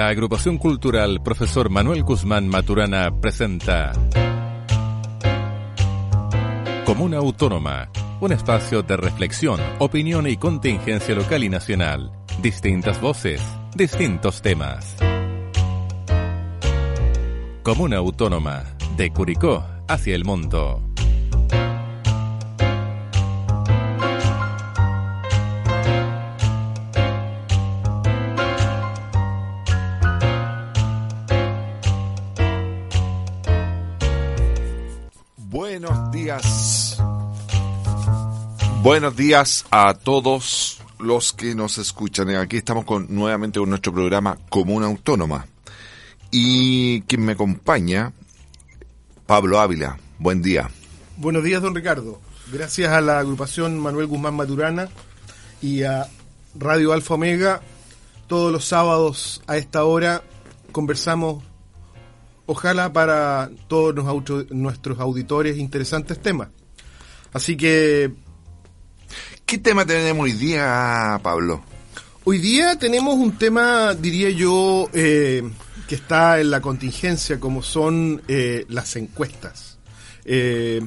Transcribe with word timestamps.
La 0.00 0.08
agrupación 0.08 0.56
cultural 0.56 1.22
Profesor 1.22 1.68
Manuel 1.68 2.02
Guzmán 2.04 2.48
Maturana 2.48 3.20
presenta 3.20 3.92
Comuna 6.86 7.18
Autónoma, 7.18 7.90
un 8.18 8.32
espacio 8.32 8.82
de 8.82 8.96
reflexión, 8.96 9.60
opinión 9.78 10.26
y 10.26 10.38
contingencia 10.38 11.14
local 11.14 11.44
y 11.44 11.50
nacional. 11.50 12.12
Distintas 12.40 12.98
voces, 12.98 13.42
distintos 13.74 14.40
temas. 14.40 14.96
Comuna 17.62 17.98
Autónoma, 17.98 18.64
de 18.96 19.10
Curicó 19.10 19.66
hacia 19.86 20.14
el 20.14 20.24
mundo. 20.24 20.89
Buenos 38.82 39.14
días 39.14 39.66
a 39.70 39.92
todos 39.92 40.80
los 40.98 41.34
que 41.34 41.54
nos 41.54 41.76
escuchan. 41.76 42.30
Aquí 42.30 42.56
estamos 42.56 42.86
con 42.86 43.14
nuevamente 43.14 43.60
con 43.60 43.68
nuestro 43.68 43.92
programa 43.92 44.38
Comuna 44.48 44.86
Autónoma. 44.86 45.46
Y 46.30 47.02
quien 47.02 47.22
me 47.22 47.32
acompaña, 47.32 48.14
Pablo 49.26 49.60
Ávila. 49.60 49.98
Buen 50.18 50.40
día. 50.40 50.70
Buenos 51.18 51.44
días, 51.44 51.60
don 51.60 51.74
Ricardo. 51.74 52.22
Gracias 52.50 52.90
a 52.90 53.02
la 53.02 53.18
agrupación 53.18 53.78
Manuel 53.78 54.06
Guzmán 54.06 54.34
Maturana 54.34 54.88
y 55.60 55.82
a 55.82 56.08
Radio 56.54 56.94
Alfa 56.94 57.14
Omega, 57.14 57.60
todos 58.28 58.50
los 58.50 58.64
sábados 58.64 59.42
a 59.46 59.58
esta 59.58 59.84
hora 59.84 60.22
conversamos, 60.72 61.44
ojalá 62.46 62.94
para 62.94 63.50
todos 63.68 63.94
nuestros 64.50 64.98
auditores, 65.00 65.58
interesantes 65.58 66.18
temas. 66.18 66.48
Así 67.34 67.58
que 67.58 68.12
¿Qué 69.50 69.58
tema 69.58 69.84
tenemos 69.84 70.22
hoy 70.22 70.32
día, 70.32 71.18
Pablo? 71.24 71.60
hoy 72.22 72.38
día 72.38 72.78
tenemos 72.78 73.16
un 73.16 73.32
tema, 73.32 73.94
diría 73.94 74.30
yo, 74.30 74.88
eh, 74.92 75.42
que 75.88 75.96
está 75.96 76.40
en 76.40 76.52
la 76.52 76.60
contingencia, 76.60 77.40
como 77.40 77.60
son 77.60 78.22
eh, 78.28 78.64
las 78.68 78.94
encuestas. 78.94 79.80
Eh, 80.24 80.80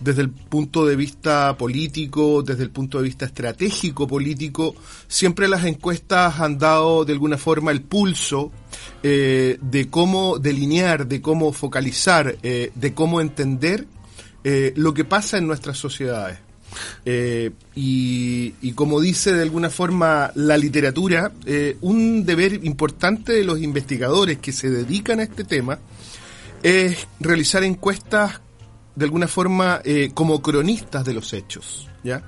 desde 0.00 0.22
el 0.22 0.30
punto 0.30 0.86
de 0.86 0.96
vista 0.96 1.58
político, 1.58 2.42
desde 2.42 2.62
el 2.62 2.70
punto 2.70 2.96
de 2.96 3.04
vista 3.04 3.26
estratégico 3.26 4.06
político, 4.08 4.74
siempre 5.06 5.46
las 5.46 5.66
encuestas 5.66 6.40
han 6.40 6.56
dado 6.56 7.04
de 7.04 7.12
alguna 7.12 7.36
forma 7.36 7.70
el 7.70 7.82
pulso 7.82 8.50
de 9.02 9.88
cómo 9.90 10.38
delinear, 10.38 11.06
de 11.06 11.20
cómo 11.20 11.52
focalizar, 11.52 12.38
de 12.38 12.94
cómo 12.94 13.20
entender 13.20 13.86
lo 14.74 14.94
que 14.94 15.04
pasa 15.04 15.36
en 15.36 15.46
nuestras 15.46 15.76
sociedades. 15.76 16.43
Eh, 17.04 17.50
y, 17.74 18.72
como 18.72 19.00
dice 19.00 19.32
de 19.32 19.42
alguna 19.42 19.70
forma 19.70 20.30
la 20.34 20.56
literatura, 20.56 21.32
eh, 21.46 21.76
un 21.80 22.24
deber 22.24 22.64
importante 22.64 23.32
de 23.32 23.44
los 23.44 23.60
investigadores 23.60 24.38
que 24.38 24.52
se 24.52 24.70
dedican 24.70 25.20
a 25.20 25.24
este 25.24 25.44
tema 25.44 25.78
es 26.62 27.06
realizar 27.20 27.62
encuestas 27.62 28.40
de 28.94 29.04
alguna 29.04 29.28
forma 29.28 29.80
eh, 29.84 30.10
como 30.14 30.40
cronistas 30.40 31.04
de 31.04 31.14
los 31.14 31.32
hechos, 31.32 31.88
¿ya? 32.02 32.22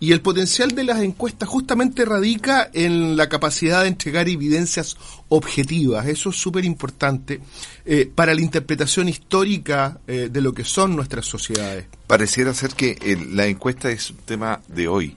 Y 0.00 0.12
el 0.12 0.20
potencial 0.20 0.70
de 0.72 0.84
las 0.84 1.00
encuestas 1.02 1.48
justamente 1.48 2.04
radica 2.04 2.70
en 2.72 3.16
la 3.16 3.28
capacidad 3.28 3.82
de 3.82 3.88
entregar 3.88 4.28
evidencias 4.28 4.96
objetivas. 5.28 6.06
Eso 6.06 6.30
es 6.30 6.36
súper 6.36 6.64
importante 6.64 7.40
eh, 7.84 8.10
para 8.14 8.32
la 8.34 8.40
interpretación 8.40 9.08
histórica 9.08 9.98
eh, 10.06 10.28
de 10.30 10.40
lo 10.40 10.52
que 10.52 10.64
son 10.64 10.94
nuestras 10.94 11.26
sociedades. 11.26 11.86
Pareciera 12.06 12.54
ser 12.54 12.70
que 12.74 12.96
el- 13.02 13.36
la 13.36 13.46
encuesta 13.46 13.90
es 13.90 14.10
un 14.10 14.18
tema 14.18 14.60
de 14.68 14.86
hoy, 14.88 15.16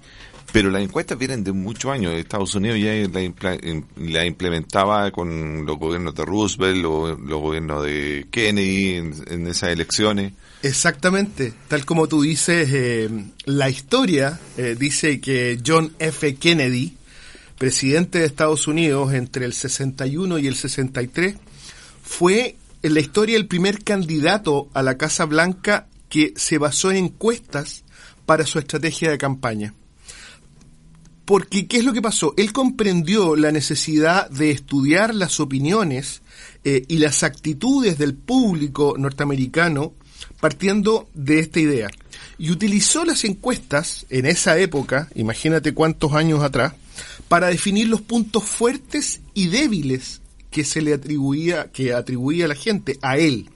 pero 0.52 0.70
las 0.70 0.82
encuestas 0.82 1.18
vienen 1.18 1.44
de 1.44 1.52
muchos 1.52 1.92
años. 1.92 2.14
Estados 2.14 2.54
Unidos 2.56 2.80
ya 2.80 2.92
la, 3.12 3.54
em- 3.54 3.84
implementaba 4.26 5.12
con 5.12 5.66
los 5.66 5.78
gobiernos 5.78 6.16
de 6.16 6.26
Roosevelt, 6.26 6.86
o 6.86 7.16
los 7.16 7.42
gobiernos 7.42 7.86
de 7.86 8.28
Kennedy 8.30 8.96
en, 8.96 9.14
en 9.28 9.48
esas 9.48 9.70
elecciones. 9.70 10.34
Exactamente, 10.64 11.54
tal 11.68 11.86
como 11.86 12.08
tú 12.08 12.22
dices, 12.22 12.70
eh, 12.72 13.10
la 13.46 13.70
historia 13.70 14.40
eh, 14.58 14.76
dice 14.78 15.20
que 15.20 15.60
John 15.66 15.94
F. 15.98 16.36
Kennedy, 16.36 16.96
presidente 17.58 18.20
de 18.20 18.26
Estados 18.26 18.68
Unidos 18.68 19.14
entre 19.14 19.46
el 19.46 19.54
61 19.54 20.38
y 20.38 20.48
el 20.48 20.56
63, 20.56 21.36
fue 22.04 22.58
en 22.84 22.94
la 22.94 23.00
historia 23.00 23.38
el 23.38 23.48
primer 23.48 23.84
candidato 23.84 24.70
a 24.74 24.84
la 24.84 24.98
Casa 24.98 25.26
Blanca 25.26 25.88
que 26.10 26.34
se 26.36 26.58
basó 26.60 26.92
en 26.92 26.98
encuestas 26.98 27.84
para 28.28 28.46
su 28.46 28.60
estrategia 28.60 29.10
de 29.10 29.18
campaña. 29.18 29.74
Porque, 31.32 31.66
¿qué 31.66 31.78
es 31.78 31.86
lo 31.86 31.94
que 31.94 32.02
pasó? 32.02 32.34
Él 32.36 32.52
comprendió 32.52 33.38
la 33.38 33.54
necesidad 33.54 34.30
de 34.30 34.52
estudiar 34.52 35.16
las 35.16 35.40
opiniones 35.40 36.24
eh, 36.66 36.84
y 36.90 36.98
las 36.98 37.24
actitudes 37.24 37.98
del 37.98 38.16
público 38.16 38.96
norteamericano 38.98 39.94
partiendo 40.42 41.08
de 41.14 41.40
esta 41.40 41.62
idea. 41.62 41.88
Y 42.38 42.52
utilizó 42.52 43.06
las 43.06 43.24
encuestas 43.24 44.06
en 44.10 44.26
esa 44.26 44.60
época, 44.60 45.08
imagínate 45.16 45.74
cuántos 45.74 46.12
años 46.12 46.44
atrás, 46.44 46.74
para 47.30 47.48
definir 47.48 47.88
los 47.88 48.02
puntos 48.02 48.44
fuertes 48.44 49.22
y 49.34 49.48
débiles 49.48 50.20
que 50.50 50.66
se 50.66 50.82
le 50.82 50.94
atribuía, 50.94 51.72
que 51.72 51.94
atribuía 51.94 52.46
la 52.50 52.56
gente 52.56 53.00
a 53.02 53.18
él. 53.18 53.50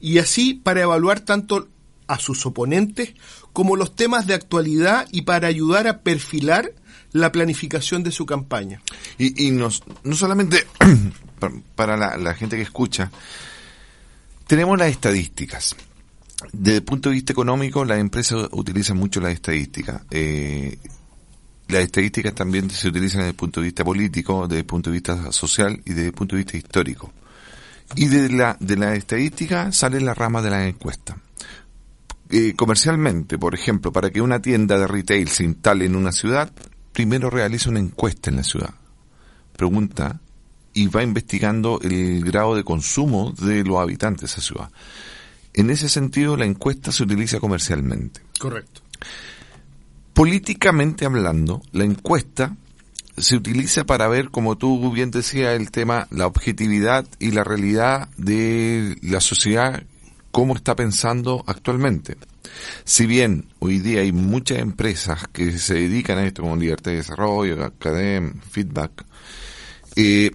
Y 0.00 0.18
así 0.18 0.54
para 0.54 0.82
evaluar 0.82 1.18
tanto 1.18 1.66
a 2.06 2.20
sus 2.20 2.46
oponentes 2.46 3.14
como 3.52 3.74
los 3.74 3.96
temas 3.96 4.28
de 4.28 4.34
actualidad 4.34 5.08
y 5.10 5.22
para 5.22 5.48
ayudar 5.48 5.88
a 5.88 6.02
perfilar 6.02 6.72
la 7.12 7.32
planificación 7.32 8.02
de 8.02 8.12
su 8.12 8.26
campaña. 8.26 8.80
Y, 9.18 9.46
y 9.46 9.50
nos, 9.50 9.82
no 10.04 10.14
solamente 10.16 10.66
pa- 11.38 11.52
para 11.74 11.96
la, 11.96 12.16
la 12.16 12.34
gente 12.34 12.56
que 12.56 12.62
escucha, 12.62 13.10
tenemos 14.46 14.78
las 14.78 14.90
estadísticas. 14.90 15.76
Desde 16.52 16.78
el 16.78 16.84
punto 16.84 17.08
de 17.10 17.16
vista 17.16 17.32
económico, 17.32 17.84
las 17.84 17.98
empresas 17.98 18.48
utilizan 18.52 18.96
mucho 18.96 19.20
las 19.20 19.32
estadísticas. 19.32 20.02
Eh, 20.10 20.78
las 21.68 21.82
estadísticas 21.84 22.34
también 22.34 22.68
se 22.70 22.88
utilizan 22.88 23.20
desde 23.20 23.30
el 23.30 23.36
punto 23.36 23.60
de 23.60 23.66
vista 23.66 23.84
político, 23.84 24.48
desde 24.48 24.60
el 24.60 24.66
punto 24.66 24.90
de 24.90 24.94
vista 24.94 25.30
social 25.32 25.80
y 25.84 25.90
desde 25.90 26.06
el 26.06 26.12
punto 26.12 26.34
de 26.36 26.42
vista 26.42 26.56
histórico. 26.56 27.12
Y 27.96 28.06
de 28.06 28.28
la, 28.30 28.56
de 28.58 28.76
la 28.76 28.94
estadística 28.94 29.70
sale 29.72 30.00
la 30.00 30.14
rama 30.14 30.40
de 30.42 30.50
la 30.50 30.66
encuesta. 30.66 31.16
Eh, 32.30 32.54
comercialmente, 32.56 33.36
por 33.38 33.54
ejemplo, 33.54 33.92
para 33.92 34.10
que 34.10 34.20
una 34.20 34.40
tienda 34.40 34.78
de 34.78 34.86
retail 34.86 35.28
se 35.28 35.44
instale 35.44 35.84
en 35.86 35.96
una 35.96 36.12
ciudad, 36.12 36.52
primero 36.92 37.30
realiza 37.30 37.70
una 37.70 37.80
encuesta 37.80 38.30
en 38.30 38.36
la 38.36 38.44
ciudad. 38.44 38.74
Pregunta 39.56 40.20
y 40.72 40.86
va 40.86 41.02
investigando 41.02 41.80
el 41.82 42.24
grado 42.24 42.54
de 42.54 42.64
consumo 42.64 43.32
de 43.32 43.64
los 43.64 43.78
habitantes 43.78 44.20
de 44.20 44.26
esa 44.26 44.40
ciudad. 44.40 44.70
En 45.52 45.70
ese 45.70 45.88
sentido, 45.88 46.36
la 46.36 46.44
encuesta 46.44 46.92
se 46.92 47.02
utiliza 47.02 47.40
comercialmente. 47.40 48.20
Correcto. 48.38 48.82
Políticamente 50.14 51.04
hablando, 51.04 51.62
la 51.72 51.84
encuesta 51.84 52.56
se 53.16 53.36
utiliza 53.36 53.84
para 53.84 54.08
ver, 54.08 54.30
como 54.30 54.56
tú 54.56 54.90
bien 54.92 55.10
decías, 55.10 55.58
el 55.58 55.70
tema, 55.70 56.06
la 56.10 56.26
objetividad 56.26 57.06
y 57.18 57.32
la 57.32 57.44
realidad 57.44 58.08
de 58.16 58.96
la 59.02 59.20
sociedad, 59.20 59.82
cómo 60.30 60.54
está 60.54 60.76
pensando 60.76 61.44
actualmente. 61.46 62.16
Si 62.84 63.06
bien 63.06 63.46
hoy 63.58 63.78
día 63.78 64.00
hay 64.00 64.12
muchas 64.12 64.58
empresas 64.58 65.28
que 65.32 65.58
se 65.58 65.74
dedican 65.74 66.18
a 66.18 66.26
esto, 66.26 66.42
como 66.42 66.56
Libertad 66.56 66.90
de 66.90 66.98
Desarrollo, 66.98 67.64
Academ, 67.64 68.40
Feedback, 68.40 69.04
eh, 69.96 70.30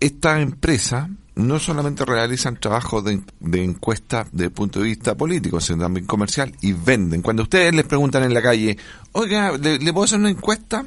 estas 0.00 0.40
empresas 0.40 1.08
no 1.34 1.60
solamente 1.60 2.04
realizan 2.04 2.58
trabajos 2.58 3.04
de, 3.04 3.20
de 3.38 3.62
encuesta 3.62 4.26
desde 4.32 4.46
el 4.46 4.52
punto 4.52 4.80
de 4.80 4.86
vista 4.86 5.16
político, 5.16 5.60
sino 5.60 5.84
también 5.84 6.06
comercial 6.06 6.52
y 6.60 6.72
venden. 6.72 7.22
Cuando 7.22 7.44
ustedes 7.44 7.72
les 7.74 7.86
preguntan 7.86 8.24
en 8.24 8.34
la 8.34 8.42
calle, 8.42 8.76
oiga, 9.12 9.56
¿le, 9.56 9.78
le 9.78 9.92
puedo 9.92 10.04
hacer 10.04 10.18
una 10.18 10.30
encuesta? 10.30 10.84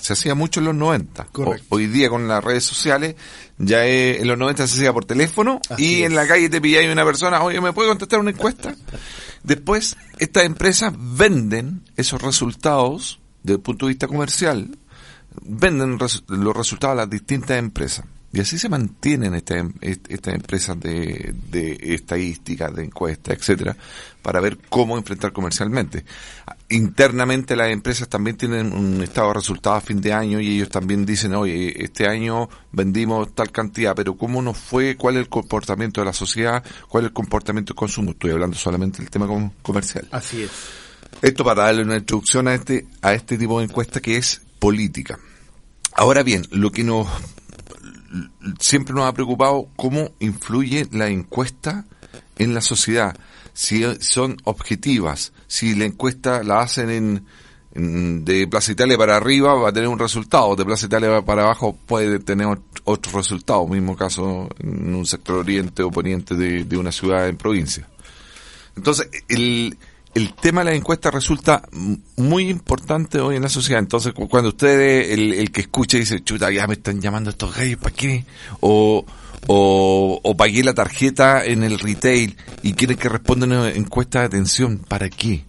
Se 0.00 0.14
hacía 0.14 0.34
mucho 0.34 0.60
en 0.60 0.66
los 0.66 0.74
90. 0.74 1.24
Correcto. 1.32 1.66
O- 1.68 1.76
hoy 1.76 1.86
día 1.86 2.08
con 2.08 2.26
las 2.26 2.42
redes 2.42 2.64
sociales, 2.64 3.16
ya 3.58 3.84
es- 3.86 4.20
en 4.20 4.26
los 4.28 4.38
90 4.38 4.66
se 4.66 4.74
hacía 4.76 4.92
por 4.92 5.04
teléfono 5.04 5.60
Así 5.68 5.98
y 5.98 6.02
en 6.04 6.14
la 6.14 6.26
calle 6.26 6.48
te 6.48 6.60
pilláis 6.60 6.90
una 6.90 7.04
persona, 7.04 7.42
oye, 7.42 7.60
¿me 7.60 7.72
puede 7.72 7.88
contestar 7.90 8.18
una 8.20 8.30
encuesta? 8.30 8.74
Después, 9.42 9.96
estas 10.18 10.44
empresas 10.44 10.92
venden 10.96 11.82
esos 11.96 12.20
resultados 12.22 13.20
desde 13.42 13.56
el 13.56 13.60
punto 13.62 13.86
de 13.86 13.90
vista 13.90 14.06
comercial, 14.08 14.76
venden 15.42 15.98
res- 15.98 16.24
los 16.28 16.56
resultados 16.56 16.92
a 16.94 16.96
las 17.02 17.10
distintas 17.10 17.58
empresas. 17.58 18.04
Y 18.32 18.40
así 18.40 18.58
se 18.58 18.68
mantienen 18.68 19.34
estas 19.34 19.56
em- 19.58 19.72
est- 19.80 20.08
estas 20.10 20.34
empresas 20.34 20.78
de, 20.78 21.34
de 21.50 21.78
estadísticas, 21.94 22.72
de 22.76 22.84
encuestas, 22.84 23.36
etcétera, 23.36 23.76
para 24.22 24.40
ver 24.40 24.56
cómo 24.68 24.96
enfrentar 24.96 25.32
comercialmente. 25.32 26.04
internamente 26.68 27.56
las 27.56 27.70
empresas 27.70 28.08
también 28.08 28.36
tienen 28.36 28.72
un 28.72 29.02
estado 29.02 29.28
de 29.28 29.34
resultados 29.34 29.82
a 29.82 29.86
fin 29.86 30.00
de 30.00 30.12
año 30.12 30.40
y 30.40 30.54
ellos 30.56 30.68
también 30.68 31.04
dicen, 31.04 31.34
oye, 31.34 31.82
este 31.82 32.06
año 32.06 32.48
vendimos 32.70 33.34
tal 33.34 33.50
cantidad, 33.50 33.94
pero 33.96 34.16
¿cómo 34.16 34.40
nos 34.40 34.56
fue? 34.56 34.96
¿Cuál 34.96 35.16
es 35.16 35.22
el 35.22 35.28
comportamiento 35.28 36.00
de 36.00 36.04
la 36.04 36.12
sociedad? 36.12 36.62
¿Cuál 36.88 37.04
es 37.04 37.08
el 37.08 37.12
comportamiento 37.12 37.72
del 37.72 37.76
consumo? 37.78 38.12
Estoy 38.12 38.30
hablando 38.30 38.56
solamente 38.56 38.98
del 38.98 39.10
tema 39.10 39.26
comercial. 39.62 40.06
Así 40.12 40.42
es. 40.42 40.50
Esto 41.22 41.44
para 41.44 41.64
darle 41.64 41.82
una 41.82 41.96
introducción 41.96 42.46
a 42.46 42.54
este, 42.54 42.86
a 43.02 43.12
este 43.14 43.36
tipo 43.36 43.58
de 43.58 43.64
encuesta 43.64 44.00
que 44.00 44.16
es 44.16 44.40
política. 44.60 45.18
Ahora 45.94 46.22
bien, 46.22 46.46
lo 46.52 46.70
que 46.70 46.84
nos 46.84 47.08
siempre 48.58 48.94
nos 48.94 49.06
ha 49.06 49.12
preocupado 49.12 49.68
cómo 49.76 50.10
influye 50.18 50.88
la 50.92 51.08
encuesta 51.08 51.84
en 52.38 52.54
la 52.54 52.60
sociedad, 52.60 53.16
si 53.52 53.84
son 54.00 54.36
objetivas, 54.44 55.32
si 55.46 55.74
la 55.74 55.84
encuesta 55.84 56.42
la 56.42 56.60
hacen 56.60 56.90
en, 56.90 58.24
de 58.24 58.48
Plaza 58.48 58.72
Italia 58.72 58.98
para 58.98 59.16
arriba 59.16 59.54
va 59.54 59.68
a 59.68 59.72
tener 59.72 59.88
un 59.88 59.98
resultado, 59.98 60.56
de 60.56 60.64
Plaza 60.64 60.86
Italia 60.86 61.22
para 61.22 61.42
abajo 61.44 61.76
puede 61.86 62.18
tener 62.18 62.46
otro 62.84 63.12
resultado, 63.18 63.66
mismo 63.66 63.96
caso 63.96 64.48
en 64.58 64.94
un 64.94 65.06
sector 65.06 65.36
oriente 65.36 65.82
o 65.82 65.90
poniente 65.90 66.34
de, 66.34 66.64
de 66.64 66.76
una 66.76 66.90
ciudad 66.90 67.28
en 67.28 67.36
provincia. 67.36 67.86
Entonces, 68.76 69.08
el, 69.28 69.76
el 70.14 70.34
tema 70.34 70.62
de 70.62 70.70
la 70.70 70.76
encuesta 70.76 71.10
resulta 71.10 71.62
muy 72.16 72.48
importante 72.48 73.20
hoy 73.20 73.36
en 73.36 73.42
la 73.42 73.48
sociedad. 73.48 73.80
Entonces, 73.80 74.12
cuando 74.12 74.50
usted, 74.50 75.12
el, 75.12 75.32
el 75.34 75.50
que 75.50 75.62
escucha, 75.62 75.98
dice, 75.98 76.22
chuta, 76.22 76.50
ya 76.50 76.66
me 76.66 76.74
están 76.74 77.00
llamando 77.00 77.30
estos 77.30 77.54
gallos, 77.54 77.78
¿para 77.78 77.94
qué? 77.94 78.24
O, 78.60 79.04
o, 79.46 80.20
o 80.22 80.36
pagué 80.36 80.64
la 80.64 80.74
tarjeta 80.74 81.44
en 81.44 81.62
el 81.62 81.78
retail 81.78 82.36
y 82.62 82.72
quieren 82.74 82.96
que 82.96 83.08
responda 83.08 83.46
una 83.46 83.70
encuesta 83.70 84.20
de 84.20 84.26
atención, 84.26 84.78
¿para 84.78 85.08
qué? 85.08 85.44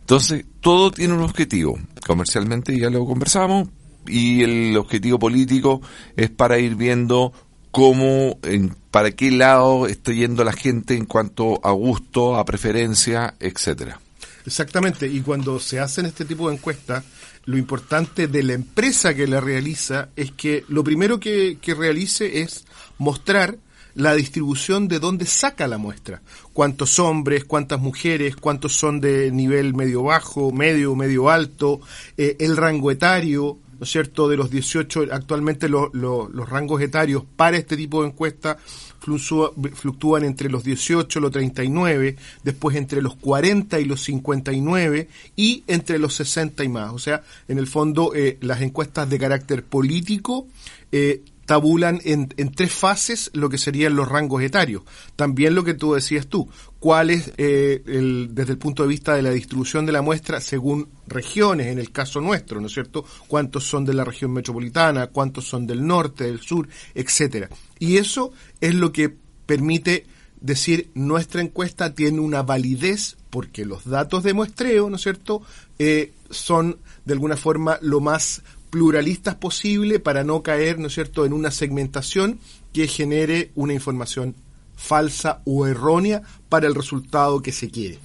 Entonces, 0.00 0.44
todo 0.60 0.90
tiene 0.90 1.14
un 1.14 1.22
objetivo. 1.22 1.78
Comercialmente 2.06 2.76
ya 2.78 2.90
lo 2.90 3.04
conversamos 3.06 3.68
y 4.06 4.42
el 4.42 4.76
objetivo 4.76 5.18
político 5.18 5.82
es 6.16 6.30
para 6.30 6.58
ir 6.58 6.74
viendo 6.74 7.32
cómo, 7.70 8.38
en, 8.42 8.74
para 8.90 9.12
qué 9.12 9.30
lado 9.30 9.86
está 9.86 10.12
yendo 10.12 10.44
la 10.44 10.52
gente 10.52 10.94
en 10.94 11.06
cuanto 11.06 11.64
a 11.64 11.70
gusto, 11.72 12.36
a 12.36 12.44
preferencia, 12.44 13.34
etcétera. 13.40 14.00
Exactamente, 14.46 15.06
y 15.06 15.20
cuando 15.20 15.60
se 15.60 15.80
hacen 15.80 16.06
este 16.06 16.24
tipo 16.24 16.48
de 16.48 16.56
encuestas, 16.56 17.04
lo 17.44 17.56
importante 17.56 18.26
de 18.26 18.42
la 18.42 18.54
empresa 18.54 19.14
que 19.14 19.26
la 19.26 19.40
realiza 19.40 20.08
es 20.16 20.32
que 20.32 20.64
lo 20.68 20.84
primero 20.84 21.20
que, 21.20 21.58
realice 21.76 22.42
es 22.42 22.64
mostrar 22.98 23.58
la 23.94 24.14
distribución 24.14 24.88
de 24.88 24.98
dónde 24.98 25.26
saca 25.26 25.66
la 25.66 25.78
muestra. 25.78 26.22
Cuántos 26.52 26.98
hombres, 26.98 27.44
cuántas 27.44 27.80
mujeres, 27.80 28.36
cuántos 28.36 28.74
son 28.74 29.00
de 29.00 29.30
nivel 29.32 29.74
medio 29.74 30.04
bajo, 30.04 30.52
medio, 30.52 30.94
medio 30.94 31.28
alto, 31.28 31.80
eh, 32.16 32.36
el 32.38 32.56
rango 32.56 32.90
etario, 32.90 33.58
¿no 33.80 33.84
es 33.84 33.90
cierto?, 33.90 34.28
de 34.28 34.36
los 34.36 34.50
18, 34.50 35.06
actualmente 35.10 35.70
los 35.70 36.48
rangos 36.50 36.82
etarios 36.82 37.24
para 37.36 37.56
este 37.56 37.78
tipo 37.78 38.02
de 38.02 38.08
encuesta 38.08 38.58
fluctúan 39.00 40.24
entre 40.24 40.50
los 40.50 40.62
18 40.62 41.18
y 41.18 41.22
los 41.22 41.30
39, 41.30 42.16
después 42.44 42.76
entre 42.76 43.00
los 43.00 43.16
40 43.16 43.80
y 43.80 43.86
los 43.86 44.02
59 44.02 45.08
y 45.34 45.64
entre 45.66 45.98
los 45.98 46.14
60 46.14 46.62
y 46.62 46.68
más. 46.68 46.92
O 46.92 46.98
sea, 46.98 47.22
en 47.48 47.58
el 47.58 47.66
fondo, 47.66 48.12
eh, 48.14 48.36
las 48.42 48.60
encuestas 48.60 49.08
de 49.08 49.18
carácter 49.18 49.64
político 49.64 50.46
eh, 50.92 51.22
tabulan 51.50 52.00
en, 52.04 52.28
tres 52.54 52.72
fases 52.72 53.30
lo 53.34 53.48
que 53.48 53.58
serían 53.58 53.96
los 53.96 54.08
rangos 54.08 54.40
etarios. 54.40 54.82
También 55.16 55.56
lo 55.56 55.64
que 55.64 55.74
tú 55.74 55.94
decías 55.94 56.28
tú, 56.28 56.48
cuál 56.80 57.10
es 57.10 57.30
eh, 57.36 57.82
el, 57.86 58.30
desde 58.32 58.52
el 58.52 58.58
punto 58.58 58.82
de 58.82 58.88
vista 58.88 59.14
de 59.14 59.22
la 59.22 59.30
distribución 59.30 59.84
de 59.84 59.92
la 59.92 60.02
muestra 60.02 60.40
según 60.40 60.88
regiones, 61.06 61.66
en 61.68 61.78
el 61.78 61.92
caso 61.92 62.20
nuestro, 62.22 62.60
¿no 62.60 62.66
es 62.66 62.72
cierto? 62.72 63.04
Cuántos 63.28 63.64
son 63.64 63.84
de 63.84 63.94
la 63.94 64.02
región 64.02 64.32
metropolitana, 64.32 65.08
cuántos 65.08 65.46
son 65.46 65.66
del 65.66 65.86
norte, 65.86 66.24
del 66.24 66.40
sur, 66.40 66.68
etcétera. 66.94 67.50
Y 67.78 67.98
eso 67.98 68.32
es 68.62 68.74
lo 68.74 68.92
que 68.92 69.14
permite 69.44 70.06
decir 70.40 70.90
nuestra 70.94 71.42
encuesta 71.42 71.94
tiene 71.94 72.18
una 72.20 72.42
validez 72.42 73.18
porque 73.28 73.66
los 73.66 73.84
datos 73.84 74.22
de 74.22 74.32
muestreo, 74.32 74.88
¿no 74.88 74.96
es 74.96 75.02
cierto?, 75.02 75.42
eh, 75.78 76.12
son 76.30 76.78
de 77.04 77.12
alguna 77.12 77.36
forma 77.36 77.78
lo 77.82 78.00
más 78.00 78.42
pluralistas 78.70 79.34
posible 79.34 80.00
para 80.00 80.24
no 80.24 80.42
caer, 80.42 80.78
¿no 80.78 80.86
es 80.86 80.94
cierto?, 80.94 81.26
en 81.26 81.34
una 81.34 81.50
segmentación 81.50 82.40
que 82.72 82.86
genere 82.86 83.50
una 83.54 83.74
información 83.74 84.34
falsa 84.80 85.42
o 85.44 85.66
errónea 85.66 86.22
para 86.48 86.66
el 86.66 86.74
resultado 86.74 87.42
que 87.42 87.52
se 87.52 87.70
quiere. 87.70 87.98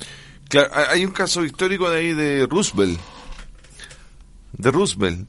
Claro, 0.49 0.69
hay 0.89 1.05
un 1.05 1.11
caso 1.11 1.43
histórico 1.43 1.89
de 1.89 1.99
ahí 1.99 2.13
de 2.13 2.45
Roosevelt. 2.45 2.99
De 4.53 4.71
Roosevelt. 4.71 5.27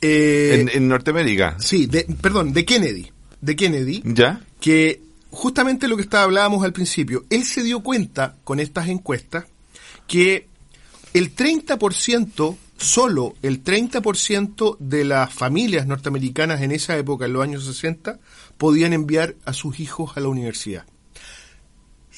Eh, 0.00 0.66
en, 0.72 0.88
Norteamérica. 0.88 1.56
Sí, 1.58 1.86
de, 1.86 2.04
perdón, 2.20 2.52
de 2.52 2.64
Kennedy. 2.64 3.10
De 3.40 3.56
Kennedy. 3.56 4.02
¿Ya? 4.04 4.40
Que 4.60 5.02
justamente 5.30 5.88
lo 5.88 5.96
que 5.96 6.06
hablábamos 6.16 6.64
al 6.64 6.72
principio, 6.72 7.24
él 7.30 7.44
se 7.44 7.62
dio 7.62 7.80
cuenta 7.80 8.36
con 8.44 8.60
estas 8.60 8.88
encuestas 8.88 9.46
que 10.06 10.46
el 11.14 11.34
30% 11.34 12.56
solo 12.78 13.34
el 13.42 13.62
30% 13.62 14.76
de 14.78 15.04
las 15.04 15.32
familias 15.32 15.86
norteamericanas 15.86 16.62
en 16.62 16.72
esa 16.72 16.96
época, 16.96 17.26
en 17.26 17.32
los 17.32 17.42
años 17.42 17.64
60, 17.64 18.18
podían 18.58 18.92
enviar 18.92 19.36
a 19.44 19.52
sus 19.52 19.80
hijos 19.80 20.16
a 20.16 20.20
la 20.20 20.28
universidad. 20.28 20.84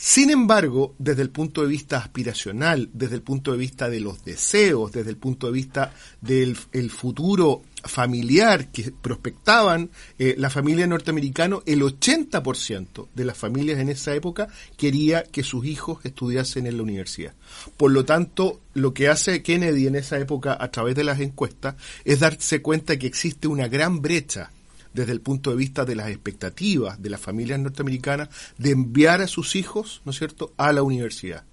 Sin 0.02 0.31
embargo, 0.31 0.94
desde 0.98 1.20
el 1.20 1.28
punto 1.28 1.60
de 1.60 1.69
vista 1.69 1.98
aspiracional, 1.98 2.88
desde 2.94 3.16
el 3.16 3.22
punto 3.22 3.52
de 3.52 3.58
vista 3.58 3.90
de 3.90 4.00
los 4.00 4.25
deseos, 4.25 4.92
desde 4.92 5.10
el 5.10 5.19
punto 5.19 5.46
de 5.46 5.52
vista 5.52 5.92
del 6.22 6.56
futuro 6.90 7.60
familiar 7.84 8.72
que 8.72 8.92
prospectaban 8.92 9.90
eh, 10.19 10.37
la 10.38 10.48
familia 10.48 10.87
norteamericana, 10.87 11.58
el 11.66 11.82
80% 11.82 13.08
de 13.14 13.25
las 13.26 13.37
familias 13.37 13.78
en 13.78 13.90
esa 13.90 14.14
época 14.14 14.48
quería 14.78 15.22
que 15.25 15.42
sus 15.42 15.66
hijos 15.66 15.98
estudiasen 16.04 16.66
en 16.66 16.78
la 16.78 16.82
universidad. 16.82 17.34
Por 17.76 17.90
lo 17.90 18.06
tanto, 18.06 18.62
lo 18.72 18.94
que 18.94 19.08
hace 19.08 19.42
Kennedy 19.42 19.87
en 19.87 19.96
esa 19.96 20.19
época 20.19 20.56
a 20.58 20.70
través 20.70 20.94
de 20.94 21.04
las 21.04 21.20
encuestas 21.20 21.75
es 22.06 22.20
darse 22.20 22.62
cuenta 22.62 22.98
que 22.98 23.06
existe 23.06 23.48
una 23.48 23.69
gran 23.69 24.00
brecha 24.00 24.50
desde 24.94 25.12
el 25.12 25.20
punto 25.20 25.50
de 25.50 25.56
vista 25.56 25.84
de 25.84 25.96
las 25.96 26.08
expectativas 26.08 27.00
de 27.00 27.10
las 27.10 27.20
familias 27.20 27.60
norteamericanas 27.60 28.28
de 28.58 28.70
enviar 28.70 29.20
a 29.20 29.26
sus 29.26 29.56
hijos, 29.56 30.02
¿no 30.04 30.12
es 30.12 30.19
cierto?, 30.19 30.52
a 30.56 30.72
la 30.72 30.82
universidad. 30.82 31.44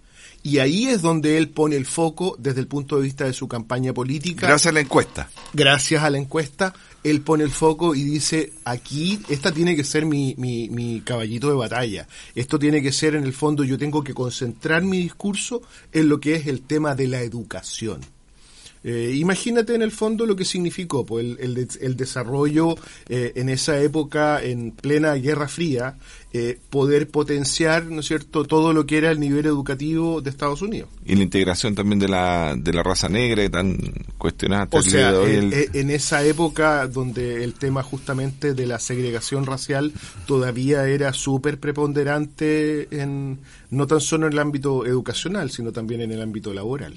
Y 0.44 0.60
ahí 0.60 0.88
es 0.88 1.02
donde 1.02 1.38
él 1.38 1.50
pone 1.50 1.76
el 1.76 1.86
foco 1.86 2.36
desde 2.40 2.62
el 2.62 2.68
punto 2.68 2.98
de 2.98 3.04
vista 3.04 3.26
de 3.26 3.34
su 3.34 3.48
campaña 3.48 3.94
política. 3.94 4.48
Gracias 4.48 4.72
a 4.72 4.74
la 4.74 4.80
encuesta. 4.80 5.30
Gracias 5.54 6.04
a 6.04 6.10
la 6.10 6.18
encuesta, 6.18 6.74
él 7.04 7.22
pone 7.22 7.44
el 7.44 7.52
foco 7.52 7.96
y 7.96 8.04
dice, 8.04 8.54
aquí, 8.64 9.20
esta 9.30 9.52
tiene 9.52 9.76
que 9.76 9.84
ser 9.84 10.06
mi, 10.06 10.36
mi, 10.38 10.70
mi 10.70 11.02
caballito 11.02 11.50
de 11.50 11.56
batalla. 11.56 12.08
Esto 12.36 12.60
tiene 12.60 12.82
que 12.82 12.92
ser, 12.92 13.16
en 13.16 13.24
el 13.24 13.34
fondo, 13.34 13.64
yo 13.64 13.78
tengo 13.78 14.04
que 14.04 14.14
concentrar 14.14 14.84
mi 14.84 15.00
discurso 15.00 15.62
en 15.92 16.08
lo 16.08 16.20
que 16.20 16.36
es 16.36 16.48
el 16.48 16.62
tema 16.62 16.96
de 16.96 17.08
la 17.08 17.22
educación. 17.22 18.02
Eh, 18.90 19.16
imagínate 19.16 19.76
en 19.76 19.82
el 19.82 19.92
fondo 19.92 20.26
lo 20.26 20.38
que 20.38 20.46
significó 20.46 21.06
pues, 21.06 21.26
el, 21.40 21.68
el, 21.82 21.98
desarrollo 21.98 22.78
eh, 23.10 23.34
en 23.36 23.50
esa 23.50 23.78
época, 23.82 24.42
en 24.42 24.72
plena 24.72 25.14
Guerra 25.16 25.50
Fría, 25.50 25.98
eh, 26.32 26.58
poder 26.70 27.10
potenciar, 27.10 27.88
¿no 27.88 28.00
es 28.00 28.06
cierto?, 28.06 28.46
todo 28.46 28.72
lo 28.72 28.86
que 28.86 28.98
era 28.98 29.12
el 29.12 29.20
nivel 29.20 29.46
educativo 29.46 30.22
de 30.22 30.30
Estados 30.30 30.62
Unidos. 30.62 30.88
Y 31.06 31.18
la 31.18 31.24
integración 31.24 31.76
también 31.76 32.00
de 32.00 32.08
la, 32.08 32.56
de 32.58 32.72
la 32.72 32.82
raza 32.82 33.10
negra, 33.10 33.50
tan 33.50 33.78
cuestionada. 34.18 34.70
O 34.72 34.82
sea, 34.82 35.12
en, 35.22 35.90
esa 35.90 36.24
época 36.24 36.88
donde 36.88 37.44
el 37.44 37.56
tema 37.56 37.84
justamente 37.84 38.54
de 38.54 38.68
la 38.68 38.80
segregación 38.80 39.46
racial 39.46 39.92
todavía 40.26 40.88
era 40.88 41.12
súper 41.12 41.60
preponderante, 41.60 42.88
en, 42.92 43.40
no 43.70 43.86
tan 43.86 44.00
solo 44.00 44.28
en 44.28 44.34
el 44.34 44.40
ámbito 44.40 44.86
educacional, 44.86 45.52
sino 45.52 45.74
también 45.74 46.00
en 46.00 46.14
el 46.14 46.22
ámbito 46.22 46.54
laboral 46.54 46.94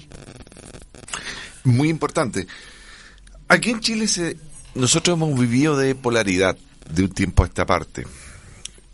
muy 1.63 1.89
importante. 1.89 2.47
Aquí 3.47 3.71
en 3.71 3.79
Chile 3.79 4.07
se, 4.07 4.37
nosotros 4.75 5.17
hemos 5.17 5.37
vivido 5.39 5.77
de 5.77 5.95
polaridad 5.95 6.57
de 6.89 7.03
un 7.03 7.09
tiempo 7.09 7.43
a 7.43 7.47
esta 7.47 7.65
parte. 7.65 8.05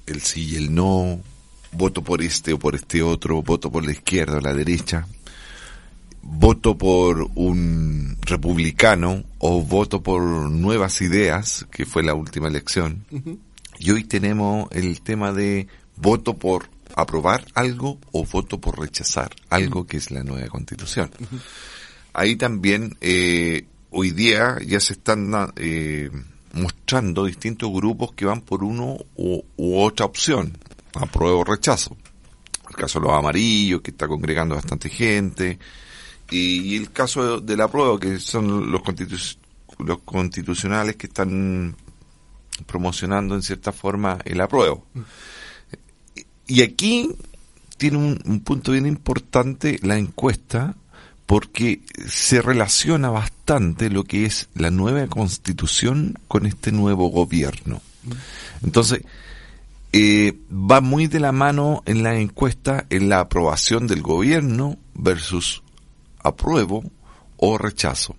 El 0.06 0.22
sí 0.22 0.52
y 0.52 0.56
el 0.56 0.74
no, 0.74 1.20
voto 1.72 2.04
por 2.04 2.22
este 2.22 2.54
o 2.54 2.60
por 2.60 2.76
este 2.76 3.02
otro, 3.04 3.42
voto 3.42 3.72
por 3.72 3.86
la 3.86 3.92
izquierda 3.92 4.38
o 4.38 4.42
la 4.42 4.54
derecha, 4.54 5.08
voto 6.22 6.78
por 6.78 7.30
un 7.36 8.18
republicano 8.22 9.24
o 9.38 9.62
voto 9.62 10.02
por 10.02 10.22
nuevas 10.22 11.02
ideas, 11.02 11.66
que 11.72 11.86
fue 11.86 12.04
la 12.04 12.14
última 12.14 12.48
elección. 12.48 13.06
Y 13.80 13.92
hoy 13.92 14.04
tenemos 14.06 14.70
el 14.72 15.02
tema 15.02 15.32
de 15.32 15.68
voto 15.96 16.36
por 16.36 16.70
aprobar 16.96 17.46
algo 17.54 18.00
o 18.12 18.26
voto 18.26 18.60
por 18.60 18.80
rechazar 18.80 19.36
algo 19.50 19.86
que 19.86 19.98
es 19.98 20.10
la 20.10 20.24
nueva 20.24 20.48
constitución 20.48 21.12
ahí 22.18 22.36
también 22.36 22.98
eh, 23.00 23.68
hoy 23.92 24.10
día 24.10 24.58
ya 24.66 24.80
se 24.80 24.94
están 24.94 25.32
eh, 25.56 26.10
mostrando 26.54 27.26
distintos 27.26 27.72
grupos 27.72 28.14
que 28.14 28.26
van 28.26 28.42
por 28.42 28.64
uno 28.64 28.98
u, 29.16 29.44
otra 29.58 30.08
opción, 30.08 30.58
apruebo 30.96 31.42
o 31.42 31.44
rechazo. 31.44 31.96
El 32.70 32.76
caso 32.76 33.00
de 33.00 33.06
los 33.06 33.16
amarillos, 33.16 33.82
que 33.82 33.92
está 33.92 34.08
congregando 34.08 34.56
bastante 34.56 34.90
gente, 34.90 35.60
y, 36.30 36.76
el 36.76 36.92
caso 36.92 37.40
de 37.40 37.56
la 37.56 37.70
prueba, 37.70 38.00
que 38.00 38.20
son 38.20 38.72
los, 38.72 38.82
los 39.78 40.00
constitucionales 40.00 40.96
que 40.96 41.08
están 41.08 41.76
promocionando 42.66 43.36
en 43.36 43.44
cierta 43.44 43.72
forma 43.72 44.18
el 44.26 44.42
apruebo. 44.42 44.86
Y 46.48 46.64
aquí 46.64 47.16
tiene 47.78 47.98
un, 47.98 48.40
punto 48.42 48.72
bien 48.72 48.88
importante 48.88 49.80
la 49.84 49.98
encuesta 49.98 50.76
porque 51.28 51.82
se 52.08 52.42
relaciona 52.42 53.10
bastante 53.10 53.90
lo 53.90 54.06
que 54.06 54.26
es 54.26 54.48
la 54.56 54.72
nueva 54.72 55.06
constitución 55.08 56.18
con 56.28 56.46
este 56.46 56.72
nuevo 56.72 57.10
gobierno. 57.10 57.82
Entonces, 58.64 59.02
eh, 59.92 60.38
va 60.50 60.80
muy 60.80 61.08
de 61.08 61.20
la 61.20 61.34
mano 61.34 61.84
en 61.86 62.02
la 62.02 62.18
encuesta 62.18 62.86
en 62.90 63.10
la 63.10 63.20
aprobación 63.20 63.88
del 63.88 64.02
gobierno 64.02 64.78
versus 64.94 65.64
apruebo 66.24 66.90
o 67.36 67.58
rechazo. 67.58 68.16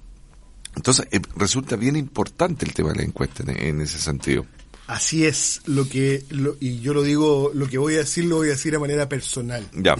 Entonces, 0.77 1.09
eh, 1.11 1.21
resulta 1.35 1.77
bien 1.77 1.97
importante 1.97 2.67
el 2.67 2.75
tema 2.75 2.91
de 2.91 2.97
la 2.97 3.05
encuesta 3.05 3.43
en, 3.47 3.81
ese 3.81 3.99
sentido. 3.99 4.45
Así 4.87 5.25
es, 5.25 5.62
lo 5.65 5.88
que, 5.88 6.25
y 6.61 6.81
yo 6.81 6.93
lo 6.93 7.03
digo, 7.03 7.53
lo 7.55 7.69
que 7.69 7.79
voy 7.79 7.95
a 7.95 7.99
decir 7.99 8.27
lo 8.27 8.37
voy 8.37 8.49
a 8.49 8.53
decir 8.53 8.73
de 8.73 8.79
manera 8.79 9.09
personal. 9.09 9.67
Ya. 9.75 9.97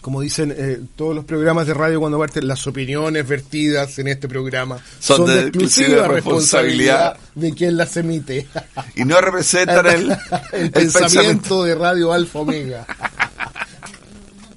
Como 0.00 0.22
dicen 0.22 0.54
eh, 0.56 0.80
todos 0.96 1.14
los 1.14 1.24
programas 1.26 1.66
de 1.66 1.74
radio 1.74 2.00
cuando 2.00 2.18
parten, 2.18 2.48
las 2.48 2.66
opiniones 2.66 3.28
vertidas 3.28 3.98
en 3.98 4.08
este 4.08 4.28
programa 4.28 4.78
son, 4.98 5.26
de, 5.26 5.40
exclusiva 5.42 6.08
responsabilidad, 6.08 7.18
de 7.34 7.52
quien 7.52 7.76
las 7.76 7.96
emite. 7.96 8.46
Y 8.96 9.04
no 9.04 9.20
representan 9.20 9.86
el, 9.86 10.16
el, 10.52 10.70
pensamiento 10.70 11.64
de 11.64 11.74
Radio 11.74 12.12
Alfa 12.12 12.38
Omega. 12.38 12.86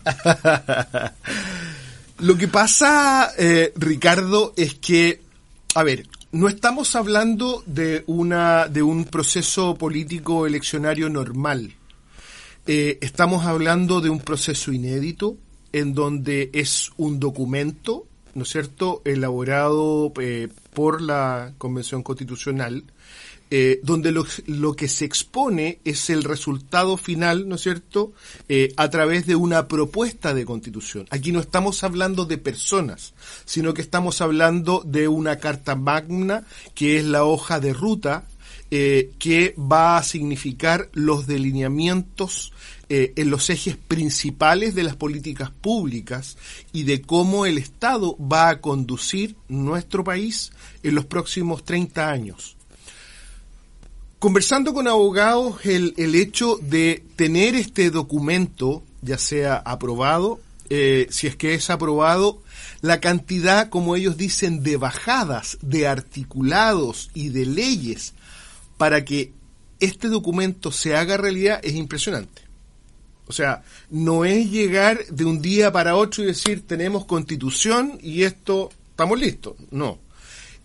Lo 2.19 2.37
que 2.37 2.47
pasa, 2.47 3.31
eh, 3.37 3.73
Ricardo, 3.75 4.53
es 4.55 4.75
que, 4.75 5.21
a 5.75 5.83
ver, 5.83 6.07
no 6.31 6.47
estamos 6.47 6.95
hablando 6.95 7.63
de 7.65 8.03
una 8.07 8.67
de 8.67 8.81
un 8.81 9.05
proceso 9.05 9.75
político 9.75 10.47
eleccionario 10.47 11.09
normal. 11.09 11.75
Eh, 12.65 12.97
estamos 13.01 13.45
hablando 13.45 13.99
de 13.99 14.09
un 14.09 14.19
proceso 14.19 14.71
inédito 14.71 15.35
en 15.73 15.93
donde 15.93 16.49
es 16.53 16.91
un 16.95 17.19
documento, 17.19 18.07
¿no 18.35 18.43
es 18.43 18.49
cierto?, 18.49 19.01
elaborado 19.03 20.13
eh, 20.21 20.47
por 20.73 21.01
la 21.01 21.53
Convención 21.57 22.03
Constitucional 22.03 22.85
eh, 23.55 23.81
donde 23.83 24.11
lo, 24.11 24.75
que 24.75 24.87
se 24.87 25.05
expone 25.05 25.79
es 25.83 26.09
el 26.09 26.23
resultado 26.23 26.97
final, 26.97 27.47
¿no 27.47 27.55
es 27.55 27.61
cierto?, 27.61 28.13
a 28.77 28.89
través 28.89 29.27
de 29.27 29.35
una 29.35 29.67
propuesta 29.67 30.33
de 30.33 30.43
constitución. 30.43 31.05
Aquí 31.11 31.31
no 31.31 31.39
estamos 31.39 31.83
hablando 31.83 32.25
de 32.25 32.39
personas, 32.39 33.13
sino 33.45 33.75
que 33.75 33.83
estamos 33.83 34.21
hablando 34.21 34.81
de 34.83 35.07
una 35.07 35.35
carta 35.37 35.75
magna, 35.75 36.47
que 36.73 36.97
es 36.97 37.05
la 37.05 37.25
hoja 37.25 37.59
de 37.59 37.73
ruta, 37.73 38.25
eh, 38.75 39.11
que 39.19 39.53
va 39.55 39.97
a 39.97 40.03
significar 40.03 40.89
los 40.93 41.27
delineamientos 41.27 42.51
en 42.89 43.31
los 43.31 43.49
ejes 43.49 43.75
principales 43.75 44.75
de 44.75 44.83
las 44.83 44.95
políticas 44.95 45.49
públicas 45.49 46.37
y 46.73 46.83
de 46.83 47.01
cómo 47.01 47.47
el 47.47 47.57
Estado 47.57 48.15
va 48.19 48.49
a 48.49 48.61
conducir 48.61 49.35
nuestro 49.47 50.03
país 50.03 50.51
en 50.83 50.93
los 50.93 51.05
próximos 51.05 51.63
30 51.63 52.07
años. 52.07 52.55
Conversando 54.23 54.73
con 54.73 54.87
abogados, 54.87 55.65
el, 55.65 55.93
el 55.97 56.15
hecho 56.15 56.57
de 56.61 57.03
tener 57.17 57.55
este 57.55 57.89
documento, 57.89 58.81
ya 59.01 59.17
sea 59.17 59.57
aprobado, 59.57 60.39
eh, 60.69 61.07
si 61.09 61.27
es 61.27 61.35
que 61.35 61.55
es 61.55 61.69
aprobado, 61.69 62.41
la 62.81 63.01
cantidad, 63.01 63.69
como 63.69 63.97
ellos 63.97 64.15
dicen, 64.15 64.63
de 64.63 64.77
bajadas, 64.77 65.57
de 65.61 65.87
articulados 65.87 67.11
y 67.13 67.29
de 67.29 67.45
leyes 67.45 68.13
para 68.83 69.05
que 69.05 69.31
este 69.79 70.09
documento 70.09 70.69
se 70.69 70.93
haga 70.93 71.15
realidad 71.15 71.61
es 71.63 71.73
impresionante. 71.75 72.41
O 73.27 73.31
sea, 73.31 73.63
no 73.89 74.25
es 74.25 74.51
llegar 74.51 75.05
de 75.05 75.23
un 75.23 75.41
día 75.41 75.71
para 75.71 75.95
otro 75.95 76.21
y 76.21 76.27
decir 76.27 76.67
tenemos 76.67 77.05
constitución 77.05 77.97
y 78.03 78.23
esto 78.23 78.71
estamos 78.91 79.17
listos. 79.17 79.55
No 79.71 79.99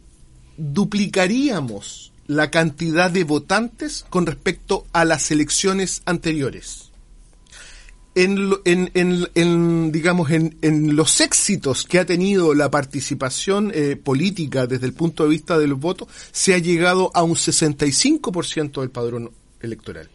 duplicaríamos 0.57 2.11
la 2.27 2.51
cantidad 2.51 3.09
de 3.09 3.23
votantes 3.23 4.05
con 4.09 4.25
respecto 4.25 4.85
a 4.91 5.05
las 5.05 5.31
elecciones 5.31 6.01
anteriores 6.05 6.89
en, 8.15 8.59
en, 8.65 9.29
en, 9.35 9.91
digamos, 9.91 10.31
en, 10.31 10.57
en, 10.61 10.95
los 10.95 11.21
éxitos 11.21 11.85
que 11.85 11.99
ha 11.99 12.05
tenido 12.05 12.53
la 12.53 12.69
participación 12.69 13.71
eh, 13.73 13.95
política 13.95 14.67
desde 14.67 14.87
el 14.87 14.93
punto 14.93 15.23
de 15.23 15.29
vista 15.29 15.57
de 15.57 15.67
los 15.67 15.79
votos, 15.79 16.09
se 16.31 16.53
ha 16.53 16.57
llegado 16.57 17.11
a 17.13 17.23
un 17.23 17.35
65% 17.35 18.81
del 18.81 18.89
padrón 18.89 19.31
electoral. 19.61 20.09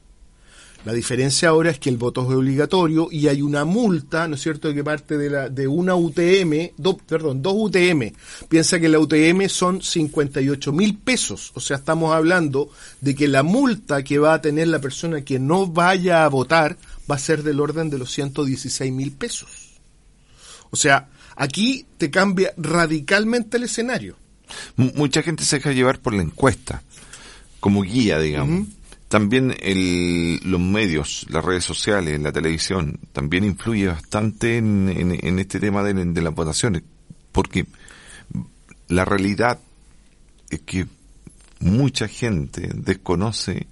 La 0.85 0.93
diferencia 0.93 1.49
ahora 1.49 1.71
es 1.71 1.79
que 1.79 1.89
el 1.89 1.97
voto 1.97 2.23
es 2.23 2.37
obligatorio 2.37 3.09
y 3.11 3.29
hay 3.29 3.41
una 3.41 3.65
multa, 3.65 4.29
¿no 4.29 4.35
es 4.35 4.43
cierto?, 4.43 4.73
que 4.75 4.85
parte 4.85 5.17
de, 5.17 5.31
la, 5.31 5.49
de 5.49 5.67
una 5.67 5.95
UTM, 5.95 6.73
perdón, 7.07 7.41
dos 7.41 7.55
UTM. 7.57 8.13
Piensa 8.49 8.79
que 8.79 8.91
la 8.91 8.99
UTM 8.99 9.49
son 9.49 9.81
58 9.81 10.73
mil 10.73 10.99
pesos. 10.99 11.53
O 11.55 11.61
sea, 11.61 11.79
estamos 11.79 12.15
hablando 12.15 12.71
de 13.01 13.15
que 13.15 13.29
la 13.29 13.43
multa 13.43 14.05
que 14.05 14.19
va 14.19 14.35
a 14.35 14.43
tener 14.43 14.69
la 14.69 14.79
persona 14.79 15.23
que 15.23 15.39
no 15.39 15.67
vaya 15.67 16.25
a 16.25 16.29
votar 16.29 16.77
va 17.11 17.15
a 17.15 17.19
ser 17.19 17.43
del 17.43 17.61
orden 17.61 17.89
de 17.89 17.99
los 17.99 18.11
116 18.13 18.93
mil 18.93 19.13
pesos. 19.13 19.81
O 20.71 20.77
sea, 20.77 21.09
aquí 21.35 21.87
te 21.97 22.11
cambia 22.11 22.53
radicalmente 22.59 23.57
el 23.57 23.63
escenario. 23.65 24.17
mucha 24.77 25.23
gente 25.23 25.45
se 25.45 25.57
deja 25.57 25.73
llevar 25.73 25.99
por 26.01 26.13
la 26.13 26.23
encuesta, 26.23 26.83
como 27.61 27.83
guía, 27.83 28.19
digamos. 28.19 28.67
También 29.15 29.55
el, 29.61 30.41
los 30.43 30.61
medios, 30.61 31.25
las 31.29 31.45
redes 31.45 31.63
sociales, 31.63 32.21
la 32.21 32.33
televisión, 32.33 32.99
también 33.13 33.45
influye 33.45 33.87
bastante 33.87 34.57
en, 34.57 35.39
este 35.39 35.61
tema 35.61 35.85
de, 35.85 35.95
de 35.95 36.21
las 36.21 36.35
votaciones, 36.35 36.83
porque 37.31 37.65
la 38.89 39.05
realidad 39.05 39.61
es 40.51 40.63
que 40.63 40.89
mucha 41.61 42.09
gente 42.09 42.69
desconoce 42.75 43.69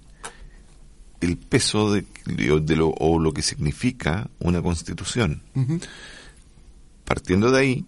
el 1.19 1.35
peso 1.35 1.91
de, 1.91 2.05
de 2.25 2.75
lo, 2.77 2.91
o 2.91 3.19
lo 3.19 3.33
que 3.33 3.41
significa 3.41 4.29
una 4.39 4.61
constitución. 4.61 5.41
Partiendo 7.03 7.51
de 7.51 7.59
ahí, 7.59 7.85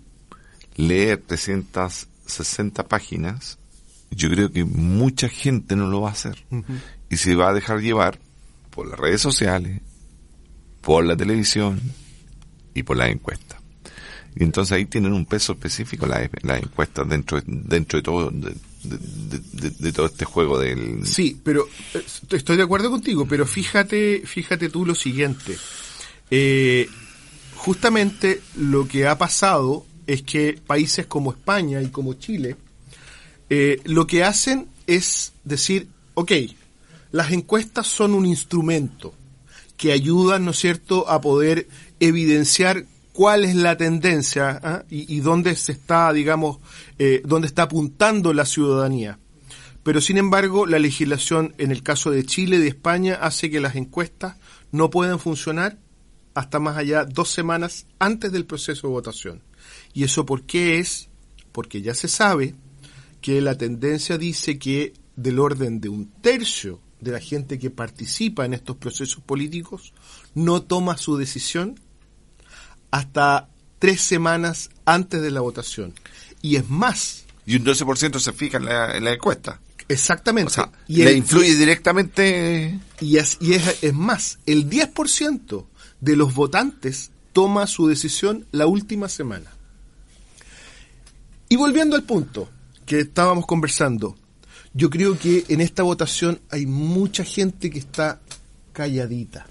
leer 0.75 1.23
360 1.25 2.85
páginas, 2.89 3.57
yo 4.11 4.29
creo 4.29 4.51
que 4.51 4.65
mucha 4.65 5.29
gente 5.29 5.77
no 5.77 5.87
lo 5.87 6.01
va 6.01 6.09
a 6.09 6.11
hacer. 6.11 6.43
Y 7.09 7.17
se 7.17 7.35
va 7.35 7.49
a 7.49 7.53
dejar 7.53 7.81
llevar 7.81 8.19
por 8.69 8.87
las 8.87 8.99
redes 8.99 9.21
sociales, 9.21 9.81
por 10.81 11.05
la 11.05 11.15
televisión 11.15 11.81
y 12.73 12.83
por 12.83 12.97
la 12.97 13.09
encuesta. 13.09 13.59
Y 14.35 14.43
entonces 14.43 14.73
ahí 14.73 14.85
tienen 14.85 15.13
un 15.13 15.25
peso 15.25 15.53
específico 15.53 16.05
las 16.05 16.29
las 16.41 16.61
encuestas 16.61 17.07
dentro, 17.07 17.41
dentro 17.45 17.99
de 17.99 18.03
todo, 18.03 18.31
de, 18.31 19.93
todo 19.93 20.07
este 20.07 20.25
juego 20.25 20.59
del... 20.59 21.05
Sí, 21.07 21.39
pero 21.41 21.67
eh, 21.93 22.03
estoy 22.31 22.57
de 22.57 22.63
acuerdo 22.63 22.91
contigo, 22.91 23.25
pero 23.25 23.45
fíjate, 23.45 24.23
fíjate 24.25 24.69
tú 24.69 24.85
lo 24.85 24.93
siguiente. 24.93 25.57
Eh, 26.29 26.89
justamente 27.55 28.41
lo 28.57 28.87
que 28.87 29.07
ha 29.07 29.17
pasado 29.17 29.85
es 30.05 30.21
que 30.21 30.59
países 30.67 31.05
como 31.05 31.31
España 31.31 31.81
y 31.81 31.87
como 31.87 32.15
Chile 32.15 32.57
eh, 33.49 33.79
lo 33.85 34.07
que 34.07 34.23
hacen 34.23 34.67
es 34.87 35.33
decir, 35.43 35.87
ok, 36.15 36.31
las 37.11 37.31
encuestas 37.31 37.87
son 37.87 38.13
un 38.13 38.25
instrumento 38.25 39.13
que 39.77 39.91
ayudan, 39.91 40.45
¿no 40.45 40.51
es 40.51 40.57
cierto?, 40.57 41.09
a 41.09 41.21
poder 41.21 41.67
evidenciar 41.99 42.85
cuál 43.13 43.45
es 43.45 43.55
la 43.55 43.77
tendencia 43.77 44.59
¿ah? 44.61 44.83
y, 44.89 45.19
dónde 45.21 45.55
se 45.55 45.71
está, 45.71 46.11
digamos, 46.11 46.59
eh, 46.99 47.21
dónde 47.25 47.47
está 47.47 47.63
apuntando 47.63 48.33
la 48.33 48.45
ciudadanía. 48.45 49.19
Pero 49.83 50.01
sin 50.01 50.17
embargo, 50.17 50.65
la 50.65 50.79
legislación 50.79 51.53
en 51.57 51.71
el 51.71 51.83
caso 51.83 52.11
de 52.11 52.25
Chile 52.25 52.57
y 52.57 52.59
de 52.59 52.67
España 52.67 53.15
hace 53.21 53.49
que 53.49 53.61
las 53.61 53.75
encuestas 53.75 54.35
no 54.71 54.89
puedan 54.89 55.19
funcionar 55.19 55.77
hasta 56.33 56.59
más 56.59 56.75
allá 56.75 57.05
dos 57.05 57.29
semanas 57.29 57.85
antes 57.99 58.31
del 58.31 58.45
proceso 58.45 58.87
de 58.87 58.93
votación. 58.93 59.43
¿Y 59.93 60.03
eso 60.03 60.25
por 60.25 60.43
qué 60.43 60.79
es? 60.79 61.07
Porque 61.51 61.81
ya 61.81 61.93
se 61.93 62.07
sabe 62.07 62.55
que 63.21 63.39
la 63.41 63.57
tendencia 63.57 64.17
dice 64.17 64.59
que 64.59 64.93
del 65.15 65.39
orden 65.39 65.79
de 65.79 65.89
un 65.89 66.11
tercio 66.21 66.81
de 67.01 67.11
la 67.11 67.19
gente 67.19 67.59
que 67.59 67.69
participa 67.69 68.45
en 68.45 68.53
estos 68.53 68.77
procesos 68.77 69.21
políticos 69.21 69.93
no 70.33 70.61
toma 70.63 70.97
su 70.97 71.17
decisión 71.17 71.79
hasta 72.91 73.49
tres 73.79 74.01
semanas 74.01 74.69
antes 74.85 75.21
de 75.21 75.31
la 75.31 75.41
votación. 75.41 75.93
Y 76.41 76.55
es 76.55 76.69
más. 76.69 77.25
Y 77.45 77.57
un 77.57 77.65
12% 77.65 78.19
se 78.19 78.33
fija 78.33 78.57
en 78.57 78.65
la, 78.65 79.13
encuesta. 79.13 79.59
Exactamente. 79.87 80.47
O 80.47 80.53
sea, 80.53 80.71
y 80.87 81.03
le 81.03 81.13
influye 81.13 81.55
directamente. 81.55 82.79
Y, 82.99 83.17
es, 83.17 83.37
y 83.39 83.53
es, 83.53 83.83
es 83.83 83.93
más, 83.93 84.39
el 84.45 84.69
10% 84.69 85.65
de 86.01 86.15
los 86.15 86.33
votantes 86.33 87.11
toma 87.33 87.67
su 87.67 87.87
decisión 87.87 88.45
la 88.51 88.65
última 88.65 89.09
semana. 89.09 89.51
Y 91.49 91.57
volviendo 91.57 91.95
al 91.95 92.03
punto 92.03 92.49
que 92.85 93.01
estábamos 93.01 93.45
conversando, 93.45 94.15
yo 94.77 94.89
creo 94.89 95.17
que 95.17 95.45
en 95.47 95.61
esta 95.61 95.83
votación 95.83 96.41
hay 96.49 96.65
mucha 96.65 97.23
gente 97.23 97.69
que 97.69 97.79
está 97.79 98.19
calladita. 98.73 99.47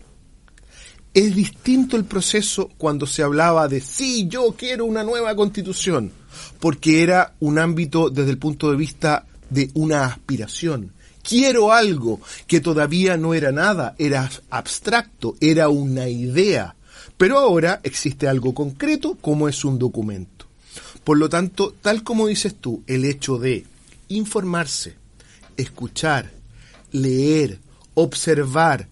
Es 1.15 1.35
distinto 1.35 1.97
el 1.97 2.05
proceso 2.05 2.71
cuando 2.77 3.07
se 3.07 3.23
hablaba 3.23 3.67
de 3.67 3.81
sí, 3.81 4.29
yo 4.29 4.55
quiero 4.55 4.85
una 4.85 5.03
nueva 5.03 5.35
constitución, 5.35 6.13
porque 6.61 7.03
era 7.03 7.33
un 7.41 7.59
ámbito 7.59 8.11
desde 8.11 8.33
el 8.33 8.39
punto 8.39 8.71
de 8.71 8.77
vista 8.77 9.25
de 9.49 9.71
una 9.73 10.05
aspiración. 10.05 10.93
Quiero 11.23 11.73
algo 11.73 12.21
que 12.47 12.61
todavía 12.61 13.17
no 13.17 13.33
era 13.33 13.51
nada, 13.51 13.95
era 13.97 14.31
abstracto, 14.51 15.37
era 15.41 15.71
una 15.71 16.07
idea. 16.07 16.77
Pero 17.17 17.39
ahora 17.39 17.81
existe 17.83 18.29
algo 18.29 18.53
concreto 18.53 19.17
como 19.23 19.49
es 19.49 19.65
un 19.65 19.79
documento. 19.79 20.45
Por 21.03 21.17
lo 21.17 21.31
tanto, 21.31 21.75
tal 21.81 22.03
como 22.03 22.27
dices 22.27 22.57
tú, 22.57 22.83
el 22.87 23.07
hecho 23.07 23.39
de 23.39 23.65
informarse, 24.09 24.97
escuchar, 25.57 26.31
leer, 26.93 27.59
observar, 27.95 28.89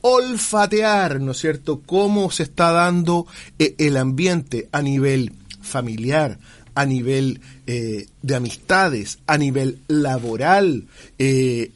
olfatear, 0.00 1.20
¿no 1.20 1.32
es 1.32 1.38
cierto?, 1.38 1.82
cómo 1.84 2.30
se 2.30 2.44
está 2.44 2.70
dando 2.70 3.26
eh, 3.58 3.74
el 3.78 3.96
ambiente 3.96 4.68
a 4.72 4.82
nivel 4.82 5.32
familiar, 5.62 6.38
a 6.74 6.86
nivel 6.86 7.40
eh, 7.66 8.06
de 8.22 8.34
amistades, 8.34 9.18
a 9.26 9.36
nivel 9.36 9.78
laboral 9.88 10.84
eh, 11.18 11.72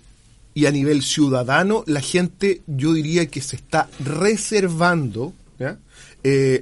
y 0.55 0.67
a 0.67 0.71
nivel 0.71 1.03
ciudadano, 1.03 1.83
la 1.87 2.01
gente 2.01 2.63
yo 2.67 2.93
diría 2.93 3.27
que 3.27 3.41
se 3.41 3.57
está 3.57 3.89
reservando 3.99 5.33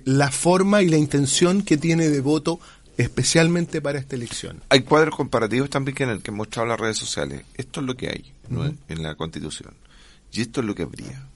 la 0.05 0.31
forma 0.31 0.83
y 0.83 0.89
la 0.89 0.99
intención 0.99 1.63
que 1.63 1.77
tiene 1.77 2.09
de 2.09 2.21
voto 2.21 2.61
especialmente 2.99 3.81
para 3.81 3.99
esta 3.99 4.17
elección. 4.17 4.63
Hay 4.69 4.83
cuadros 4.83 5.17
comparativos 5.17 5.71
también 5.71 5.95
que 5.95 6.03
en 6.03 6.11
el 6.11 6.21
que 6.21 6.31
han 6.31 6.37
mostrado 6.37 6.69
las 6.69 6.79
redes 6.79 6.99
sociales. 6.99 7.45
Esto 7.55 7.81
es 7.81 7.87
lo 7.87 7.97
que 7.97 8.09
hay 8.09 8.33
en 8.89 9.03
la 9.03 9.15
Constitución 9.15 9.73
y 10.33 10.43
esto 10.43 10.61
es 10.61 10.67
lo 10.67 10.75
que 10.75 10.83
habría. 10.83 11.27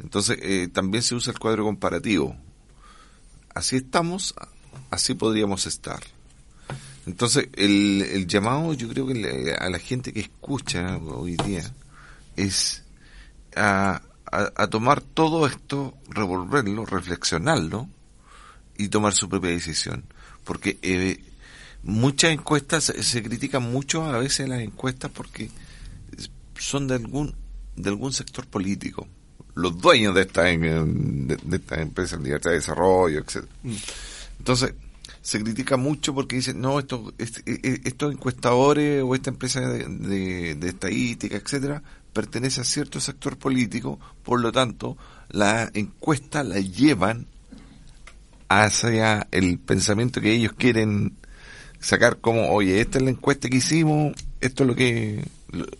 Entonces, 0.00 0.38
eh, 0.42 0.68
también 0.72 1.02
se 1.02 1.14
usa 1.14 1.32
el 1.32 1.38
cuadro 1.38 1.64
comparativo. 1.64 2.36
Así 3.54 3.76
estamos, 3.76 4.34
así 4.90 5.14
podríamos 5.14 5.66
estar. 5.66 6.00
Entonces, 7.06 7.48
el, 7.54 8.02
el 8.02 8.26
llamado, 8.26 8.72
yo 8.74 8.88
creo 8.88 9.06
que 9.06 9.54
a 9.58 9.68
la 9.70 9.78
gente 9.78 10.12
que 10.12 10.20
escucha 10.20 10.98
hoy 10.98 11.36
día 11.36 11.62
es 12.36 12.84
a, 13.56 14.02
a, 14.30 14.66
tomar 14.68 15.00
todo 15.00 15.46
esto, 15.46 15.96
revolverlo, 16.08 16.84
reflexionarlo 16.84 17.88
y 18.76 18.88
tomar 18.88 19.14
su 19.14 19.28
propia 19.28 19.50
decisión. 19.50 20.04
Porque 20.46 20.78
eh, 20.80 21.20
muchas 21.82 22.30
encuestas, 22.32 22.84
se, 22.84 23.22
critican 23.22 23.62
mucho 23.62 24.04
a 24.04 24.16
veces 24.18 24.48
las 24.48 24.60
encuestas 24.60 25.10
porque 25.10 25.50
son 26.58 26.88
de 26.88 26.94
algún, 26.94 27.34
de 27.76 27.90
algún 27.90 28.14
sector 28.14 28.46
político 28.46 29.06
los 29.56 29.80
dueños 29.80 30.14
de 30.14 30.20
estas 30.20 30.44
de, 30.44 31.38
de 31.42 31.60
empresas 31.80 32.18
de 32.18 32.24
libertad 32.24 32.50
de 32.50 32.56
desarrollo, 32.56 33.20
etc. 33.20 33.44
Mm. 33.62 33.74
Entonces, 34.38 34.74
se 35.22 35.42
critica 35.42 35.76
mucho 35.76 36.14
porque 36.14 36.36
dicen, 36.36 36.60
no, 36.60 36.78
estos, 36.78 37.12
e, 37.18 37.24
e, 37.46 37.80
estos 37.84 38.12
encuestadores 38.12 39.02
o 39.02 39.14
esta 39.14 39.30
empresa 39.30 39.60
de, 39.60 40.54
de, 40.54 40.68
estadística, 40.68 41.36
etcétera, 41.36 41.82
pertenece 42.12 42.60
a 42.60 42.64
cierto 42.64 43.00
sector 43.00 43.36
político, 43.36 43.98
por 44.22 44.40
lo 44.40 44.52
tanto, 44.52 44.96
la 45.30 45.70
encuesta 45.74 46.44
la 46.44 46.60
llevan 46.60 47.26
hacia 48.48 49.26
el 49.30 49.58
pensamiento 49.58 50.20
que 50.20 50.32
ellos 50.32 50.52
quieren 50.52 51.16
sacar 51.80 52.18
como, 52.20 52.50
oye, 52.50 52.80
esta 52.80 52.98
es 52.98 53.04
la 53.04 53.10
encuesta 53.10 53.48
que 53.48 53.58
hicimos, 53.58 54.14
esto 54.40 54.64
es 54.64 54.68
lo 54.68 54.74
que, 54.74 55.24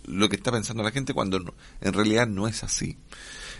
lo 0.05 0.29
que 0.29 0.35
está 0.35 0.51
pensando 0.51 0.83
la 0.83 0.91
gente, 0.91 1.13
cuando 1.13 1.55
en 1.81 1.93
realidad 1.93 2.27
no 2.27 2.47
es 2.47 2.63
así. 2.63 2.97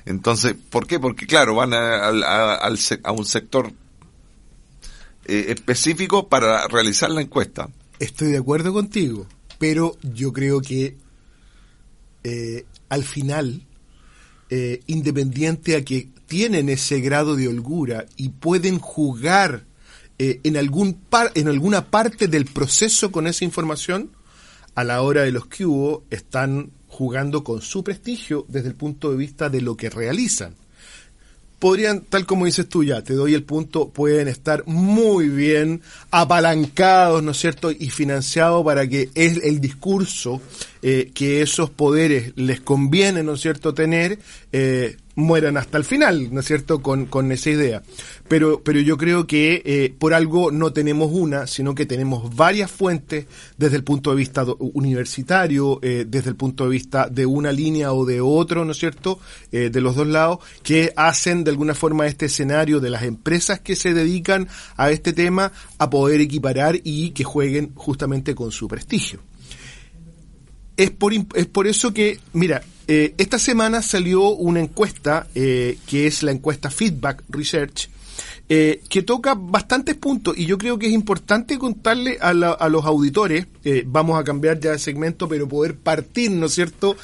Entonces, 0.05 0.55
¿por 0.69 0.87
qué? 0.87 0.99
Porque 0.99 1.25
claro, 1.25 1.55
van 1.55 1.73
a, 1.73 2.07
a, 2.07 3.11
un 3.11 3.25
sector 3.25 3.73
eh, 5.25 5.45
específico 5.49 6.29
para 6.29 6.67
realizar 6.67 7.09
la 7.09 7.21
encuesta. 7.21 7.69
Estoy 7.99 8.31
de 8.31 8.37
acuerdo 8.37 8.71
contigo, 8.71 9.27
pero 9.59 9.97
yo 10.01 10.31
creo 10.31 10.61
que 10.61 10.95
eh, 12.23 12.65
al 12.89 13.03
final, 13.03 13.65
eh, 14.49 14.81
independiente 14.87 15.75
a 15.75 15.83
que 15.83 16.09
tienen 16.27 16.69
ese 16.69 16.99
grado 16.99 17.35
de 17.35 17.47
holgura 17.47 18.05
y 18.15 18.29
pueden 18.29 18.79
jugar 18.79 19.65
en, 20.19 20.57
algún 20.57 20.93
par, 20.93 21.31
en 21.35 21.47
alguna 21.47 21.85
parte 21.89 22.27
del 22.27 22.45
proceso 22.45 23.11
con 23.11 23.27
esa 23.27 23.45
información, 23.45 24.11
a 24.75 24.83
la 24.83 25.01
hora 25.01 25.23
de 25.23 25.31
los 25.31 25.47
que 25.47 25.65
hubo, 25.65 26.03
están 26.09 26.71
jugando 26.87 27.43
con 27.43 27.61
su 27.61 27.83
prestigio 27.83 28.45
desde 28.47 28.69
el 28.69 28.75
punto 28.75 29.11
de 29.11 29.17
vista 29.17 29.49
de 29.49 29.61
lo 29.61 29.75
que 29.75 29.89
realizan. 29.89 30.55
Podrían, 31.59 32.01
tal 32.01 32.27
como 32.27 32.45
dices 32.45 32.69
tú 32.69 32.83
ya, 32.83 33.03
te 33.03 33.15
doy 33.15 33.33
el 33.33 33.43
punto, 33.43 33.89
pueden 33.89 34.27
estar 34.27 34.63
muy 34.67 35.29
bien 35.29 35.81
apalancados, 36.11 37.23
¿no 37.23 37.31
es 37.31 37.37
cierto?, 37.37 37.71
y 37.71 37.89
financiados 37.89 38.63
para 38.63 38.87
que 38.87 39.09
es 39.15 39.43
el 39.43 39.59
discurso 39.59 40.39
eh, 40.83 41.11
que 41.15 41.41
esos 41.41 41.71
poderes 41.71 42.33
les 42.35 42.61
conviene, 42.61 43.23
¿no 43.23 43.33
es 43.33 43.41
cierto?, 43.41 43.73
tener, 43.73 44.19
eh, 44.51 44.97
mueran 45.17 45.57
hasta 45.57 45.79
el 45.79 45.83
final, 45.83 46.31
¿no 46.31 46.41
es 46.41 46.45
cierto?, 46.45 46.81
con, 46.81 47.07
con 47.07 47.31
esa 47.31 47.49
idea. 47.49 47.81
Pero, 48.27 48.61
pero 48.63 48.79
yo 48.79 48.97
creo 48.97 49.25
que 49.25 49.63
eh, 49.65 49.93
por 49.97 50.13
algo 50.13 50.51
no 50.51 50.71
tenemos 50.71 51.09
una, 51.11 51.47
sino 51.47 51.73
que 51.73 51.87
tenemos 51.87 52.35
varias 52.35 52.69
fuentes 52.69 53.25
desde 53.57 53.77
el 53.77 53.83
punto 53.83 54.11
de 54.11 54.17
vista 54.17 54.45
universitario, 54.59 55.79
eh, 55.81 56.05
desde 56.07 56.29
el 56.29 56.35
punto 56.35 56.65
de 56.65 56.69
vista 56.69 57.09
de 57.09 57.25
una 57.25 57.51
línea 57.51 57.93
o 57.93 58.05
de 58.05 58.21
otro, 58.21 58.63
¿no 58.63 58.71
es 58.73 58.77
cierto?, 58.77 59.19
eh, 59.51 59.71
de 59.71 59.81
los 59.81 59.95
dos 59.95 60.07
lados, 60.07 60.37
que 60.61 60.93
hacen 60.95 61.43
de 61.43 61.49
alguna 61.49 61.73
forma 61.73 62.05
este 62.05 62.27
escenario 62.27 62.79
de 62.79 62.91
las 62.91 63.01
empresas 63.01 63.59
que 63.59 63.75
se 63.75 63.95
dedican 63.95 64.47
a 64.75 64.91
este 64.91 65.13
tema 65.13 65.51
a 65.79 65.89
poder 65.89 66.21
equiparar 66.21 66.79
y 66.83 67.09
que 67.09 67.23
jueguen 67.23 67.71
justamente 67.73 68.35
con 68.35 68.51
su 68.51 68.67
prestigio. 68.67 69.19
Es 70.77 70.91
por, 70.91 71.11
es 71.13 71.45
por 71.47 71.67
eso 71.67 71.91
que, 71.93 72.19
mira, 72.33 72.61
eh, 72.87 73.15
esta 73.17 73.37
semana 73.37 73.81
salió 73.81 74.29
una 74.29 74.61
encuesta, 74.61 75.27
eh, 75.35 75.77
que 75.87 76.07
es 76.07 76.23
la 76.23 76.31
encuesta 76.31 76.69
Feedback 76.69 77.23
Research, 77.29 77.89
eh, 78.47 78.81
que 78.87 79.01
toca 79.01 79.35
bastantes 79.35 79.95
puntos 79.95 80.37
y 80.37 80.45
yo 80.45 80.57
creo 80.57 80.79
que 80.79 80.87
es 80.87 80.93
importante 80.93 81.57
contarle 81.57 82.17
a, 82.21 82.33
los 82.33 82.85
auditores, 82.85 83.45
vamos 83.87 84.17
a 84.17 84.23
cambiar 84.23 84.57
ya 84.61 84.71
de 84.71 84.79
segmento, 84.79 85.27
pero 85.27 85.49
poder 85.49 85.75
partir, 85.75 86.31
¿no 86.31 86.45
es 86.45 86.53
cierto?, 86.53 86.95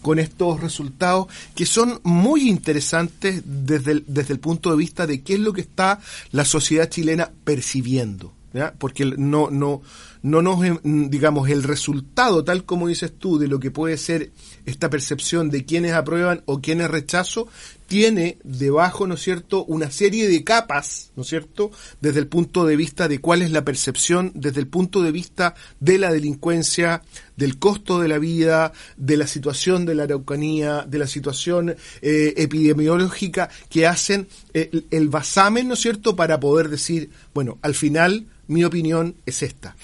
con 0.00 0.18
estos 0.18 0.60
resultados 0.60 1.26
que 1.54 1.66
son 1.66 2.00
muy 2.04 2.48
interesantes 2.48 3.42
desde 3.44 3.92
el, 3.92 4.04
desde 4.06 4.32
el 4.32 4.40
punto 4.40 4.70
de 4.70 4.76
vista 4.76 5.06
de 5.06 5.20
qué 5.20 5.34
es 5.34 5.40
lo 5.40 5.52
que 5.52 5.60
está 5.60 6.00
la 6.32 6.46
sociedad 6.46 6.88
chilena 6.88 7.30
percibiendo. 7.44 8.35
Porque 8.78 9.04
no, 9.04 9.50
no, 9.50 9.82
no 10.22 10.42
nos, 10.42 10.60
digamos, 10.82 11.48
el 11.48 11.62
resultado, 11.62 12.44
tal 12.44 12.64
como 12.64 12.88
dices 12.88 13.12
tú, 13.16 13.38
de 13.38 13.48
lo 13.48 13.60
que 13.60 13.70
puede 13.70 13.96
ser 13.96 14.32
esta 14.64 14.90
percepción 14.90 15.50
de 15.50 15.64
quienes 15.64 15.92
aprueban 15.92 16.42
o 16.46 16.60
quienes 16.60 16.90
rechazo, 16.90 17.48
tiene 17.86 18.38
debajo, 18.44 19.06
¿no 19.06 19.14
es 19.14 19.22
cierto?, 19.22 19.64
una 19.64 19.90
serie 19.90 20.28
de 20.28 20.44
capas, 20.44 21.12
¿no 21.16 21.22
es 21.22 21.28
cierto?, 21.28 21.70
desde 22.00 22.20
el 22.20 22.26
punto 22.26 22.66
de 22.66 22.76
vista 22.76 23.08
de 23.08 23.20
cuál 23.20 23.42
es 23.42 23.50
la 23.50 23.64
percepción, 23.64 24.32
desde 24.34 24.60
el 24.60 24.66
punto 24.66 25.02
de 25.02 25.12
vista 25.12 25.54
de 25.80 25.98
la 25.98 26.12
delincuencia, 26.12 27.02
del 27.36 27.58
costo 27.58 28.00
de 28.00 28.08
la 28.08 28.18
vida, 28.18 28.72
de 28.96 29.16
la 29.16 29.26
situación 29.26 29.86
de 29.86 29.94
la 29.94 30.04
araucanía, 30.04 30.84
de 30.86 30.98
la 30.98 31.06
situación 31.06 31.76
eh, 32.02 32.34
epidemiológica, 32.36 33.48
que 33.68 33.86
hacen 33.86 34.28
el, 34.52 34.68
eh, 34.72 34.84
el 34.90 35.08
basamen, 35.08 35.68
¿no 35.68 35.74
es 35.74 35.80
cierto?, 35.80 36.16
para 36.16 36.40
poder 36.40 36.68
decir, 36.68 37.10
bueno, 37.32 37.58
al 37.62 37.74
final 37.74 38.26
mi 38.48 38.64
opinión 38.64 39.16
es 39.26 39.42
esta. 39.42 39.76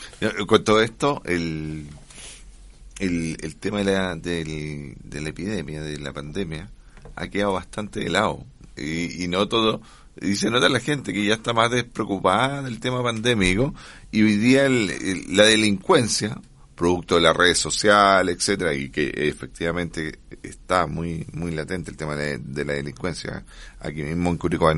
Con 0.47 0.65
todo 0.65 0.81
esto, 0.81 1.23
el, 1.25 1.87
el, 2.99 3.57
tema 3.57 3.79
de 3.79 3.85
la, 3.85 4.17
de 4.17 5.21
la 5.21 5.29
epidemia, 5.29 5.83
de 5.83 5.99
la 5.99 6.13
pandemia, 6.13 6.71
ha 7.17 7.29
quedado 7.29 7.53
bastante 7.53 8.01
de 8.01 8.11
lado. 8.11 8.45
Y, 8.77 9.27
no 9.29 9.49
todo. 9.49 9.81
Y 10.21 10.37
se 10.37 10.51
nota 10.51 10.69
la 10.69 10.81
gente 10.81 11.13
que 11.13 11.25
ya 11.25 11.35
está 11.35 11.53
más 11.53 11.71
despreocupada 11.71 12.63
del 12.63 12.81
tema 12.81 13.03
pandémico 13.03 13.75
y 14.11 14.23
hoy 14.23 14.37
día 14.37 14.69
la 14.69 15.45
delincuencia, 15.45 16.41
producto 16.75 17.17
de 17.17 17.23
las 17.23 17.37
redes 17.37 17.59
sociales, 17.59 18.37
etcétera, 18.37 18.75
y 18.75 18.91
que 18.91 19.13
efectivamente 19.15 20.19
está 20.43 20.87
muy 20.87 21.27
muy 21.33 21.53
latente 21.53 21.91
el 21.91 21.97
tema 21.97 22.17
de, 22.17 22.41
la 22.65 22.73
delincuencia. 22.73 23.45
Aquí 23.81 24.03
mismo 24.03 24.31
en 24.31 24.37
Curicó 24.37 24.73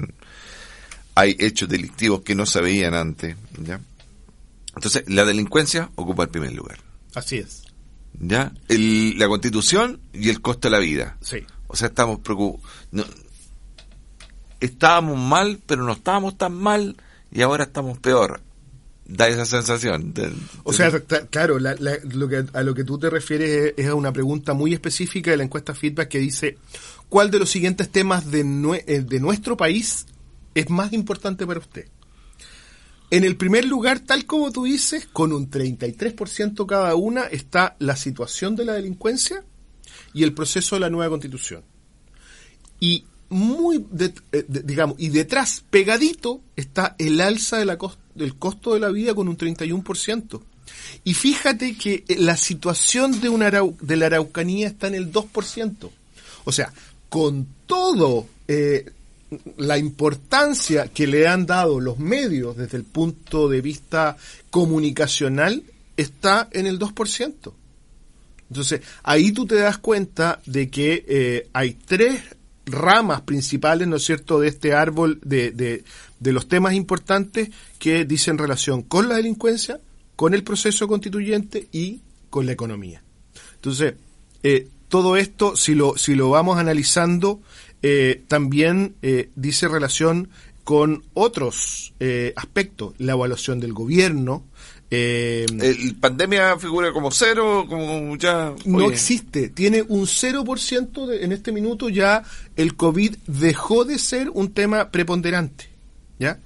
hay 1.16 1.36
hechos 1.38 1.68
delictivos 1.68 2.22
que 2.22 2.34
no 2.34 2.46
se 2.46 2.60
veían 2.60 2.94
antes, 2.94 3.36
¿ya? 3.62 3.80
Entonces, 4.74 5.04
la 5.06 5.24
delincuencia 5.24 5.90
ocupa 5.94 6.24
el 6.24 6.30
primer 6.30 6.52
lugar. 6.52 6.78
Así 7.14 7.38
es. 7.38 7.62
¿Ya? 8.18 8.52
El, 8.68 9.18
la 9.18 9.28
constitución 9.28 10.00
y 10.12 10.30
el 10.30 10.40
costo 10.40 10.68
de 10.68 10.72
la 10.72 10.78
vida. 10.78 11.16
Sí. 11.20 11.44
O 11.74 11.76
sea, 11.76 11.88
estamos 11.88 12.20
preocupados. 12.20 12.64
Estábamos 14.60 15.18
mal, 15.18 15.58
pero 15.66 15.82
no 15.82 15.94
estábamos 15.94 16.38
tan 16.38 16.54
mal 16.54 16.96
y 17.32 17.42
ahora 17.42 17.64
estamos 17.64 17.98
peor. 17.98 18.40
Da 19.06 19.26
esa 19.26 19.44
sensación. 19.44 20.14
o 20.62 20.72
sea, 20.72 20.92
claro, 21.30 21.58
lo 21.58 22.28
que, 22.28 22.44
a 22.52 22.62
lo 22.62 22.74
que 22.76 22.84
tú 22.84 22.96
te 22.96 23.10
refieres 23.10 23.74
es, 23.76 23.88
a 23.88 23.96
una 23.96 24.12
pregunta 24.12 24.54
muy 24.54 24.72
específica 24.72 25.32
de 25.32 25.36
la 25.36 25.42
encuesta 25.42 25.74
feedback 25.74 26.06
que 26.06 26.20
dice, 26.20 26.58
¿cuál 27.08 27.32
de 27.32 27.40
los 27.40 27.50
siguientes 27.50 27.90
temas 27.90 28.30
de, 28.30 28.42
eh, 28.86 29.00
de 29.00 29.18
nuestro 29.18 29.56
país 29.56 30.06
es 30.54 30.70
más 30.70 30.92
importante 30.92 31.44
para 31.44 31.58
usted? 31.58 31.88
En 33.10 33.24
el 33.24 33.36
primer 33.36 33.64
lugar, 33.64 33.98
tal 33.98 34.26
como 34.26 34.52
tú 34.52 34.62
dices, 34.62 35.08
con 35.12 35.32
un 35.32 35.50
33% 35.50 36.66
cada 36.66 36.94
una, 36.94 37.22
está 37.22 37.74
la 37.80 37.96
situación 37.96 38.54
de 38.54 38.64
la 38.64 38.74
delincuencia 38.74 39.42
y 40.12 40.22
el 40.22 40.32
proceso 40.32 40.76
de 40.76 40.80
la 40.80 40.90
nueva 40.90 41.10
constitución. 41.10 41.62
Y 42.80 43.04
muy, 43.30 43.84
eh, 44.32 44.44
digamos, 44.48 44.96
y 44.98 45.08
detrás, 45.08 45.64
pegadito, 45.68 46.40
está 46.56 46.94
el 46.98 47.20
alza 47.20 47.58
de 47.58 47.64
la 47.64 47.78
del 48.14 48.36
costo 48.36 48.74
de 48.74 48.80
la 48.80 48.90
vida 48.90 49.14
con 49.14 49.28
un 49.28 49.36
31%. 49.36 50.40
Y 51.04 51.14
fíjate 51.14 51.76
que 51.76 52.04
eh, 52.06 52.16
la 52.18 52.36
situación 52.36 53.20
de, 53.20 53.28
una 53.28 53.50
de 53.50 53.96
la 53.96 54.06
Araucanía 54.06 54.68
está 54.68 54.86
en 54.86 54.94
el 54.94 55.12
2%. 55.12 55.90
O 56.44 56.52
sea, 56.52 56.72
con 57.08 57.46
todo 57.66 58.26
eh, 58.46 58.90
la 59.56 59.78
importancia 59.78 60.88
que 60.88 61.06
le 61.06 61.26
han 61.26 61.46
dado 61.46 61.80
los 61.80 61.98
medios 61.98 62.56
desde 62.56 62.76
el 62.76 62.84
punto 62.84 63.48
de 63.48 63.60
vista 63.60 64.16
comunicacional, 64.50 65.62
está 65.96 66.48
en 66.52 66.66
el 66.66 66.78
2%. 66.78 67.52
Entonces, 68.48 68.82
ahí 69.02 69.32
tú 69.32 69.46
te 69.46 69.56
das 69.56 69.78
cuenta 69.78 70.40
de 70.46 70.70
que 70.70 71.04
eh, 71.08 71.48
hay 71.52 71.74
tres 71.74 72.20
ramas 72.66 73.22
principales, 73.22 73.88
¿no 73.88 73.96
es 73.96 74.04
cierto?, 74.04 74.40
de 74.40 74.48
este 74.48 74.72
árbol 74.74 75.20
de, 75.22 75.50
de, 75.50 76.32
los 76.32 76.48
temas 76.48 76.72
importantes 76.74 77.50
que 77.78 78.04
dicen 78.04 78.38
relación 78.38 78.82
con 78.82 79.08
la 79.08 79.16
delincuencia, 79.16 79.80
con 80.16 80.32
el 80.32 80.42
proceso 80.42 80.88
constituyente 80.88 81.68
y 81.72 82.00
con 82.30 82.46
la 82.46 82.52
economía. 82.52 83.02
Entonces, 83.56 83.94
eh, 84.42 84.68
todo 84.88 85.16
esto, 85.16 85.56
si 85.56 85.74
lo, 85.74 85.98
si 85.98 86.14
lo 86.14 86.30
vamos 86.30 86.58
analizando, 86.58 87.42
eh, 87.82 88.22
también 88.28 88.94
dice 89.34 89.68
relación 89.68 90.30
con 90.62 91.04
otros 91.12 91.92
aspectos, 92.36 92.94
la 92.96 93.12
evaluación 93.12 93.60
del 93.60 93.74
gobierno, 93.74 94.44
eh, 94.94 95.46
¿El 95.60 95.96
pandemia 95.96 96.58
figura 96.58 96.92
como 96.92 97.10
cero? 97.10 97.66
como 97.68 98.16
ya 98.16 98.54
No 98.64 98.90
existe. 98.90 99.48
Tiene 99.48 99.82
un 99.82 100.02
0% 100.02 101.06
de, 101.06 101.24
en 101.24 101.32
este 101.32 101.52
minuto 101.52 101.88
ya 101.88 102.22
el 102.56 102.76
COVID 102.76 103.16
dejó 103.26 103.84
de 103.84 103.98
ser 103.98 104.30
un 104.30 104.52
tema 104.52 104.90
preponderante. 104.90 105.68
¿Ya? 106.18 106.38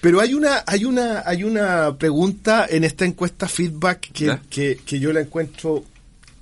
Pero 0.00 0.20
hay 0.20 0.34
una, 0.34 0.64
hay 0.66 0.84
una, 0.84 1.22
hay 1.26 1.44
una 1.44 1.96
pregunta 1.98 2.66
en 2.68 2.84
esta 2.84 3.04
encuesta 3.04 3.48
feedback 3.48 4.12
que, 4.12 4.80
que 4.84 5.00
yo 5.00 5.12
la 5.12 5.20
encuentro 5.20 5.84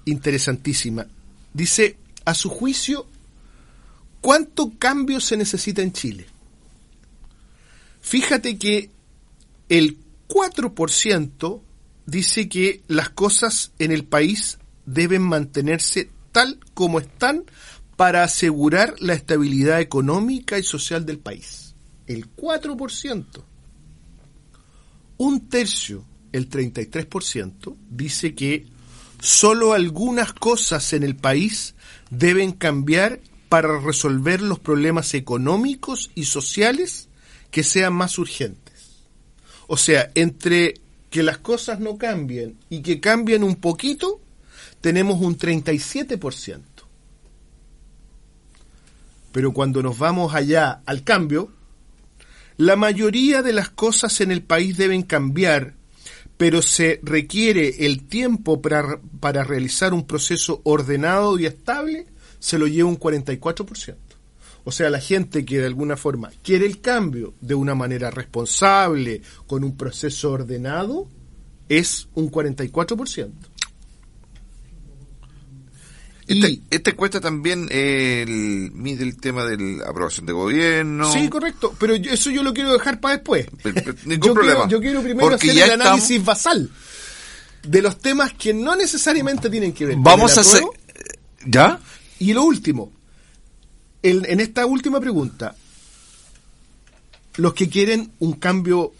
interesantísima. 0.04 1.06
Dice, 1.52 1.96
a 2.24 2.34
su 2.34 2.50
juicio, 2.50 3.06
¿cuánto 4.20 4.72
cambio 4.78 5.20
se 5.20 5.36
necesita 5.36 5.82
en 5.82 5.92
Chile? 5.92 6.26
Fíjate 8.00 8.58
que 8.58 8.90
el 9.68 9.96
4% 10.28 11.62
dice 12.06 12.48
que 12.48 12.82
las 12.86 13.10
cosas 13.10 13.72
en 13.78 13.92
el 13.92 14.04
país 14.04 14.58
deben 14.86 15.22
mantenerse 15.22 16.10
tal 16.32 16.60
como 16.74 17.00
están 17.00 17.44
para 17.96 18.22
asegurar 18.22 18.94
la 19.00 19.14
estabilidad 19.14 19.80
económica 19.80 20.58
y 20.58 20.62
social 20.62 21.04
del 21.04 21.18
país. 21.18 21.74
El 22.06 22.34
4%. 22.36 23.24
Un 25.18 25.48
tercio, 25.48 26.04
el 26.32 26.48
33%, 26.48 27.76
dice 27.90 28.34
que 28.34 28.66
solo 29.20 29.72
algunas 29.72 30.32
cosas 30.32 30.92
en 30.92 31.02
el 31.02 31.16
país 31.16 31.74
deben 32.10 32.52
cambiar 32.52 33.20
para 33.48 33.80
resolver 33.80 34.42
los 34.42 34.58
problemas 34.60 35.14
económicos 35.14 36.10
y 36.14 36.24
sociales 36.24 37.08
que 37.50 37.64
sean 37.64 37.94
más 37.94 38.18
urgentes. 38.18 38.67
O 39.68 39.76
sea, 39.76 40.10
entre 40.14 40.74
que 41.10 41.22
las 41.22 41.38
cosas 41.38 41.78
no 41.78 41.96
cambien 41.96 42.58
y 42.68 42.80
que 42.80 43.00
cambien 43.00 43.44
un 43.44 43.56
poquito, 43.56 44.20
tenemos 44.80 45.20
un 45.20 45.38
37%. 45.38 46.60
Pero 49.30 49.52
cuando 49.52 49.82
nos 49.82 49.98
vamos 49.98 50.34
allá 50.34 50.80
al 50.86 51.04
cambio, 51.04 51.52
la 52.56 52.76
mayoría 52.76 53.42
de 53.42 53.52
las 53.52 53.68
cosas 53.68 54.20
en 54.22 54.32
el 54.32 54.42
país 54.42 54.76
deben 54.78 55.02
cambiar, 55.02 55.74
pero 56.38 56.62
se 56.62 56.98
requiere 57.02 57.86
el 57.86 58.04
tiempo 58.04 58.62
para, 58.62 58.98
para 59.20 59.44
realizar 59.44 59.92
un 59.92 60.06
proceso 60.06 60.62
ordenado 60.64 61.38
y 61.38 61.44
estable, 61.44 62.06
se 62.38 62.58
lo 62.58 62.66
lleva 62.66 62.88
un 62.88 62.98
44%. 62.98 63.96
O 64.64 64.72
sea, 64.72 64.90
la 64.90 65.00
gente 65.00 65.44
que 65.44 65.58
de 65.58 65.66
alguna 65.66 65.96
forma 65.96 66.30
quiere 66.42 66.66
el 66.66 66.80
cambio 66.80 67.34
de 67.40 67.54
una 67.54 67.74
manera 67.74 68.10
responsable, 68.10 69.22
con 69.46 69.64
un 69.64 69.76
proceso 69.76 70.32
ordenado, 70.32 71.08
es 71.68 72.08
un 72.14 72.30
44%. 72.30 73.30
Este, 76.28 76.60
este 76.70 76.92
cuesta 76.92 77.20
también 77.20 77.68
el, 77.70 78.70
el 78.84 79.16
tema 79.16 79.46
de 79.46 79.56
la 79.56 79.88
aprobación 79.88 80.26
de 80.26 80.34
gobierno. 80.34 81.10
Sí, 81.10 81.28
correcto, 81.30 81.74
pero 81.78 81.94
eso 81.94 82.30
yo 82.30 82.42
lo 82.42 82.52
quiero 82.52 82.74
dejar 82.74 83.00
para 83.00 83.16
después. 83.16 83.46
ningún 84.04 84.34
problema. 84.34 84.68
yo 84.68 84.78
quiero 84.78 85.02
primero 85.02 85.34
hacer 85.34 85.56
el 85.56 85.70
análisis 85.70 86.22
basal 86.22 86.70
de 87.62 87.82
los 87.82 87.98
temas 87.98 88.34
que 88.34 88.52
no 88.52 88.76
necesariamente 88.76 89.48
tienen 89.50 89.72
que 89.72 89.86
ver 89.86 89.96
Vamos 89.98 90.36
a 90.36 90.42
hacer. 90.42 90.62
¿Ya? 91.46 91.80
Y 92.18 92.34
lo 92.34 92.44
último, 92.44 92.92
en 94.02 94.40
esta 94.40 94.66
última 94.66 95.00
pregunta, 95.00 95.54
los 97.36 97.54
que 97.54 97.68
quieren 97.68 98.12
un 98.18 98.32
cambio 98.34 98.92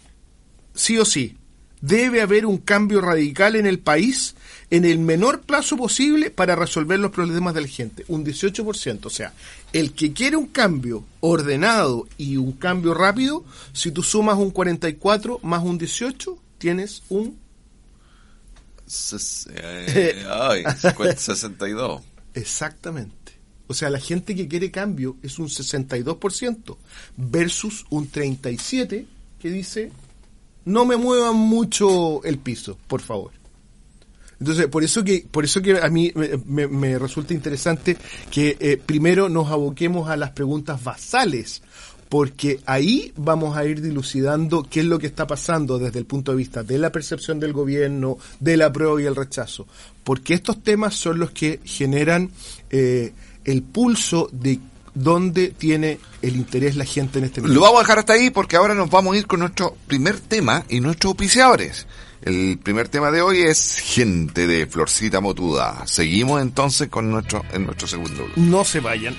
sí 0.73 0.97
o 0.97 1.05
sí, 1.05 1.37
debe 1.81 2.21
haber 2.21 2.45
un 2.45 2.57
cambio 2.57 3.01
radical 3.01 3.55
en 3.55 3.65
el 3.65 3.79
país 3.79 4.35
en 4.69 4.85
el 4.85 4.99
menor 4.99 5.41
plazo 5.41 5.77
posible 5.77 6.29
para 6.29 6.55
resolver 6.55 6.99
los 6.99 7.11
problemas 7.11 7.53
de 7.53 7.61
la 7.61 7.67
gente. 7.67 8.05
Un 8.07 8.25
18%. 8.25 9.05
O 9.05 9.09
sea, 9.09 9.33
el 9.73 9.93
que 9.93 10.13
quiere 10.13 10.35
un 10.35 10.47
cambio 10.47 11.03
ordenado 11.21 12.07
y 12.17 12.37
un 12.37 12.53
cambio 12.53 12.93
rápido, 12.93 13.43
si 13.73 13.91
tú 13.91 14.03
sumas 14.03 14.37
un 14.37 14.51
44 14.51 15.39
más 15.43 15.63
un 15.63 15.77
18, 15.77 16.37
tienes 16.57 17.03
un... 17.09 17.37
Eh, 19.55 20.25
ay, 20.29 20.63
62. 21.15 22.01
Exactamente. 22.33 23.18
O 23.69 23.75
sea, 23.75 23.91
la 23.91 23.99
gente 23.99 24.35
que 24.35 24.47
quiere 24.47 24.71
cambio 24.71 25.17
es 25.21 25.37
un 25.37 25.47
62% 25.47 26.75
versus 27.15 27.85
un 27.91 28.11
37% 28.11 29.05
que 29.39 29.49
dice, 29.51 29.91
no 30.65 30.85
me 30.85 30.97
muevan 30.97 31.35
mucho 31.35 32.23
el 32.23 32.39
piso, 32.39 32.79
por 32.87 33.01
favor. 33.01 33.31
Entonces, 34.39 34.65
por 34.67 34.83
eso 34.83 35.03
que, 35.03 35.23
por 35.29 35.45
eso 35.45 35.61
que 35.61 35.79
a 35.79 35.87
mí 35.89 36.11
me, 36.45 36.97
resulta 36.97 37.35
interesante 37.35 37.95
que 38.31 38.57
eh, 38.59 38.81
primero 38.83 39.29
nos 39.29 39.51
aboquemos 39.51 40.09
a 40.09 40.17
las 40.17 40.31
preguntas 40.31 40.83
basales, 40.83 41.61
porque 42.09 42.61
ahí 42.65 43.13
vamos 43.17 43.55
a 43.55 43.65
ir 43.65 43.81
dilucidando 43.81 44.63
qué 44.63 44.79
es 44.79 44.87
lo 44.87 44.97
que 44.97 45.05
está 45.05 45.27
pasando 45.27 45.77
desde 45.77 45.99
el 45.99 46.05
punto 46.05 46.31
de 46.31 46.37
vista 46.37 46.63
de 46.63 46.79
la 46.79 46.91
percepción 46.91 47.39
del 47.39 47.53
gobierno, 47.53 48.17
de 48.39 48.57
la 48.57 48.73
prueba 48.73 48.99
y 48.99 49.05
el 49.05 49.15
rechazo, 49.15 49.67
porque 50.03 50.33
estos 50.33 50.63
temas 50.63 50.95
son 50.95 51.19
los 51.19 51.29
que 51.29 51.59
generan 51.63 52.31
eh, 52.71 53.13
el 53.49 53.63
pulso 53.63 54.29
de 54.31 54.59
dónde 54.93 55.49
tiene 55.49 55.99
el 56.21 56.35
interés 56.35 56.75
la 56.75 56.85
gente 56.85 57.19
en 57.19 57.25
este 57.25 57.41
momento. 57.41 57.59
Lo 57.59 57.65
vamos 57.65 57.79
a 57.79 57.83
dejar 57.83 57.99
hasta 57.99 58.13
ahí 58.13 58.29
porque 58.29 58.57
ahora 58.57 58.75
nos 58.75 58.89
vamos 58.89 59.15
a 59.15 59.17
ir 59.17 59.27
con 59.27 59.39
nuestro 59.39 59.75
primer 59.87 60.19
tema 60.19 60.65
y 60.69 60.79
nuestros 60.79 61.13
oficiadores. 61.13 61.87
El 62.21 62.59
primer 62.61 62.89
tema 62.89 63.11
de 63.11 63.21
hoy 63.21 63.41
es 63.41 63.79
gente 63.79 64.45
de 64.45 64.67
Florcita 64.67 65.21
Motuda. 65.21 65.87
Seguimos 65.87 66.41
entonces 66.41 66.89
con 66.89 67.09
nuestro 67.09 67.43
en 67.53 67.65
nuestro 67.65 67.87
segundo 67.87 68.25
bloque. 68.25 68.33
No 68.41 68.63
se 68.65 68.81
vayan. 68.81 69.15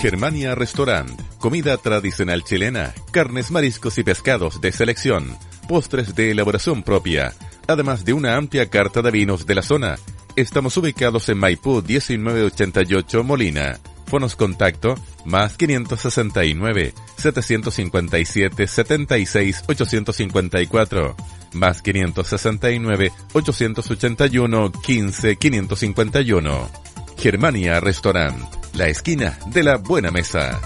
Germania 0.00 0.54
Restaurant. 0.54 1.10
Comida 1.38 1.76
tradicional 1.76 2.44
chilena, 2.44 2.94
carnes, 3.10 3.50
mariscos 3.50 3.98
y 3.98 4.04
pescados 4.04 4.60
de 4.60 4.70
selección, 4.70 5.36
postres 5.66 6.14
de 6.14 6.30
elaboración 6.30 6.84
propia, 6.84 7.34
además 7.66 8.04
de 8.04 8.12
una 8.12 8.36
amplia 8.36 8.70
carta 8.70 9.02
de 9.02 9.10
vinos 9.10 9.44
de 9.44 9.56
la 9.56 9.62
zona. 9.62 9.98
Estamos 10.36 10.76
ubicados 10.76 11.28
en 11.28 11.38
Maipú 11.38 11.82
1988 11.82 13.24
Molina. 13.24 13.80
Fonos 14.06 14.36
contacto 14.36 14.94
más 15.24 15.56
569 15.56 16.94
757 17.16 18.66
76 18.68 19.64
854 19.66 21.16
más 21.54 21.82
569 21.82 23.12
881 23.32 24.72
15 24.72 25.36
551. 25.36 26.70
Germania 27.18 27.80
Restaurant, 27.80 28.57
la 28.74 28.88
esquina 28.88 29.38
de 29.46 29.62
la 29.62 29.76
buena 29.76 30.10
mesa. 30.10 30.60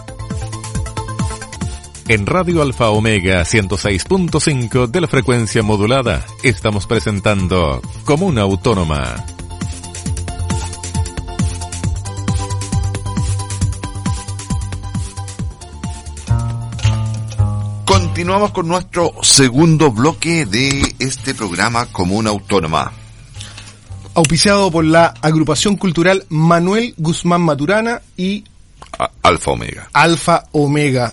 En 2.08 2.26
Radio 2.26 2.62
Alfa 2.62 2.90
Omega 2.90 3.42
106.5 3.42 4.86
de 4.88 5.00
la 5.00 5.06
frecuencia 5.06 5.62
modulada 5.62 6.24
estamos 6.42 6.86
presentando 6.86 7.80
Comuna 8.04 8.42
Autónoma. 8.42 9.24
Continuamos 17.84 18.50
con 18.50 18.68
nuestro 18.68 19.12
segundo 19.22 19.90
bloque 19.90 20.44
de 20.44 20.94
este 20.98 21.34
programa 21.34 21.86
Comuna 21.86 22.30
Autónoma 22.30 23.01
auspiciado 24.14 24.70
por 24.70 24.84
la 24.84 25.14
agrupación 25.22 25.76
cultural 25.76 26.24
Manuel 26.28 26.94
Guzmán 26.96 27.42
Maturana 27.42 28.02
y 28.16 28.44
Alfa 29.22 29.50
Omega. 29.52 29.88
Alfa 29.92 30.44
Omega. 30.52 31.12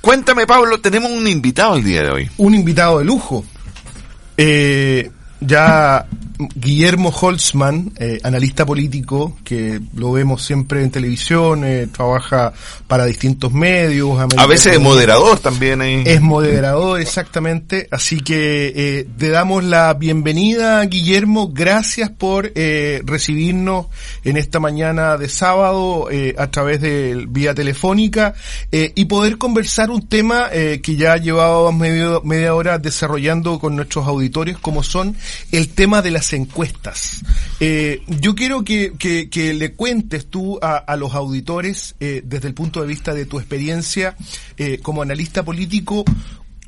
Cuéntame, 0.00 0.46
Pablo, 0.46 0.80
tenemos 0.80 1.10
un 1.10 1.26
invitado 1.26 1.76
el 1.76 1.84
día 1.84 2.02
de 2.02 2.10
hoy. 2.10 2.30
Un 2.36 2.54
invitado 2.54 2.98
de 2.98 3.04
lujo. 3.04 3.44
Eh, 4.36 5.10
ya 5.40 6.06
Guillermo 6.36 7.10
Holtzman, 7.10 7.92
eh, 7.96 8.18
analista 8.24 8.66
político, 8.66 9.36
que 9.44 9.80
lo 9.94 10.12
vemos 10.12 10.42
siempre 10.44 10.82
en 10.82 10.90
televisión, 10.90 11.64
eh, 11.64 11.86
trabaja 11.86 12.52
para 12.88 13.04
distintos 13.06 13.52
medios. 13.52 14.18
A 14.36 14.46
veces 14.46 14.74
es 14.74 14.80
moderador 14.80 15.38
también. 15.38 15.80
Es 15.82 16.20
moderador, 16.20 17.00
exactamente. 17.00 17.86
Así 17.90 18.20
que 18.20 18.72
eh, 18.74 19.06
te 19.16 19.28
damos 19.28 19.62
la 19.62 19.94
bienvenida, 19.94 20.84
Guillermo. 20.86 21.50
Gracias 21.52 22.10
por 22.10 22.52
recibirnos 22.54 23.86
en 24.24 24.36
esta 24.36 24.58
mañana 24.58 25.16
de 25.16 25.28
sábado 25.28 26.08
a 26.36 26.50
través 26.50 26.80
de 26.80 27.26
vía 27.28 27.54
telefónica 27.54 28.34
y 28.70 29.04
poder 29.04 29.38
conversar 29.38 29.90
un 29.90 30.08
tema 30.08 30.48
que 30.50 30.96
ya 30.96 31.16
llevábamos 31.16 31.74
media 32.24 32.54
hora 32.54 32.78
desarrollando 32.78 33.58
con 33.58 33.76
nuestros 33.76 34.06
auditores, 34.06 34.58
como 34.58 34.82
son 34.82 35.16
el 35.52 35.68
tema 35.68 36.02
de 36.02 36.10
encuestas. 36.32 37.22
Eh, 37.60 38.02
yo 38.06 38.34
quiero 38.34 38.64
que, 38.64 38.92
que, 38.98 39.54
le 39.54 39.72
cuentes 39.74 40.26
tú 40.26 40.58
a, 40.62 40.76
a 40.76 40.96
los 40.96 41.14
auditores, 41.14 41.94
eh, 42.00 42.22
desde 42.24 42.48
el 42.48 42.54
punto 42.54 42.80
de 42.80 42.86
vista 42.86 43.14
de 43.14 43.26
tu 43.26 43.38
experiencia 43.38 44.16
eh, 44.56 44.78
como 44.78 45.02
analista 45.02 45.44
político, 45.44 46.04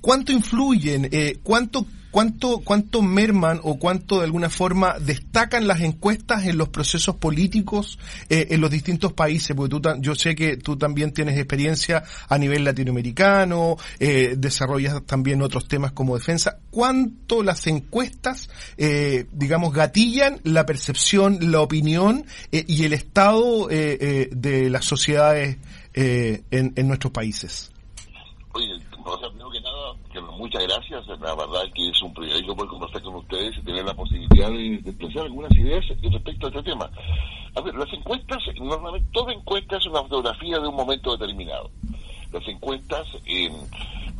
cuánto 0.01 0.33
influyen, 0.33 1.09
eh, 1.11 1.38
cuánto 1.42 1.87
¿Cuánto, 2.16 2.61
¿Cuánto 2.61 3.02
merman 3.02 3.61
o 3.62 3.79
cuánto 3.79 4.20
de 4.20 4.24
alguna 4.24 4.48
forma 4.48 4.98
destacan 4.98 5.66
las 5.66 5.83
encuestas 5.83 6.46
en 6.46 6.57
los 6.57 6.70
procesos 6.70 7.16
políticos 7.16 7.98
eh, 8.31 8.46
en 8.52 8.62
los 8.62 8.70
distintos 8.70 9.12
países? 9.12 9.55
Porque 9.55 9.79
tú, 9.79 9.83
yo 10.00 10.14
sé 10.14 10.35
que 10.35 10.57
tú 10.57 10.79
también 10.79 11.12
tienes 11.12 11.37
experiencia 11.37 12.05
a 12.26 12.38
nivel 12.38 12.64
latinoamericano, 12.64 13.76
eh, 14.00 14.35
desarrollas 14.38 15.05
también 15.05 15.42
otros 15.42 15.68
temas 15.68 15.92
como 15.92 16.16
defensa. 16.16 16.59
¿Cuánto 16.70 17.42
las 17.42 17.66
encuestas, 17.66 18.48
eh, 18.79 19.26
digamos, 19.33 19.74
gatillan 19.74 20.40
la 20.42 20.64
percepción, 20.64 21.52
la 21.52 21.61
opinión 21.61 22.24
eh, 22.50 22.64
y 22.66 22.85
el 22.85 22.94
estado 22.94 23.68
eh, 23.70 24.31
de 24.33 24.70
las 24.70 24.87
sociedades 24.87 25.59
en, 25.92 26.44
en 26.50 26.88
nuestros 26.88 27.12
países? 27.12 27.72
Oye, 28.55 28.72
o 29.05 29.18
sea, 29.18 29.29
primero 29.29 29.50
que 29.50 29.61
nada, 29.61 29.92
muchas 30.20 30.62
gracias. 30.62 31.07
La 31.07 31.35
verdad 31.35 31.62
que 31.74 31.88
es 31.88 32.02
un 32.02 32.12
privilegio 32.14 32.55
poder 32.55 32.70
conversar 32.70 33.02
con 33.02 33.16
ustedes 33.16 33.57
y 33.59 33.62
tener 33.62 33.85
la 33.85 33.94
posibilidad 33.94 34.50
de, 34.50 34.74
expresar 34.74 35.22
algunas 35.24 35.52
ideas 35.52 35.85
respecto 36.02 36.46
a 36.46 36.50
este 36.50 36.62
tema. 36.62 36.90
A 37.55 37.61
ver, 37.61 37.74
las 37.74 37.92
encuestas, 37.92 38.38
normalmente 38.61 39.09
toda 39.12 39.33
encuesta 39.33 39.76
es 39.76 39.87
una 39.87 40.02
fotografía 40.02 40.59
de 40.59 40.68
un 40.68 40.76
momento 40.76 41.16
determinado. 41.16 41.70
Las 42.33 42.46
encuestas 42.48 43.07
eh, 43.24 43.50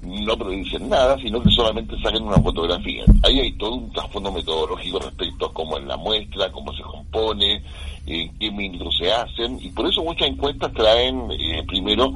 no 0.03 0.37
predicen 0.37 0.89
nada, 0.89 1.19
sino 1.19 1.43
que 1.43 1.51
solamente 1.51 2.01
sacan 2.03 2.23
una 2.23 2.41
fotografía. 2.41 3.05
Ahí 3.25 3.41
hay 3.41 3.53
todo 3.53 3.75
un 3.75 3.93
trasfondo 3.93 4.33
metodológico 4.33 4.99
respecto 5.01 5.47
a 5.47 5.53
cómo 5.53 5.77
es 5.79 5.85
la 5.85 5.97
muestra, 5.97 6.51
cómo 6.53 6.73
se 6.73 6.83
compone, 6.83 7.63
en 8.07 8.39
qué 8.39 8.51
minutos 8.53 8.97
se 8.99 9.13
hacen, 9.13 9.59
y 9.61 9.69
por 9.71 9.87
eso 9.87 10.03
muchas 10.03 10.29
encuestas 10.29 10.73
traen 10.73 11.29
eh, 11.33 11.65
primero 11.67 12.13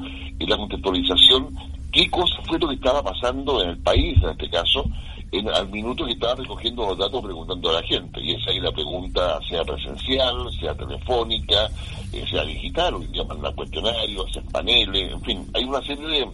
la 0.47 0.57
contextualización 0.57 1.55
qué 1.91 2.09
cosa 2.09 2.35
fue 2.47 2.59
lo 2.59 2.69
que 2.69 2.75
estaba 2.75 3.03
pasando 3.03 3.61
en 3.63 3.69
el 3.71 3.77
país, 3.79 4.17
en 4.23 4.29
este 4.29 4.49
caso, 4.49 4.85
en, 5.31 5.49
al 5.49 5.69
minuto 5.69 6.05
que 6.05 6.13
estaba 6.13 6.35
recogiendo 6.35 6.85
los 6.85 6.97
datos 6.97 7.21
preguntando 7.23 7.69
a 7.69 7.73
la 7.73 7.83
gente. 7.83 8.21
Y 8.21 8.31
esa 8.31 8.51
ahí 8.51 8.59
la 8.59 8.71
pregunta, 8.71 9.39
sea 9.49 9.63
presencial, 9.63 10.35
sea 10.59 10.75
telefónica, 10.75 11.69
eh, 12.13 12.25
sea 12.29 12.43
digital, 12.43 12.95
o 12.95 12.99
que 12.99 13.23
mandan 13.23 13.55
cuestionarios, 13.55 14.29
hacer 14.29 14.43
paneles, 14.51 15.11
en 15.11 15.21
fin, 15.21 15.47
hay 15.53 15.63
una 15.63 15.81
serie 15.81 16.07
de, 16.07 16.27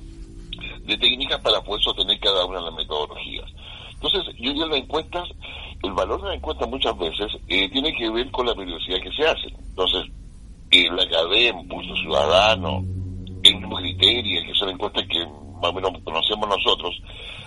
de 0.85 0.97
técnicas 0.97 1.39
para 1.41 1.61
poder 1.61 1.83
sostener 1.83 2.19
cada 2.19 2.45
una 2.45 2.59
de 2.59 2.65
las 2.65 2.75
metodologías. 2.75 3.51
Entonces, 3.93 4.35
yo 4.37 4.51
diría 4.51 4.67
las 4.67 4.77
encuestas, 4.77 5.27
el 5.83 5.91
valor 5.93 6.21
de 6.21 6.29
la 6.29 6.35
encuesta 6.35 6.67
muchas 6.67 6.95
veces 6.97 7.31
eh, 7.47 7.67
tiene 7.69 7.91
que 7.93 8.09
ver 8.11 8.29
con 8.31 8.45
la 8.45 8.53
periodicidad 8.53 9.01
que 9.01 9.11
se 9.11 9.27
hace. 9.27 9.47
Entonces, 9.69 10.05
eh, 10.69 10.87
la 10.91 11.03
academia, 11.03 11.63
Pulso 11.67 11.95
Ciudadano, 11.95 12.83
el 13.43 13.55
mismo 13.55 13.77
criterio, 13.77 14.41
que 14.45 14.53
son 14.53 14.69
encuestas 14.69 15.05
que 15.07 15.25
más 15.61 15.71
o 15.71 15.73
menos 15.73 15.91
conocemos 16.03 16.47
nosotros, 16.49 16.95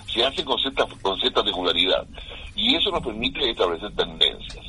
se 0.07 0.25
hace 0.25 0.45
con 0.45 0.59
cierta, 0.59 0.87
con 1.03 1.19
cierta 1.19 1.43
regularidad. 1.43 2.07
Y 2.55 2.75
eso 2.75 2.91
nos 2.91 3.03
permite 3.03 3.51
establecer 3.51 3.95
tendencias. 3.95 4.65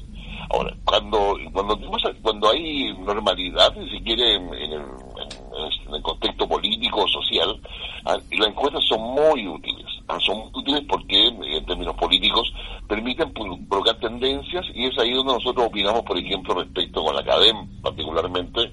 Ahora, 0.50 0.76
cuando 0.84 1.38
cuando 1.54 1.80
cuando 2.22 2.50
hay 2.50 2.94
normalidad, 2.98 3.74
si 3.90 4.02
quiere, 4.02 4.36
en, 4.36 4.54
el, 4.54 6.02
contexto 6.02 6.48
político 6.48 7.04
o 7.04 7.08
social, 7.08 7.60
ah, 8.06 8.18
las 8.32 8.48
encuestas 8.48 8.84
son 8.88 9.02
muy 9.02 9.48
útiles. 9.48 9.86
son 10.26 10.50
útiles 10.54 10.82
porque 10.90 11.28
en 11.28 11.66
términos 11.66 11.96
políticos 11.96 12.52
permiten 12.88 13.32
provocar 13.34 14.00
tendencias 14.00 14.66
y 14.74 14.86
es 14.86 14.98
ahí 14.98 15.12
donde 15.12 15.34
nosotros 15.34 15.68
opinamos, 15.68 16.02
por 16.02 16.18
ejemplo, 16.18 16.56
respecto 16.56 17.04
con 17.04 17.16
la 17.16 17.24
CADEM, 17.24 17.82
particularmente, 17.82 18.62
en 18.62 18.72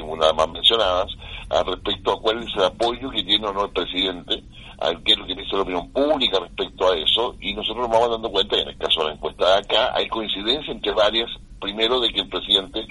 una 0.00 0.28
de 0.28 0.32
más 0.32 0.48
mencionadas, 0.48 1.08
respecto 1.66 2.12
a 2.12 2.20
cuál 2.20 2.42
es 2.42 2.54
el 2.56 2.64
apoyo 2.64 3.10
que 3.10 3.22
tiene 3.22 3.46
o 3.46 3.52
no 3.52 3.64
el 3.64 3.70
presidente, 3.70 4.42
a 4.80 4.90
qué 5.04 5.12
es 5.12 5.18
lo 5.18 5.26
que 5.26 5.34
dice 5.34 5.56
la 5.56 5.62
opinión 5.62 5.92
pública 5.92 6.38
respecto 6.40 6.90
a 6.90 6.96
eso, 6.96 7.36
y 7.40 7.54
nosotros 7.54 7.88
nos 7.88 7.90
vamos 7.90 8.10
dando 8.10 8.30
cuenta 8.30 8.56
que 8.56 8.62
en 8.62 8.68
el 8.68 8.78
caso 8.78 9.00
de 9.00 9.06
la 9.08 9.14
encuesta 9.14 9.46
de 9.46 9.58
acá 9.58 9.92
hay 9.94 10.08
coincidencia 10.08 10.72
entre 10.72 10.92
varias, 10.92 11.30
primero 11.60 12.00
de 12.00 12.12
que 12.12 12.20
el 12.20 12.28
presidente 12.28 12.86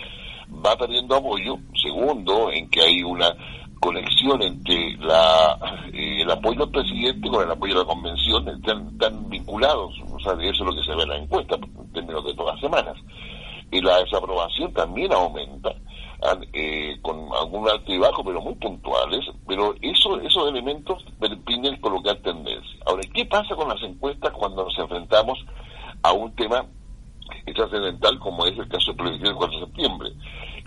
va 0.66 0.76
perdiendo 0.78 1.16
apoyo, 1.16 1.58
segundo, 1.82 2.52
en 2.52 2.70
que 2.70 2.82
hay 2.82 3.04
una 3.04 3.36
conexión 3.82 4.42
entre 4.44 4.96
la, 4.98 5.58
eh, 5.92 6.22
el 6.22 6.32
apoyo 6.32 6.64
al 6.64 6.70
presidente 6.70 7.28
con 7.30 7.44
el 7.44 7.52
apoyo 7.52 7.76
a 7.76 7.80
la 7.80 7.86
convención, 7.86 8.48
están, 8.48 9.30
vinculados, 9.30 9.94
o 10.12 10.20
sea, 10.20 10.34
eso 10.34 10.50
es 10.50 10.60
lo 10.60 10.76
que 10.76 10.84
se 10.84 10.96
ve 10.96 11.04
en 11.04 11.10
la 11.10 11.18
encuesta, 11.18 11.56
en 11.56 11.92
términos 11.92 12.24
de 12.24 12.34
todas 12.36 12.56
las 12.56 12.62
semanas. 12.62 12.96
Y 13.72 13.82
la 13.82 13.98
desaprobación 14.00 14.72
también 14.74 15.12
aumenta, 15.14 15.74
eh, 16.54 16.98
con 17.02 17.18
algún 17.34 17.68
alto 17.70 17.92
y 17.92 17.98
bajo, 17.98 18.24
pero 18.24 18.42
muy 18.42 18.56
puntuales, 18.56 19.26
pero 19.48 19.74
eso, 19.82 20.20
esos 20.22 20.50
elementos 20.50 21.04
permiten 21.20 21.80
colocar 21.82 22.16
tendencia. 22.18 22.80
Ahora, 22.86 23.02
¿qué 23.14 23.26
pasa 23.26 23.56
con 23.56 23.70
las 23.70 23.82
encuestas 23.82 24.32
cuando 24.32 24.64
nos 24.64 24.78
enfrentamos 24.78 25.40
a 26.04 26.14
un 26.14 26.34
tema 26.36 26.66
trascendental 27.56 28.20
como 28.20 28.46
es 28.46 28.58
el 28.58 28.68
caso 28.68 28.92
de 28.92 28.98
plebiscito 28.98 29.30
del 29.30 29.38
4 29.38 29.60
de 29.60 29.66
septiembre? 29.66 30.10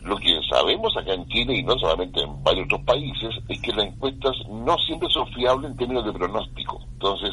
Lo 0.02 0.16
que 0.16 0.38
sabemos 0.50 0.94
acá 0.96 1.14
en 1.14 1.26
Chile 1.28 1.56
y 1.56 1.62
no 1.62 1.78
solamente 1.78 2.20
en 2.20 2.42
varios 2.42 2.66
otros 2.66 2.82
países 2.82 3.34
es 3.48 3.60
que 3.62 3.72
las 3.72 3.86
encuestas 3.86 4.36
no 4.50 4.76
siempre 4.78 5.08
son 5.10 5.26
fiables 5.28 5.70
en 5.70 5.76
términos 5.76 6.04
de 6.04 6.12
pronóstico. 6.12 6.80
Entonces, 6.92 7.30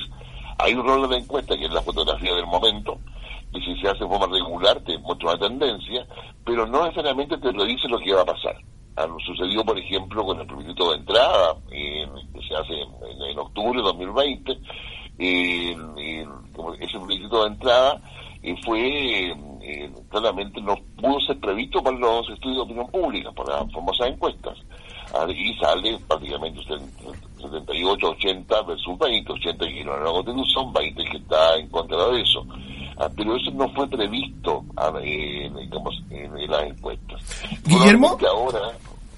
hay 0.58 0.74
un 0.76 0.88
rol 0.88 1.02
de 1.02 1.16
la 1.16 1.18
encuesta 1.18 1.58
que 1.58 1.66
es 1.66 1.74
la 1.74 1.82
fotografía 1.82 2.34
del 2.36 2.46
momento, 2.46 2.98
y 3.54 3.62
si 3.62 3.76
se 3.82 3.90
hace 3.90 4.04
de 4.04 4.10
forma 4.10 4.28
regular 4.28 4.80
te 4.82 4.98
muestra 5.00 5.32
una 5.32 5.40
tendencia, 5.40 6.06
pero 6.46 6.66
no 6.66 6.84
necesariamente 6.84 7.38
te 7.38 7.52
lo 7.52 7.66
dice 7.66 7.88
lo 7.88 8.00
que 8.00 8.14
va 8.14 8.22
a 8.22 8.26
pasar. 8.26 8.56
Ah, 8.96 9.08
sucedió, 9.26 9.64
por 9.64 9.78
ejemplo, 9.78 10.26
con 10.26 10.40
el 10.40 10.48
plebiscito 10.48 10.92
de 10.92 10.98
entrada, 10.98 11.56
que 11.70 12.08
se 12.48 12.56
hace 12.56 12.74
en, 12.74 13.40
octubre 13.40 13.78
de 13.78 13.84
2020, 13.84 14.60
eh, 15.20 15.76
ese 16.80 17.00
plebiscito 17.00 17.44
de 17.44 17.48
entrada 17.48 18.02
eh, 18.44 18.56
fue 18.66 19.32
eh, 19.62 19.92
claramente 20.10 20.60
no 20.62 20.76
pudo 21.00 21.20
ser 21.22 21.40
previsto 21.40 21.82
para 21.82 21.98
los 21.98 22.30
estudios 22.30 22.58
de 22.58 22.64
opinión 22.64 22.88
pública, 22.88 23.32
por 23.32 23.48
las 23.48 23.72
famosas 23.72 24.08
encuestas. 24.10 24.58
Ah, 25.14 25.26
y 25.30 25.54
sale 25.56 25.98
prácticamente 26.08 26.62
78, 27.42 28.10
80 28.10 28.62
versus 28.64 28.98
20, 28.98 29.32
80 29.34 29.68
que 29.68 29.84
no 29.84 29.98
la 29.98 30.12
constitución, 30.12 30.74
20 30.74 31.04
que 31.06 31.18
está 31.18 31.56
en 31.58 31.68
contra 31.68 32.08
de 32.08 32.22
eso. 32.22 32.46
Ah, 33.02 33.10
pero 33.18 33.36
eso 33.36 33.50
no 33.52 33.68
fue 33.74 33.90
previsto 33.90 34.64
ah, 34.78 34.94
en, 35.02 35.56
digamos, 35.56 36.04
en, 36.12 36.52
las 36.52 36.64
encuestas. 36.68 37.20
Guillermo. 37.66 38.16
Ahora, 38.30 38.60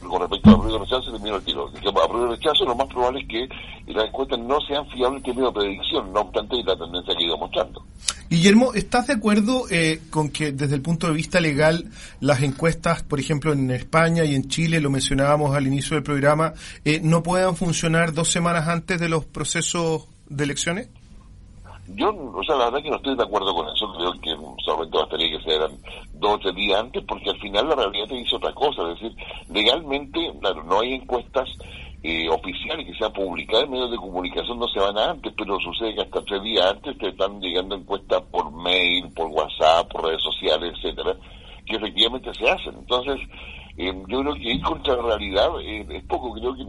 con 0.08 0.22
respecto 0.22 0.52
a 0.52 0.54
ruido 0.54 0.80
rechazo, 0.80 1.12
termino 1.12 1.36
el 1.36 1.44
tiro. 1.44 1.68
A 1.68 2.08
ruido 2.08 2.28
rechazo, 2.30 2.64
lo 2.64 2.76
más 2.76 2.88
probable 2.88 3.20
es 3.20 3.28
que 3.28 3.94
las 3.94 4.06
encuestas 4.06 4.40
no 4.40 4.58
sean 4.62 4.88
fiables 4.88 5.18
en 5.18 5.24
términos 5.24 5.54
de 5.54 5.60
predicción, 5.60 6.14
no 6.14 6.22
obstante 6.22 6.64
la 6.64 6.78
tendencia 6.78 7.14
que 7.14 7.24
he 7.24 7.28
ido 7.28 7.38
mostrando. 7.38 7.84
Guillermo, 8.30 8.74
¿estás 8.74 9.08
de 9.08 9.14
acuerdo 9.14 9.66
eh, 9.70 10.00
con 10.10 10.30
que 10.30 10.54
desde 10.54 10.76
el 10.76 10.82
punto 10.82 11.08
de 11.08 11.14
vista 11.14 11.42
legal 11.42 11.92
las 12.22 12.42
encuestas, 12.42 13.04
por 13.04 13.20
ejemplo, 13.20 13.52
en 13.52 13.70
España 13.70 14.24
y 14.24 14.34
en 14.34 14.48
Chile, 14.48 14.80
lo 14.80 14.92
mencionábamos 14.92 15.54
al 15.54 15.68
inicio 15.68 15.96
del 15.96 16.04
programa, 16.04 16.54
eh, 16.86 17.02
no 17.04 17.22
puedan 17.22 17.58
funcionar 17.58 18.14
dos 18.14 18.30
semanas 18.30 18.70
antes 18.70 18.98
de 19.02 19.10
los 19.10 19.26
procesos 19.26 20.08
de 20.30 20.46
elecciones? 20.46 20.88
Yo, 21.88 22.10
o 22.10 22.44
sea, 22.44 22.56
la 22.56 22.66
verdad 22.66 22.82
que 22.82 22.90
no 22.90 22.96
estoy 22.96 23.16
de 23.16 23.24
acuerdo 23.24 23.54
con 23.54 23.68
eso. 23.68 23.94
Creo 23.98 24.14
que 24.22 24.64
solamente 24.64 24.98
bastaría 24.98 25.38
que 25.38 25.44
sean 25.44 25.78
dos 26.14 26.36
o 26.36 26.40
tres 26.40 26.56
días 26.56 26.80
antes, 26.80 27.04
porque 27.06 27.30
al 27.30 27.40
final 27.40 27.70
la 27.70 27.76
realidad 27.76 28.08
te 28.08 28.16
dice 28.16 28.36
otra 28.36 28.54
cosa. 28.54 28.84
Es 28.84 29.02
decir, 29.02 29.18
legalmente, 29.50 30.32
claro, 30.40 30.64
no 30.64 30.80
hay 30.80 30.94
encuestas 30.94 31.50
eh, 32.02 32.28
oficiales 32.30 32.86
que 32.86 32.96
sean 32.96 33.12
publicadas 33.14 33.66
en 33.66 33.72
medios 33.72 33.92
de 33.92 33.98
comunicación 33.98 34.60
no 34.60 34.68
se 34.68 34.80
van 34.80 34.98
antes, 34.98 35.34
pero 35.38 35.60
sucede 35.60 35.96
que 35.96 36.02
hasta 36.02 36.24
tres 36.24 36.44
días 36.44 36.72
antes 36.72 36.98
te 36.98 37.10
están 37.10 37.40
llegando 37.40 37.76
encuestas 37.76 38.22
por 38.24 38.52
mail, 38.52 39.12
por 39.14 39.28
WhatsApp, 39.28 39.90
por 39.90 40.06
redes 40.06 40.22
sociales, 40.22 40.74
etcétera, 40.76 41.16
que 41.66 41.76
efectivamente 41.76 42.34
se 42.34 42.50
hacen. 42.50 42.76
Entonces, 42.78 43.20
eh, 43.76 43.92
yo 44.08 44.22
creo 44.22 44.34
que 44.36 44.54
ir 44.54 44.62
contra 44.62 44.96
la 44.96 45.04
realidad 45.04 45.50
eh, 45.62 45.86
es 45.90 46.04
poco, 46.04 46.34
creo 46.34 46.54
que, 46.56 46.64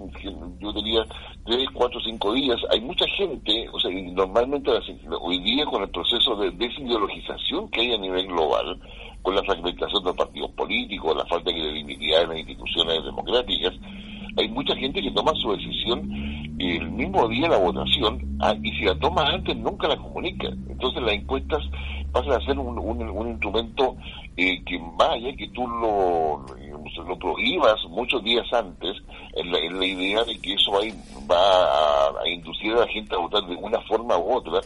yo 0.58 0.72
diría 0.72 1.04
tres, 1.44 1.68
cuatro, 1.74 2.00
cinco 2.00 2.32
días. 2.32 2.58
Hay 2.70 2.80
mucha 2.80 3.06
gente, 3.08 3.68
o 3.70 3.78
sea, 3.78 3.90
normalmente 3.90 4.70
hoy 5.20 5.38
día 5.40 5.66
con 5.66 5.82
el 5.82 5.90
proceso 5.90 6.34
de 6.36 6.50
desideologización 6.52 7.68
que 7.70 7.82
hay 7.82 7.92
a 7.92 7.98
nivel 7.98 8.26
global, 8.26 8.80
con 9.20 9.34
la 9.34 9.42
fragmentación 9.42 10.02
de 10.02 10.08
los 10.08 10.16
partidos 10.16 10.50
políticos, 10.52 11.16
la 11.16 11.26
falta 11.26 11.50
de 11.50 11.60
credibilidad 11.60 12.22
en 12.22 12.28
las 12.30 12.38
instituciones 12.38 13.04
democráticas, 13.04 13.74
hay 14.36 14.48
mucha 14.48 14.74
gente 14.76 15.00
que 15.00 15.10
toma 15.12 15.32
su 15.34 15.52
decisión 15.52 16.10
el 16.58 16.90
mismo 16.90 17.28
día 17.28 17.48
la 17.48 17.58
votación 17.58 18.20
ah, 18.40 18.54
y 18.62 18.70
si 18.72 18.84
la 18.84 18.98
toma 18.98 19.24
antes 19.26 19.56
nunca 19.56 19.88
la 19.88 19.96
comunica. 19.96 20.48
Entonces 20.68 21.02
las 21.02 21.14
encuestas 21.14 21.62
pasan 22.14 22.40
a 22.40 22.46
ser 22.46 22.56
un, 22.56 22.78
un, 22.78 23.28
instrumento 23.28 23.96
eh, 24.36 24.62
que 24.64 24.80
vaya, 24.96 25.34
que 25.36 25.48
tú 25.48 25.66
lo, 25.66 26.46
lo 27.04 27.18
prohíbas 27.18 27.74
muchos 27.90 28.22
días 28.22 28.46
antes 28.52 28.96
en 29.34 29.50
la, 29.50 29.84
idea 29.84 30.22
de 30.22 30.38
que 30.40 30.54
eso 30.54 30.70
va, 30.70 30.78
va 31.28 32.20
a, 32.22 32.28
inducir 32.28 32.72
a 32.74 32.80
la 32.80 32.86
gente 32.86 33.16
a 33.16 33.18
votar 33.18 33.44
de 33.46 33.56
una 33.56 33.80
forma 33.80 34.16
u 34.16 34.36
otra. 34.36 34.60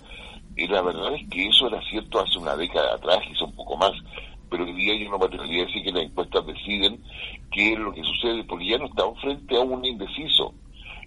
Y 0.57 0.67
la 0.67 0.83
verdad 0.83 1.15
es 1.15 1.27
que 1.31 1.49
eso 1.49 1.69
era 1.69 1.81
cierto 1.89 2.21
hace 2.21 2.39
una 2.39 2.55
década 2.55 2.95
atrás, 2.95 3.21
quizá 3.27 3.45
un 3.47 3.57
poco 3.57 3.79
más, 3.79 3.93
pero 4.51 4.65
hoy 4.65 4.75
día 4.75 4.95
yo 4.97 5.11
no 5.11 5.19
me 5.19 5.25
atrevería 5.25 5.63
a 5.63 5.67
decir 5.67 5.85
que 5.85 5.93
las 5.93 6.03
encuestas 6.05 6.47
deciden 6.47 7.03
qué 7.51 7.73
es 7.73 7.79
lo 7.79 7.93
que 7.93 8.03
sucede, 8.05 8.45
porque 8.45 8.69
ya 8.69 8.79
no 8.79 8.87
estamos 8.87 9.19
frente 9.23 9.57
a 9.57 9.61
un 9.61 9.83
indeciso. 9.87 10.53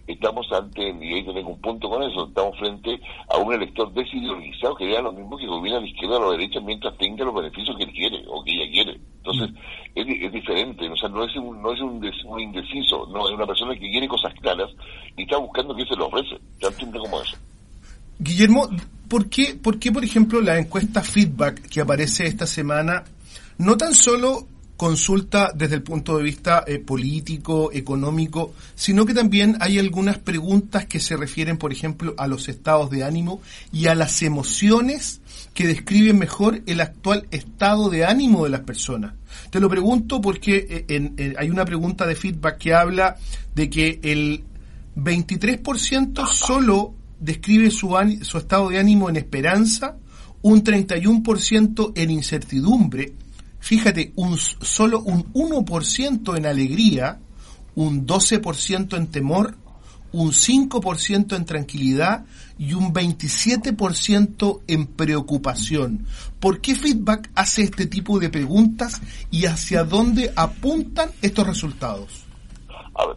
Estamos 0.08 0.52
ante, 0.52 0.90
y 0.90 1.14
ahí 1.14 1.26
tenemos 1.26 1.54
un 1.54 1.62
punto 1.62 1.90
con 1.90 2.04
eso, 2.04 2.28
estamos 2.28 2.58
frente 2.58 3.00
a 3.30 3.38
un 3.38 3.54
elector 3.54 3.94
desideologizado 3.94 4.76
que 4.76 4.86
vea 4.86 5.02
lo 5.02 5.12
mismo 5.12 5.38
que 5.38 5.48
gobierna 5.48 5.78
a 5.78 5.82
la 5.82 5.88
izquierda 5.88 6.18
o 6.18 6.24
a 6.24 6.26
la 6.26 6.38
derecha 6.38 6.60
mientras 6.60 6.98
tenga 6.98 7.24
los 7.24 7.36
beneficios 7.36 7.78
que 7.78 7.84
él 7.84 7.92
quiere 7.92 8.24
o 8.28 8.44
que 8.44 8.52
ella 8.52 8.72
quiere. 8.72 9.00
Entonces, 9.18 9.52
mm. 9.52 10.26
es, 10.26 10.32
diferente, 10.32 10.90
o 10.90 10.96
sea, 10.98 11.10
no 11.10 11.24
es, 11.24 11.36
un, 11.36 11.62
no 11.62 11.72
es 11.72 11.82
un, 11.82 12.04
un, 12.26 12.40
indeciso, 12.40 13.06
no, 13.08 13.28
es 13.28 13.36
una 13.36 13.46
persona 13.46 13.74
que 13.74 13.90
quiere 13.92 14.08
cosas 14.08 14.34
claras 14.42 14.70
y 15.16 15.24
está 15.24 15.38
buscando 15.38 15.76
que 15.76 15.86
se 15.86 15.96
lo 15.96 16.08
ofrece, 16.08 16.38
tan 16.60 16.74
simple 16.74 17.00
como 17.00 17.22
eso. 17.22 17.38
Guillermo, 18.20 18.68
¿por 19.08 19.30
qué, 19.30 19.56
¿por 19.56 19.80
qué, 19.80 19.92
por 19.92 20.04
ejemplo, 20.04 20.42
la 20.42 20.58
encuesta 20.58 21.02
feedback 21.02 21.68
que 21.70 21.82
aparece 21.82 22.26
esta 22.26 22.48
semana 22.48 23.04
no 23.58 23.78
tan 23.78 23.94
solo 23.94 24.48
consulta 24.82 25.52
desde 25.54 25.76
el 25.76 25.84
punto 25.84 26.18
de 26.18 26.24
vista 26.24 26.64
eh, 26.66 26.80
político, 26.80 27.70
económico, 27.72 28.56
sino 28.74 29.06
que 29.06 29.14
también 29.14 29.56
hay 29.60 29.78
algunas 29.78 30.18
preguntas 30.18 30.88
que 30.88 31.00
se 31.00 31.16
refieren, 31.16 31.58
por 31.58 31.72
ejemplo, 31.72 32.16
a 32.18 32.26
los 32.26 32.50
estados 32.50 32.90
de 32.90 33.04
ánimo 33.04 33.44
y 33.72 33.86
a 33.86 33.94
las 33.94 34.24
emociones 34.24 35.22
que 35.54 35.68
describen 35.68 36.18
mejor 36.18 36.64
el 36.66 36.82
actual 36.82 37.28
estado 37.30 37.92
de 37.92 38.06
ánimo 38.06 38.44
de 38.44 38.50
las 38.50 38.62
personas. 38.62 39.14
Te 39.52 39.60
lo 39.60 39.70
pregunto 39.70 40.20
porque 40.20 40.86
eh, 40.88 41.36
hay 41.38 41.52
una 41.52 41.64
pregunta 41.64 42.08
de 42.08 42.16
feedback 42.16 42.58
que 42.58 42.74
habla 42.74 43.18
de 43.54 43.70
que 43.70 44.00
el 44.02 44.44
23% 44.98 46.26
solo 46.26 46.96
describe 47.20 47.70
su, 47.70 47.96
su 48.24 48.38
estado 48.40 48.70
de 48.70 48.80
ánimo 48.80 49.10
en 49.10 49.18
esperanza, 49.18 49.96
un 50.42 50.64
31% 50.64 51.92
en 51.94 52.10
incertidumbre, 52.10 53.14
fíjate, 53.62 54.12
un, 54.18 54.38
solo 54.38 55.00
un 55.00 55.32
1% 55.34 56.38
en 56.38 56.46
alegría, 56.46 57.20
un 57.76 58.06
12% 58.06 58.98
en 58.98 59.08
temor, 59.08 59.56
un 60.12 60.32
5% 60.32 61.36
en 61.38 61.46
tranquilidad 61.46 62.26
y 62.60 62.74
un 62.74 62.94
27% 62.94 64.62
en 64.68 64.88
preocupación. 64.88 66.06
¿Por 66.40 66.60
qué 66.60 66.76
Feedback 66.76 67.32
hace 67.36 67.64
este 67.64 67.86
tipo 67.86 68.20
de 68.20 68.30
preguntas 68.30 69.02
y 69.32 69.46
hacia 69.46 69.84
dónde 69.86 70.34
apuntan 70.36 71.12
estos 71.22 71.48
resultados? 71.48 72.26
A 72.94 73.06
ver, 73.06 73.16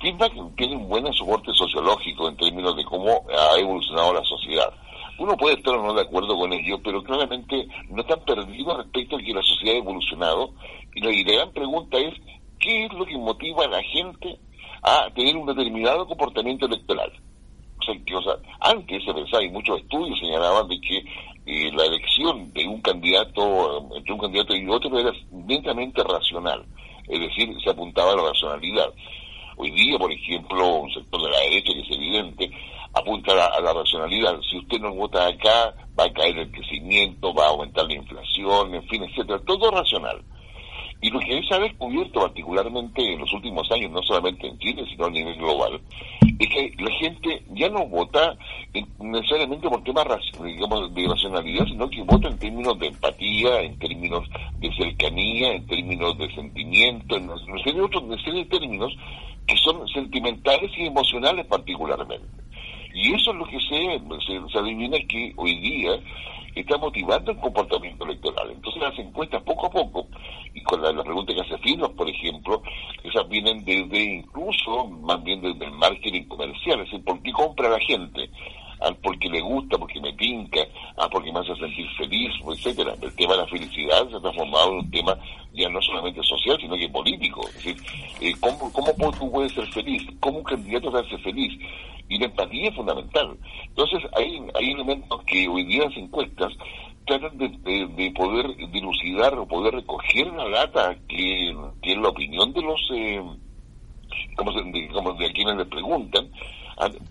feedback 0.00 0.32
tiene 0.56 0.76
un 0.76 0.88
buen 0.88 1.12
soporte 1.14 1.50
sociológico 1.52 2.28
en 2.28 2.36
términos 2.36 2.76
de 2.76 2.84
cómo 2.84 3.26
ha 3.28 3.58
evolucionado 3.58 4.14
la 4.14 4.24
sociedad 4.24 4.72
uno 5.18 5.36
puede 5.36 5.56
estar 5.56 5.74
o 5.74 5.82
no 5.82 5.94
de 5.94 6.02
acuerdo 6.02 6.36
con 6.36 6.52
ello, 6.52 6.80
pero 6.82 7.02
claramente 7.02 7.68
no 7.90 8.02
están 8.02 8.20
perdidos 8.24 8.78
respecto 8.78 9.16
a 9.16 9.20
que 9.20 9.32
la 9.32 9.42
sociedad 9.42 9.74
ha 9.76 9.78
evolucionado. 9.78 10.50
Y 10.94 11.24
la 11.24 11.32
gran 11.32 11.52
pregunta 11.52 11.98
es, 11.98 12.14
¿qué 12.58 12.86
es 12.86 12.92
lo 12.92 13.04
que 13.06 13.16
motiva 13.16 13.64
a 13.64 13.68
la 13.68 13.82
gente 13.82 14.38
a 14.82 15.08
tener 15.14 15.36
un 15.36 15.46
determinado 15.46 16.06
comportamiento 16.06 16.66
electoral? 16.66 17.12
O 17.80 17.84
sea, 17.84 17.94
que, 18.04 18.14
o 18.14 18.22
sea, 18.22 18.34
antes 18.60 19.04
se 19.04 19.12
pensaba, 19.14 19.44
y 19.44 19.50
muchos 19.50 19.80
estudios 19.80 20.18
señalaban 20.18 20.68
de 20.68 20.80
que 20.80 21.04
eh, 21.46 21.70
la 21.72 21.84
elección 21.84 22.52
de 22.52 22.66
un 22.66 22.80
candidato, 22.80 23.94
entre 23.94 24.12
un 24.12 24.18
candidato 24.18 24.56
y 24.56 24.68
otro, 24.68 24.98
era 24.98 25.12
netamente 25.30 26.02
racional. 26.02 26.64
Es 27.08 27.20
decir, 27.20 27.54
se 27.62 27.70
apuntaba 27.70 28.12
a 28.12 28.16
la 28.16 28.28
racionalidad. 28.28 28.92
Hoy 29.56 29.70
día, 29.70 29.98
por 29.98 30.10
ejemplo, 30.10 30.76
un 30.76 30.92
sector 30.92 31.22
de 31.22 31.30
la 31.30 31.38
derecha 31.40 31.72
que 31.72 31.80
es 31.80 31.90
evidente, 31.90 32.50
apunta 32.94 33.32
a 33.32 33.60
la, 33.60 33.72
racionalidad. 33.72 34.40
Si 34.48 34.58
usted 34.58 34.80
no 34.80 34.94
vota 34.94 35.26
acá, 35.26 35.74
va 35.98 36.04
a 36.04 36.12
caer 36.12 36.38
el 36.38 36.50
crecimiento, 36.50 37.34
va 37.34 37.46
a 37.46 37.50
aumentar 37.50 37.86
la 37.86 37.94
inflación, 37.94 38.74
en 38.74 38.82
fin, 38.88 39.02
etcétera. 39.04 39.40
Todo 39.44 39.70
racional. 39.70 40.22
Y 41.00 41.10
lo 41.10 41.20
que 41.20 41.42
se 41.46 41.54
ha 41.54 41.58
descubierto 41.58 42.20
particularmente 42.20 43.12
en 43.12 43.20
los 43.20 43.30
últimos 43.34 43.70
años, 43.70 43.90
no 43.90 44.02
solamente 44.02 44.46
en 44.46 44.58
Chile, 44.58 44.86
sino 44.88 45.04
a 45.04 45.10
nivel 45.10 45.36
global, 45.36 45.78
es 46.38 46.48
que 46.48 46.72
la 46.78 46.90
gente 46.92 47.42
ya 47.50 47.68
no 47.68 47.86
vota 47.86 48.34
necesariamente 48.98 49.68
por 49.68 49.84
temas 49.84 50.06
digamos, 50.42 50.94
de 50.94 51.06
racionalidad, 51.06 51.66
sino 51.66 51.90
que 51.90 52.02
vota 52.04 52.28
en 52.28 52.38
términos 52.38 52.78
de 52.78 52.86
empatía, 52.86 53.60
en 53.60 53.78
términos 53.78 54.26
de 54.60 54.74
cercanía, 54.74 55.52
en 55.52 55.66
términos 55.66 56.16
de 56.16 56.34
sentimiento, 56.34 57.16
en 57.16 57.24
una 57.24 57.58
serie 57.58 57.74
de 57.74 57.82
otros, 57.82 58.08
de 58.08 58.44
términos 58.46 58.96
que 59.46 59.56
son 59.58 59.86
sentimentales 59.88 60.70
y 60.78 60.86
emocionales 60.86 61.44
particularmente. 61.46 62.26
Y 62.94 63.12
eso 63.12 63.32
es 63.32 63.36
lo 63.36 63.44
que 63.46 63.58
se, 63.58 64.52
se, 64.52 64.58
adivina 64.58 64.96
que 65.08 65.32
hoy 65.36 65.58
día 65.58 65.98
está 66.54 66.78
motivando 66.78 67.32
el 67.32 67.38
comportamiento 67.38 68.04
electoral. 68.04 68.52
Entonces 68.52 68.80
las 68.80 68.96
encuestas 68.98 69.42
poco 69.42 69.66
a 69.66 69.70
poco, 69.70 70.06
y 70.54 70.62
con 70.62 70.80
la, 70.80 71.02
pregunta 71.02 71.34
que 71.34 71.40
hace 71.40 71.58
Finos, 71.58 71.90
por 71.90 72.08
ejemplo, 72.08 72.62
esas 73.02 73.28
vienen 73.28 73.64
desde 73.64 74.00
incluso, 74.00 74.86
más 74.86 75.22
bien 75.24 75.40
desde 75.40 75.64
el 75.64 75.72
marketing 75.72 76.22
comercial, 76.28 76.80
es 76.80 76.90
decir, 76.90 77.04
¿por 77.04 77.20
qué 77.20 77.32
compra 77.32 77.68
la 77.68 77.80
gente? 77.80 78.30
Ah, 78.84 78.94
porque 79.02 79.30
le 79.30 79.40
gusta, 79.40 79.78
porque 79.78 79.98
me 79.98 80.12
pinca, 80.12 80.60
ah, 80.98 81.08
porque 81.10 81.32
me 81.32 81.38
hace 81.38 81.56
sentir 81.56 81.88
feliz, 81.96 82.30
etcétera. 82.46 82.94
El 83.00 83.14
tema 83.14 83.32
de 83.32 83.38
la 83.38 83.46
felicidad 83.46 84.08
se 84.10 84.16
ha 84.16 84.20
transformado 84.20 84.72
en 84.72 84.78
un 84.80 84.90
tema 84.90 85.18
ya 85.54 85.70
no 85.70 85.80
solamente 85.80 86.22
social, 86.22 86.58
sino 86.60 86.76
que 86.76 86.88
político. 86.90 87.48
Es 87.48 87.54
decir, 87.54 87.76
eh, 88.20 88.34
¿cómo, 88.40 88.70
¿cómo 88.72 89.12
tú 89.12 89.30
puedes 89.30 89.52
ser 89.52 89.66
feliz? 89.68 90.02
¿Cómo 90.20 90.38
un 90.38 90.44
candidato 90.44 90.92
te 90.92 90.98
hace 90.98 91.18
feliz? 91.22 91.58
Y 92.10 92.18
la 92.18 92.26
empatía 92.26 92.68
es 92.68 92.74
fundamental. 92.74 93.38
Entonces, 93.68 94.02
hay, 94.16 94.42
elementos 94.74 95.24
que 95.24 95.48
hoy 95.48 95.64
día 95.64 95.84
las 95.84 95.96
encuestas 95.96 96.52
tratan 97.06 97.38
de, 97.38 97.48
de, 97.88 98.10
poder 98.10 98.54
dilucidar 98.70 99.34
o 99.34 99.48
poder 99.48 99.74
recoger 99.74 100.26
la 100.26 100.48
data 100.50 100.94
que, 101.08 101.56
que 101.80 101.92
es 101.92 101.98
la 101.98 102.08
opinión 102.10 102.52
de 102.52 102.60
los, 102.60 102.90
eh, 102.92 103.22
como, 104.36 104.52
de, 104.52 104.88
como 104.88 105.14
de 105.14 105.32
quienes 105.32 105.56
les 105.56 105.68
preguntan, 105.68 106.28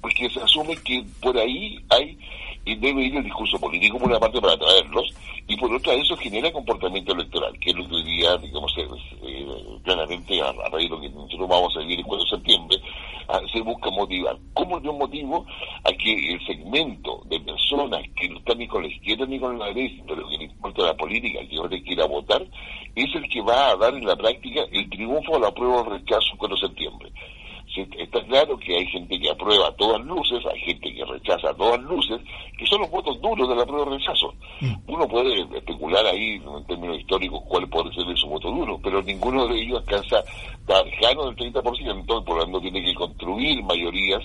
porque 0.02 0.30
se 0.30 0.42
asume 0.42 0.76
que 0.78 1.04
por 1.22 1.38
ahí 1.38 1.80
hay 1.90 2.18
y 2.66 2.76
debe 2.76 3.04
ir 3.04 3.16
el 3.18 3.24
discurso 3.24 3.60
político 3.60 4.00
por 4.00 4.10
una 4.10 4.20
parte 4.20 4.40
para 4.40 4.54
atraerlos 4.54 5.14
y 5.48 5.58
por 5.58 5.74
otra 5.74 5.94
eso 5.94 6.16
genera 6.16 6.52
comportamiento 6.52 7.14
electoral, 7.14 7.58
que 7.60 7.72
es 7.72 7.76
lo 7.76 7.88
que 7.88 7.96
hoy 7.96 8.04
digamos, 8.04 8.74
eh, 8.78 9.56
claramente 9.84 10.42
a, 10.42 10.54
raíz 10.72 10.90
de 10.90 10.96
lo 10.96 11.02
que 11.02 11.10
nosotros 11.10 11.50
vamos 11.50 11.76
a 11.76 11.80
vivir 11.80 12.00
el 12.00 12.06
4 12.06 12.24
de 12.24 12.30
septiembre, 12.30 12.78
ah, 13.28 13.42
se 13.52 13.62
busca 13.62 13.90
motivar. 13.92 14.38
¿Cómo 14.54 14.82
yo 14.82 14.94
motivo 14.94 15.46
a 15.84 15.92
que 15.92 16.34
el 16.34 16.46
segmento 16.46 17.22
de 17.26 17.40
personas 17.42 18.02
que 18.16 18.30
no 18.30 18.38
están 18.38 18.58
ni 18.58 18.68
con 18.68 18.84
la 18.84 18.88
izquierda 18.88 19.26
ni 19.26 19.40
con 19.40 19.60
la 19.60 19.66
derecha, 19.68 20.04
pero 20.08 20.30
que 20.30 20.38
no 20.38 20.44
importa 20.44 20.84
la 20.84 20.96
política, 20.96 21.40
que 21.50 21.58
ahora 21.58 21.78
quiera 21.82 22.06
votar, 22.06 22.46
es 22.96 23.16
el 23.16 23.28
que 23.28 23.42
va 23.42 23.72
a 23.72 23.76
dar 23.76 23.94
en 23.94 24.06
la 24.06 24.16
práctica 24.16 24.62
el 24.72 24.90
triunfo 24.90 25.36
a 25.36 25.40
la 25.40 25.52
prueba 25.52 25.82
o 25.82 25.90
rechazo 25.90 26.32
el 26.32 26.38
4 26.38 26.56
de 26.56 26.68
septiembre? 26.68 27.12
Está 27.82 28.24
claro 28.26 28.58
que 28.58 28.76
hay 28.78 28.86
gente 28.88 29.20
que 29.20 29.30
aprueba 29.30 29.68
a 29.68 29.76
todas 29.76 30.02
luces, 30.06 30.46
hay 30.46 30.60
gente 30.60 30.94
que 30.94 31.06
rechaza 31.06 31.50
a 31.50 31.54
todas 31.54 31.82
luces, 31.82 32.22
que 32.58 32.66
son 32.68 32.82
los 32.82 32.92
votos 32.92 33.20
duros 33.22 33.50
de 33.50 33.56
la 33.56 33.66
prueba 33.66 33.86
de 33.86 33.98
rechazo. 33.98 34.34
Mm. 34.62 34.74
Uno 34.88 35.08
puede 35.08 35.42
especular 35.58 36.06
ahí, 36.06 36.36
en 36.36 36.68
términos 36.68 37.00
históricos, 37.00 37.42
cuál 37.48 37.68
puede 37.70 37.94
ser 37.94 38.06
su 38.18 38.28
voto 38.28 38.50
duro, 38.50 38.80
pero 38.84 39.02
ninguno 39.02 39.48
de 39.48 39.62
ellos 39.62 39.80
alcanza 39.80 40.24
tan 40.68 40.86
lejano 40.86 41.26
del 41.26 41.36
30%, 41.36 42.24
por 42.24 42.38
lo 42.38 42.44
tanto 42.44 42.62
tiene 42.62 42.84
que 42.84 42.94
construir 42.94 43.64
mayorías 43.64 44.22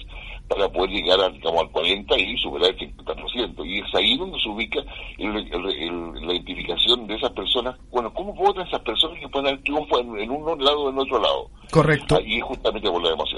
para 0.48 0.68
poder 0.68 0.90
llegar 0.90 1.20
al, 1.20 1.32
digamos, 1.34 1.60
al 1.60 1.70
40 1.70 2.18
y 2.18 2.38
superar 2.38 2.70
el 2.70 2.96
50%. 2.96 3.66
Y 3.66 3.80
es 3.80 3.94
ahí 3.94 4.16
donde 4.16 4.40
se 4.40 4.48
ubica 4.48 4.80
la 5.18 6.32
identificación 6.32 7.06
de 7.06 7.16
esas 7.16 7.30
personas. 7.32 7.76
Bueno, 7.90 8.12
¿cómo 8.14 8.32
votan 8.34 8.66
esas 8.66 8.80
personas 8.80 9.18
que 9.20 9.28
pueden 9.28 9.54
dar 9.54 9.62
triunfo 9.62 10.00
en, 10.00 10.18
en 10.18 10.30
un 10.30 10.64
lado 10.64 10.84
o 10.84 10.90
en 10.90 10.98
otro 10.98 11.20
lado? 11.20 11.50
Correcto. 11.70 12.18
Y 12.24 12.40
justamente 12.40 12.90
por 12.90 13.02
la 13.02 13.12
emoción. 13.12 13.37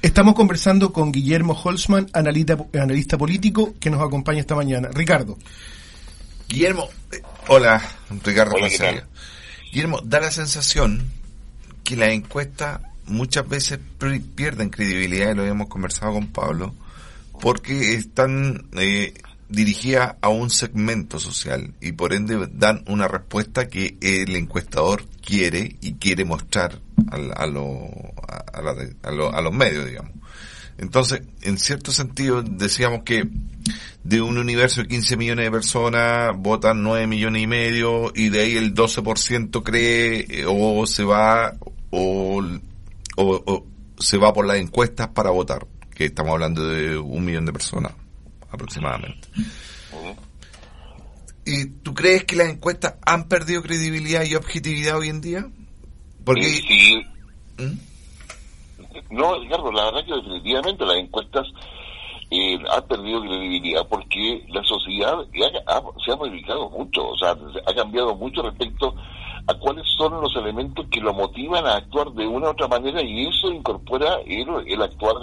Estamos 0.00 0.34
conversando 0.34 0.92
con 0.92 1.10
Guillermo 1.10 1.54
Holzman, 1.54 2.08
analista, 2.12 2.56
analista 2.74 3.18
político, 3.18 3.74
que 3.80 3.90
nos 3.90 4.00
acompaña 4.00 4.40
esta 4.40 4.54
mañana. 4.54 4.88
Ricardo. 4.92 5.36
Guillermo, 6.48 6.88
eh, 7.12 7.20
hola, 7.48 7.82
Ricardo 8.24 8.54
Guillermo, 9.70 10.00
da 10.02 10.20
la 10.20 10.30
sensación 10.30 11.04
que 11.84 11.96
la 11.96 12.10
encuesta 12.10 12.80
muchas 13.06 13.48
veces 13.48 13.78
pierden 14.34 14.70
credibilidad, 14.70 15.32
y 15.32 15.34
lo 15.34 15.42
habíamos 15.42 15.68
conversado 15.68 16.12
con 16.14 16.28
Pablo, 16.28 16.74
porque 17.40 17.94
están 17.94 18.66
eh, 18.78 19.14
dirigidas 19.48 20.16
a 20.20 20.28
un 20.28 20.50
segmento 20.50 21.18
social 21.18 21.74
y 21.80 21.92
por 21.92 22.12
ende 22.12 22.48
dan 22.52 22.84
una 22.86 23.08
respuesta 23.08 23.68
que 23.68 23.96
el 24.00 24.36
encuestador 24.36 25.04
quiere 25.24 25.76
y 25.80 25.94
quiere 25.94 26.24
mostrar 26.24 26.80
a, 27.10 27.16
a, 27.16 27.44
a, 27.44 29.40
los 29.42 29.52
medios, 29.52 29.86
digamos. 29.86 30.12
Entonces, 30.78 31.22
en 31.42 31.58
cierto 31.58 31.90
sentido, 31.90 32.42
decíamos 32.42 33.02
que 33.02 33.28
de 34.04 34.20
un 34.20 34.38
universo 34.38 34.82
de 34.82 34.88
15 34.88 35.16
millones 35.16 35.46
de 35.46 35.50
personas 35.50 36.32
votan 36.36 36.82
9 36.82 37.06
millones 37.06 37.42
y 37.42 37.46
medio 37.46 38.12
y 38.14 38.28
de 38.28 38.40
ahí 38.40 38.56
el 38.56 38.74
12% 38.74 39.62
cree 39.62 40.26
eh, 40.28 40.44
o 40.46 40.86
se 40.86 41.02
va 41.04 41.56
o 41.90 42.40
o, 43.18 43.66
se 43.98 44.16
va 44.16 44.32
por 44.32 44.46
las 44.46 44.58
encuestas 44.58 45.08
para 45.08 45.30
votar, 45.30 45.66
que 45.94 46.06
estamos 46.06 46.32
hablando 46.32 46.66
de 46.68 46.96
un 46.96 47.24
millón 47.24 47.46
de 47.46 47.52
personas 47.52 47.92
aproximadamente. 48.50 49.28
¿Y 51.44 51.64
tú 51.66 51.94
crees 51.94 52.24
que 52.24 52.36
las 52.36 52.48
encuestas 52.48 52.94
han 53.04 53.26
perdido 53.28 53.62
credibilidad 53.62 54.24
y 54.24 54.34
objetividad 54.34 54.98
hoy 54.98 55.08
en 55.08 55.20
día? 55.20 55.48
Porque... 56.28 56.42
Sí. 56.42 57.06
¿Mm? 57.56 59.16
No, 59.16 59.38
Ricardo, 59.40 59.72
la 59.72 59.86
verdad 59.86 60.04
que 60.04 60.14
definitivamente 60.14 60.84
las 60.84 60.96
encuestas 60.96 61.46
eh, 62.30 62.58
han 62.70 62.86
perdido 62.86 63.22
credibilidad 63.22 63.88
porque 63.88 64.44
la 64.48 64.62
sociedad 64.64 65.16
se 66.04 66.12
ha 66.12 66.16
modificado 66.16 66.68
mucho, 66.68 67.08
o 67.08 67.16
sea, 67.16 67.34
ha 67.66 67.74
cambiado 67.74 68.14
mucho 68.14 68.42
respecto 68.42 68.94
a 69.46 69.54
cuáles 69.54 69.86
son 69.96 70.20
los 70.20 70.36
elementos 70.36 70.84
que 70.90 71.00
lo 71.00 71.14
motivan 71.14 71.64
a 71.64 71.76
actuar 71.76 72.12
de 72.12 72.26
una 72.26 72.48
u 72.48 72.50
otra 72.50 72.68
manera 72.68 73.02
y 73.02 73.26
eso 73.26 73.50
incorpora 73.50 74.18
el, 74.26 74.82
actuar 74.82 75.14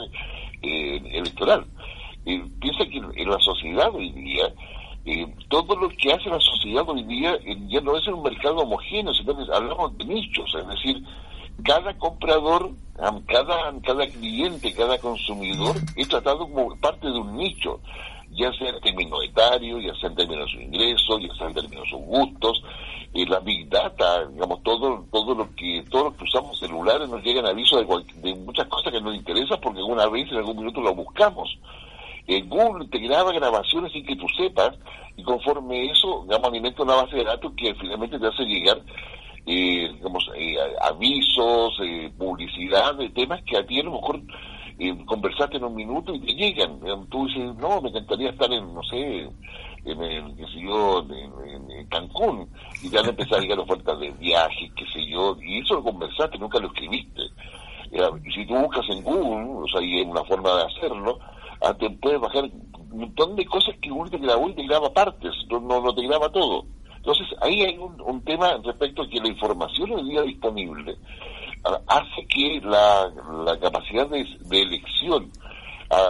eh, 0.64 1.02
electoral. 1.12 1.68
Eh, 2.26 2.44
piensa 2.60 2.84
que 2.86 2.98
en 2.98 3.30
la 3.30 3.40
sociedad 3.42 3.94
hoy 3.94 4.10
día, 4.10 4.52
eh, 5.06 5.28
todo 5.50 5.76
lo 5.76 5.90
que 5.90 6.12
hace 6.12 6.30
la 6.30 6.40
sociedad 6.40 6.88
hoy 6.88 7.04
día 7.04 7.38
ya 7.68 7.82
no 7.82 7.98
es 7.98 8.08
un 8.08 8.24
mercado 8.24 8.58
homogéneo, 8.58 9.14
sino 9.14 9.38
que 9.38 9.52
hablamos 9.54 9.98
de 9.98 10.06
nichos, 10.06 10.54
es 10.56 10.68
decir, 10.68 11.04
cada 11.64 11.98
comprador, 11.98 12.72
cada, 13.28 13.74
cada 13.82 14.08
cliente, 14.08 14.74
cada 14.74 14.98
consumidor 14.98 15.76
es 15.96 16.08
tratado 16.08 16.40
como 16.40 16.76
parte 16.80 17.08
de 17.08 17.20
un 17.20 17.38
nicho 17.38 17.80
ya 18.36 18.52
sea 18.54 18.70
en 18.70 18.82
términos 18.82 19.24
etarios, 19.24 19.84
ya 19.84 19.94
sea 19.96 20.10
en 20.10 20.16
términos 20.16 20.46
de 20.46 20.52
su 20.52 20.62
ingreso, 20.62 21.20
ya 21.20 21.34
sea 21.36 21.48
en 21.48 21.54
términos 21.54 21.84
de 21.84 21.90
sus 21.90 22.02
gustos, 22.02 22.64
eh, 23.14 23.26
la 23.28 23.40
big 23.40 23.70
data, 23.70 24.26
digamos, 24.28 24.62
todo, 24.64 25.06
todo 25.12 25.36
lo 25.36 25.56
que, 25.56 25.84
todos 25.90 26.06
los 26.06 26.14
que 26.16 26.24
usamos 26.26 26.60
celulares 26.60 27.08
nos 27.08 27.24
llegan 27.24 27.46
avisos 27.46 27.86
de, 27.88 28.22
de 28.22 28.36
muchas 28.36 28.68
cosas 28.68 28.92
que 28.92 29.02
nos 29.02 29.16
interesan 29.16 29.60
porque 29.62 29.80
alguna 29.80 30.08
vez 30.08 30.30
en 30.32 30.38
algún 30.38 30.58
minuto 30.58 30.82
lo 30.82 30.94
buscamos. 30.94 31.58
Eh, 32.28 32.42
Google 32.42 32.88
te 32.88 33.00
graba 33.00 33.32
grabaciones 33.32 33.92
sin 33.92 34.06
que 34.06 34.16
tú 34.16 34.26
sepas 34.38 34.72
y 35.16 35.24
conforme 35.24 35.92
eso, 35.92 36.24
digamos, 36.24 36.50
alimenta 36.50 36.84
una 36.84 36.96
base 36.96 37.18
de 37.18 37.24
datos 37.24 37.54
que 37.56 37.74
finalmente 37.76 38.20
te 38.20 38.28
hace 38.28 38.44
llegar 38.44 38.82
eh, 39.46 39.92
digamos, 39.94 40.30
eh, 40.36 40.58
avisos, 40.82 41.78
eh, 41.84 42.12
publicidad 42.18 42.96
de 42.96 43.10
temas 43.10 43.42
que 43.44 43.58
a 43.58 43.66
ti 43.66 43.80
a 43.80 43.84
lo 43.84 43.92
mejor 43.92 44.22
eh, 44.80 44.96
conversaste 45.06 45.58
en 45.58 45.66
un 45.66 45.76
minuto 45.76 46.14
y 46.14 46.20
te 46.20 46.34
llegan. 46.34 46.80
Tú 47.10 47.28
dices, 47.28 47.56
no, 47.56 47.82
me 47.82 47.90
encantaría 47.90 48.32
estar 48.32 48.52
en, 48.52 48.74
no 48.74 48.82
sé, 48.84 49.30
en, 49.86 50.04
el, 50.04 50.36
qué 50.36 50.46
sé 50.48 50.62
yo, 50.62 51.06
en, 51.10 51.88
Cancún, 51.88 52.50
y 52.82 52.90
ya 52.90 53.04
le 53.04 53.10
empezar 53.10 53.38
a 53.38 53.42
llegar 53.42 53.60
ofertas 53.60 54.00
de 54.00 54.10
viaje, 54.14 54.72
qué 54.76 54.86
sé 54.92 55.06
yo, 55.08 55.38
y 55.40 55.60
eso 55.60 55.76
lo 55.76 55.84
conversaste, 55.84 56.40
nunca 56.40 56.60
lo 56.60 56.68
escribiste. 56.68 57.22
y 57.92 58.32
si 58.32 58.46
tú 58.48 58.56
buscas 58.56 58.90
en 58.90 59.04
Google, 59.04 59.62
o 59.62 59.68
sea, 59.68 59.82
y 59.82 60.00
hay 60.00 60.02
una 60.02 60.24
forma 60.24 60.50
de 60.56 60.64
hacerlo, 60.64 61.20
te 61.74 61.90
puedes 61.90 62.20
bajar 62.22 62.44
un 62.44 63.00
montón 63.00 63.36
de 63.36 63.46
cosas 63.46 63.76
que 63.82 63.90
Google 63.90 64.12
te 64.12 64.18
y 64.18 64.54
te 64.54 64.68
graba 64.68 64.94
partes, 64.94 65.34
no, 65.50 65.60
no, 65.60 65.94
te 65.94 66.08
graba 66.08 66.30
todo. 66.30 66.66
Entonces, 66.96 67.28
ahí 67.42 67.62
hay 67.62 67.78
un, 67.78 68.00
un 68.02 68.24
tema 68.24 68.58
respecto 68.64 69.04
a 69.04 69.10
que 69.10 69.20
la 69.20 69.28
información 69.28 69.92
hoy 69.92 70.10
día 70.10 70.22
disponible 70.22 70.98
hace 71.88 72.28
que 72.28 72.62
la 72.64 73.58
capacidad 73.60 74.08
de, 74.08 74.26
elección 74.52 75.32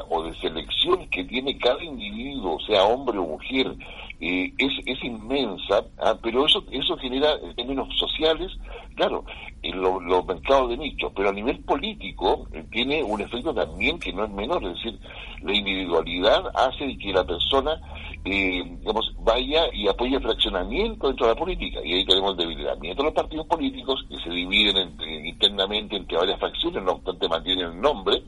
o 0.10 0.24
de 0.24 0.34
selección 0.36 1.08
que 1.10 1.24
tiene 1.24 1.58
cada 1.58 1.84
individuo, 1.84 2.60
sea 2.62 2.84
hombre 2.84 3.18
o 3.18 3.26
mujer, 3.26 3.76
eh, 4.22 4.54
es, 4.58 4.72
es 4.86 5.04
inmensa, 5.04 5.84
ah, 6.00 6.18
pero 6.22 6.46
eso 6.46 6.64
eso 6.72 6.98
genera 6.98 7.34
en 7.44 7.56
términos 7.56 7.88
sociales, 7.98 8.52
claro, 8.96 9.26
en 9.62 9.82
los 9.82 10.26
mercados 10.26 10.70
de 10.70 10.78
nicho, 10.78 11.12
pero 11.16 11.30
a 11.30 11.34
nivel 11.34 11.60
político 11.60 12.48
eh, 12.54 12.64
tiene 12.72 13.04
un 13.04 13.20
efecto 13.20 13.54
también 13.54 14.00
que 14.00 14.14
no 14.14 14.24
es 14.24 14.32
menor, 14.32 14.64
es 14.64 14.76
decir, 14.76 15.00
la 15.42 15.54
individualidad 15.54 16.46
hace 16.56 16.98
que 16.98 17.12
la 17.12 17.26
persona 17.26 17.80
eh, 18.26 18.64
digamos, 18.80 19.14
vaya 19.20 19.66
y 19.72 19.88
apoye 19.88 20.16
el 20.16 20.24
fraccionamiento 20.24 21.08
dentro 21.08 21.28
de 21.28 21.34
la 21.34 21.40
política. 21.40 21.80
Y 21.84 21.94
ahí 21.94 22.06
tenemos 22.06 22.32
el 22.32 22.38
debilitamiento 22.38 23.04
de 23.04 23.06
los 23.10 23.14
partidos 23.14 23.46
políticos 23.46 24.04
que 24.10 24.18
se 24.18 24.30
dividen 24.30 24.98
internamente 25.26 25.96
entre 25.96 26.18
varias 26.18 26.40
facciones, 26.40 26.82
no 26.84 26.94
obstante 26.94 27.30
mantienen 27.30 27.68
el 27.68 27.82
nombre, 27.82 28.24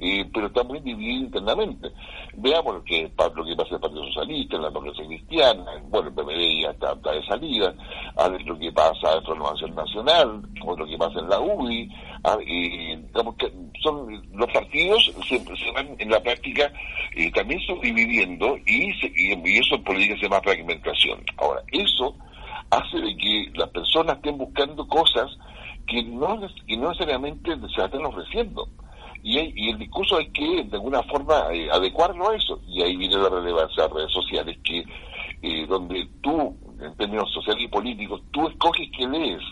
eh, 0.00 0.24
pero 0.32 0.46
está 0.46 0.62
muy 0.64 0.80
dividido 0.80 1.24
internamente. 1.26 1.90
Veamos 2.34 2.74
lo 2.74 2.84
que, 2.84 3.02
lo 3.02 3.44
que 3.44 3.56
pasa 3.56 3.68
en 3.70 3.74
el 3.74 3.80
Partido 3.80 4.04
Socialista, 4.06 4.56
en 4.56 4.62
la 4.62 4.68
democracia 4.68 5.06
cristiana, 5.06 5.64
bueno, 5.88 6.08
el 6.08 6.14
PPD 6.14 6.62
ya 6.62 6.70
está, 6.70 6.94
de 6.94 7.26
salida, 7.26 7.74
a 8.16 8.28
ver 8.28 8.42
lo 8.42 8.58
que 8.58 8.72
pasa 8.72 9.14
en 9.14 9.24
Renovación 9.24 9.74
Nacional, 9.74 10.42
o 10.64 10.76
lo 10.76 10.86
que 10.86 10.98
pasa 10.98 11.20
en 11.20 11.28
la 11.28 11.40
UDI, 11.40 11.88
digamos 12.36 13.36
que 13.36 13.52
son 13.82 14.22
los 14.32 14.50
partidos 14.52 15.12
se, 15.28 15.72
van 15.72 15.94
en 15.98 16.10
la 16.10 16.20
práctica 16.20 16.72
eh, 17.14 17.30
también 17.32 17.60
subdividiendo 17.60 18.56
y, 18.66 18.90
y, 19.14 19.58
eso 19.58 19.76
en 19.76 19.84
política 19.84 20.16
se 20.16 20.22
llama 20.22 20.40
fragmentación. 20.40 21.20
Ahora, 21.36 21.62
eso 21.72 22.14
hace 22.70 22.98
de 22.98 23.16
que 23.16 23.50
las 23.54 23.68
personas 23.70 24.16
estén 24.16 24.38
buscando 24.38 24.86
cosas 24.88 25.30
que 25.86 26.02
no, 26.02 26.40
que 26.66 26.76
no 26.76 26.88
necesariamente 26.90 27.50
se 27.74 27.84
están 27.84 28.04
ofreciendo 28.04 28.68
y, 29.26 29.70
el 29.70 29.78
discurso 29.78 30.18
hay 30.18 30.28
que 30.30 30.64
de 30.64 30.76
alguna 30.76 31.02
forma 31.02 31.52
eh, 31.52 31.68
adecuarlo 31.70 32.30
a 32.30 32.36
eso. 32.36 32.60
Y 32.68 32.82
ahí 32.82 32.96
viene 32.96 33.16
la 33.16 33.28
relevancia 33.28 33.82
de 33.82 33.88
las 33.88 33.96
redes 33.96 34.12
sociales 34.12 34.58
que 34.62 34.84
eh, 35.42 35.66
donde 35.66 36.08
tú 36.20 36.56
en 36.80 36.96
términos 36.96 37.32
sociales 37.32 37.64
y 37.64 37.68
políticos 37.68 38.22
tú 38.30 38.46
escoges 38.48 38.88
qué 38.96 39.06
lees 39.08 39.42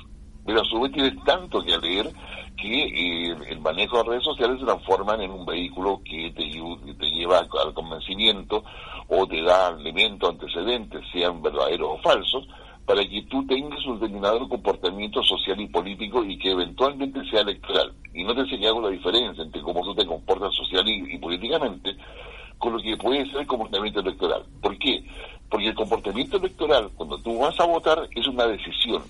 pero 0.45 0.61
a 0.61 0.65
su 0.65 0.81
vez 0.81 0.93
tienes 0.93 1.15
tanto 1.25 1.63
que 1.63 1.79
leer 1.79 2.11
que 2.57 2.85
eh, 2.85 3.37
el 3.49 3.61
manejo 3.61 3.99
de 3.99 4.11
redes 4.11 4.25
sociales 4.25 4.59
se 4.61 4.67
transforman 4.67 5.21
en 5.21 5.31
un 5.31 5.47
vehículo 5.47 6.01
que 6.05 6.31
te, 6.33 6.51
te 6.95 7.07
lleva 7.11 7.39
al 7.39 7.75
convencimiento 7.75 8.63
o 9.09 9.27
te 9.27 9.43
da 9.43 9.71
elementos 9.71 10.31
antecedentes, 10.31 11.03
sean 11.13 11.43
verdaderos 11.43 11.89
o 11.93 11.99
falsos, 11.99 12.47
para 12.87 13.03
que 13.03 13.23
tú 13.23 13.47
tengas 13.47 13.85
un 13.87 13.99
determinado 13.99 14.49
comportamiento 14.49 15.23
social 15.23 15.59
y 15.61 15.69
político 15.69 16.23
y 16.23 16.39
que 16.39 16.51
eventualmente 16.51 17.25
sea 17.31 17.41
electoral. 17.41 17.93
Y 18.13 18.25
no 18.25 18.35
te 18.35 18.67
hago 18.67 18.83
la 18.83 18.91
diferencia 18.91 19.43
entre 19.43 19.63
cómo 19.63 19.83
tú 19.83 19.95
te 19.95 20.07
comportas 20.07 20.55
social 20.55 20.87
y, 20.87 21.19
políticamente 21.19 21.97
con 22.59 22.75
lo 22.75 22.83
que 22.83 22.97
puede 22.97 23.27
ser 23.27 23.41
el 23.41 23.47
comportamiento 23.47 24.01
electoral. 24.01 24.45
¿Por 24.61 24.79
qué? 24.79 25.05
Porque 25.51 25.69
el 25.69 25.75
comportamiento 25.75 26.37
electoral, 26.37 26.91
cuando 26.95 27.19
tú 27.19 27.39
vas 27.39 27.59
a 27.59 27.65
votar, 27.65 28.09
es 28.15 28.27
una 28.27 28.47
decisión. 28.47 29.03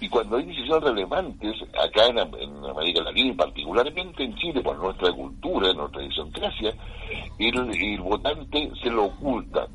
Y 0.00 0.08
cuando 0.08 0.36
hay 0.36 0.44
decisiones 0.44 0.82
relevantes, 0.82 1.62
acá 1.80 2.06
en, 2.06 2.18
América 2.18 3.02
Latina 3.02 3.28
y 3.28 3.32
particularmente 3.32 4.24
en 4.24 4.34
Chile, 4.36 4.60
por 4.60 4.76
nuestra 4.78 5.12
cultura, 5.12 5.72
nuestra 5.72 6.02
idiosincrasia, 6.02 6.74
el, 7.38 7.82
el 7.82 8.00
votante 8.00 8.72
se 8.82 8.90
lo 8.90 9.04
oculta. 9.04 9.68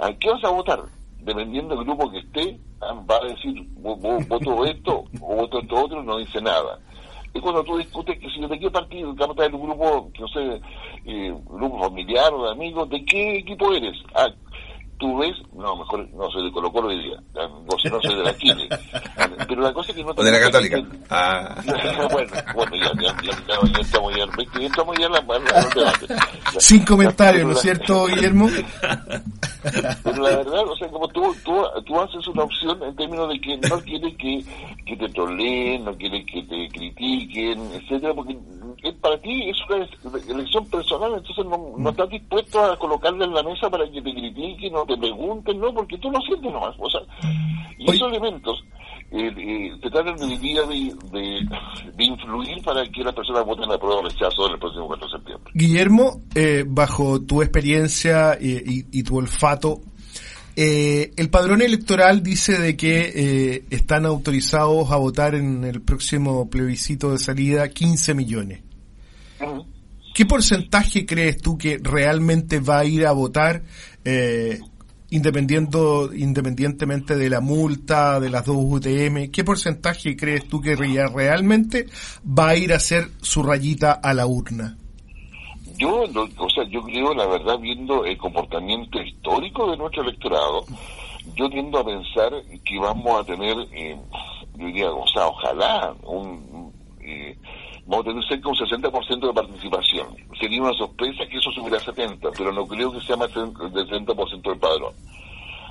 ¿A 0.00 0.12
qué 0.14 0.30
vas 0.30 0.44
a 0.44 0.50
votar? 0.50 0.97
Dependiendo 1.20 1.74
del 1.74 1.84
grupo 1.84 2.10
que 2.10 2.18
esté, 2.18 2.58
ah, 2.80 2.94
va 3.08 3.16
a 3.16 3.26
decir, 3.26 3.66
voto 3.76 4.64
esto 4.64 5.04
o 5.20 5.36
voto 5.36 5.60
esto 5.60 5.84
otro, 5.84 6.02
no 6.02 6.18
dice 6.18 6.40
nada. 6.40 6.78
Y 7.34 7.40
cuando 7.40 7.62
tú 7.62 7.76
discutes 7.76 8.18
que 8.18 8.30
si 8.30 8.40
de 8.40 8.58
qué 8.58 8.70
partido, 8.70 9.14
que 9.14 9.48
de 9.48 9.54
un 9.54 9.68
grupo, 9.68 10.10
no 10.18 10.28
sé, 10.28 10.60
eh, 11.04 11.34
grupo 11.46 11.78
familiar 11.78 12.32
o 12.32 12.44
de 12.44 12.52
amigos, 12.52 12.88
¿de 12.88 13.04
qué 13.04 13.38
equipo 13.38 13.72
eres? 13.72 13.96
Ah, 14.14 14.28
tú 14.98 15.18
ves, 15.18 15.36
no, 15.52 15.76
mejor 15.76 16.08
no 16.10 16.30
soy 16.30 16.44
de 16.44 16.52
Colo 16.52 16.72
Colo 16.72 16.88
hoy 16.88 17.02
día, 17.02 17.22
no 17.34 18.00
soy 18.00 18.16
de 18.16 18.22
la 18.22 18.36
Chile. 18.36 18.68
Pero 19.48 19.62
la 19.62 19.72
cosa 19.72 19.90
es 19.92 19.96
que 19.96 20.04
no... 20.04 20.10
O 20.10 20.22
de 20.22 20.32
la 20.32 20.40
Católica. 20.40 20.82
Ah. 21.10 21.54
bueno, 22.12 22.32
bueno, 22.54 22.76
ya, 22.76 22.92
ya, 23.00 23.16
ya, 23.22 23.32
ya, 23.46 23.80
estamos 23.80 24.14
ya, 24.16 24.26
ya 24.60 24.66
estamos 24.66 24.98
ya 24.98 25.06
en 25.06 25.12
la, 25.12 25.20
la, 25.20 26.60
Sin 26.60 26.84
comentarios, 26.84 27.46
¿no 27.46 27.52
es 27.52 27.60
cierto, 27.60 28.06
Guillermo? 28.06 28.48
Pero 30.02 30.22
la 30.22 30.36
verdad, 30.36 30.66
o 30.66 30.76
sea, 30.76 30.88
como 30.88 31.08
tú, 31.08 31.34
tú, 31.44 31.64
tú 31.86 32.00
haces 32.00 32.26
una 32.28 32.44
opción 32.44 32.82
en 32.82 32.96
términos 32.96 33.28
de 33.28 33.40
que 33.40 33.56
no 33.68 33.80
quieres 33.80 34.16
que, 34.16 34.44
que 34.86 34.96
te 34.96 35.08
troleen, 35.10 35.84
no 35.84 35.96
quieres 35.96 36.26
que 36.26 36.42
te 36.42 36.68
critiquen, 36.68 37.70
etcétera, 37.72 38.14
porque 38.14 38.36
para 39.00 39.18
ti 39.20 39.50
es 39.50 39.56
una 39.68 39.86
elección 40.28 40.64
personal, 40.66 41.12
entonces 41.16 41.44
no, 41.46 41.74
no 41.76 41.90
estás 41.90 42.08
dispuesto 42.08 42.64
a 42.64 42.78
colocarle 42.78 43.24
en 43.24 43.34
la 43.34 43.42
mesa 43.42 43.68
para 43.68 43.90
que 43.90 44.00
te 44.00 44.12
critiquen 44.12 44.76
o 44.76 44.86
te 44.88 44.96
pregunten, 44.96 45.60
no, 45.60 45.72
porque 45.72 45.98
tú 45.98 46.10
lo 46.10 46.20
sientes 46.22 46.52
nomás. 46.52 46.74
O 46.78 46.90
sea, 46.90 47.00
y 47.78 47.90
esos 47.90 48.08
elementos 48.08 48.64
eh, 49.10 49.32
eh, 49.36 49.70
te 49.80 49.90
tratan 49.90 50.16
de, 50.16 50.26
de, 50.26 51.46
de, 51.96 52.04
influir 52.04 52.62
para 52.64 52.84
que 52.86 53.04
las 53.04 53.14
personas 53.14 53.44
voten 53.44 53.70
a 53.70 53.78
prueba 53.78 54.00
o 54.00 54.02
rechazo 54.02 54.46
en 54.46 54.54
el 54.54 54.58
próximo 54.58 54.86
4 54.86 55.06
de 55.06 55.12
septiembre. 55.12 55.52
Guillermo, 55.54 56.22
eh, 56.34 56.64
bajo 56.66 57.22
tu 57.22 57.42
experiencia 57.42 58.36
y, 58.40 58.84
y, 58.90 59.02
tu 59.04 59.16
olfato, 59.16 59.80
eh, 60.60 61.12
el 61.16 61.30
padrón 61.30 61.62
electoral 61.62 62.20
dice 62.20 62.58
de 62.58 62.76
que 62.76 63.12
eh, 63.14 63.64
están 63.70 64.04
autorizados 64.04 64.90
a 64.90 64.96
votar 64.96 65.36
en 65.36 65.62
el 65.62 65.82
próximo 65.82 66.50
plebiscito 66.50 67.12
de 67.12 67.18
salida 67.18 67.68
15 67.68 68.14
millones. 68.14 68.60
¿Qué 70.12 70.26
porcentaje 70.26 71.06
crees 71.06 71.38
tú 71.38 71.56
que 71.56 71.78
realmente 71.80 72.58
va 72.58 72.80
a 72.80 72.84
ir 72.84 73.06
a 73.06 73.12
votar 73.12 73.62
eh, 74.04 74.58
independientemente 75.10 77.16
de 77.16 77.30
la 77.30 77.40
multa, 77.40 78.20
de 78.20 78.30
las 78.30 78.44
dos 78.44 78.56
UTM? 78.58 79.30
¿Qué 79.30 79.44
porcentaje 79.44 80.16
crees 80.16 80.48
tú 80.48 80.60
que 80.60 80.76
realmente 80.76 81.86
va 82.26 82.50
a 82.50 82.56
ir 82.56 82.72
a 82.72 82.76
hacer 82.76 83.08
su 83.20 83.42
rayita 83.42 83.92
a 83.92 84.14
la 84.14 84.26
urna? 84.26 84.76
Yo, 85.78 86.02
o 86.02 86.50
sea, 86.50 86.64
yo 86.68 86.82
creo, 86.82 87.14
la 87.14 87.26
verdad, 87.26 87.56
viendo 87.58 88.04
el 88.04 88.18
comportamiento 88.18 89.00
histórico 89.00 89.70
de 89.70 89.76
nuestro 89.76 90.02
electorado, 90.02 90.64
yo 91.36 91.48
tiendo 91.48 91.78
a 91.78 91.84
pensar 91.84 92.32
que 92.64 92.78
vamos 92.80 93.20
a 93.20 93.24
tener, 93.24 93.56
eh, 93.72 93.96
yo 94.56 94.66
diría, 94.66 94.90
o 94.90 95.06
sea, 95.06 95.28
ojalá, 95.28 95.94
un, 96.02 96.72
eh, 97.00 97.36
vamos 97.88 98.06
a 98.06 98.10
tener 98.10 98.24
cerca 98.24 98.42
de 98.42 98.48
un 98.48 98.82
60% 98.82 99.26
de 99.26 99.32
participación. 99.32 100.06
Sería 100.38 100.62
una 100.62 100.74
sorpresa 100.74 101.26
que 101.26 101.38
eso 101.38 101.50
subiera 101.52 101.78
a 101.78 101.80
70, 101.80 102.30
pero 102.36 102.52
no 102.52 102.66
creo 102.66 102.92
que 102.92 103.00
sea 103.00 103.16
más 103.16 103.32
del 103.34 103.52
60% 103.52 104.42
del 104.42 104.58
padrón, 104.58 104.94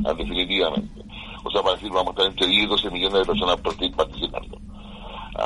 ah, 0.03 0.13
definitivamente. 0.13 1.01
O 1.43 1.51
sea, 1.51 1.61
para 1.61 1.75
decir, 1.75 1.91
vamos 1.91 2.07
a 2.07 2.11
estar 2.11 2.25
entre 2.25 2.47
10 2.47 2.63
y 2.63 2.67
12 2.67 2.89
millones 2.89 3.19
de 3.19 3.25
personas 3.25 3.57
participando. 3.61 4.57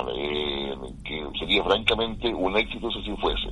Ver, 0.05 0.77
que 1.03 1.21
sería 1.37 1.63
francamente 1.63 2.33
un 2.33 2.55
éxito 2.55 2.89
si 2.91 2.99
así 2.99 3.11
fuese. 3.17 3.49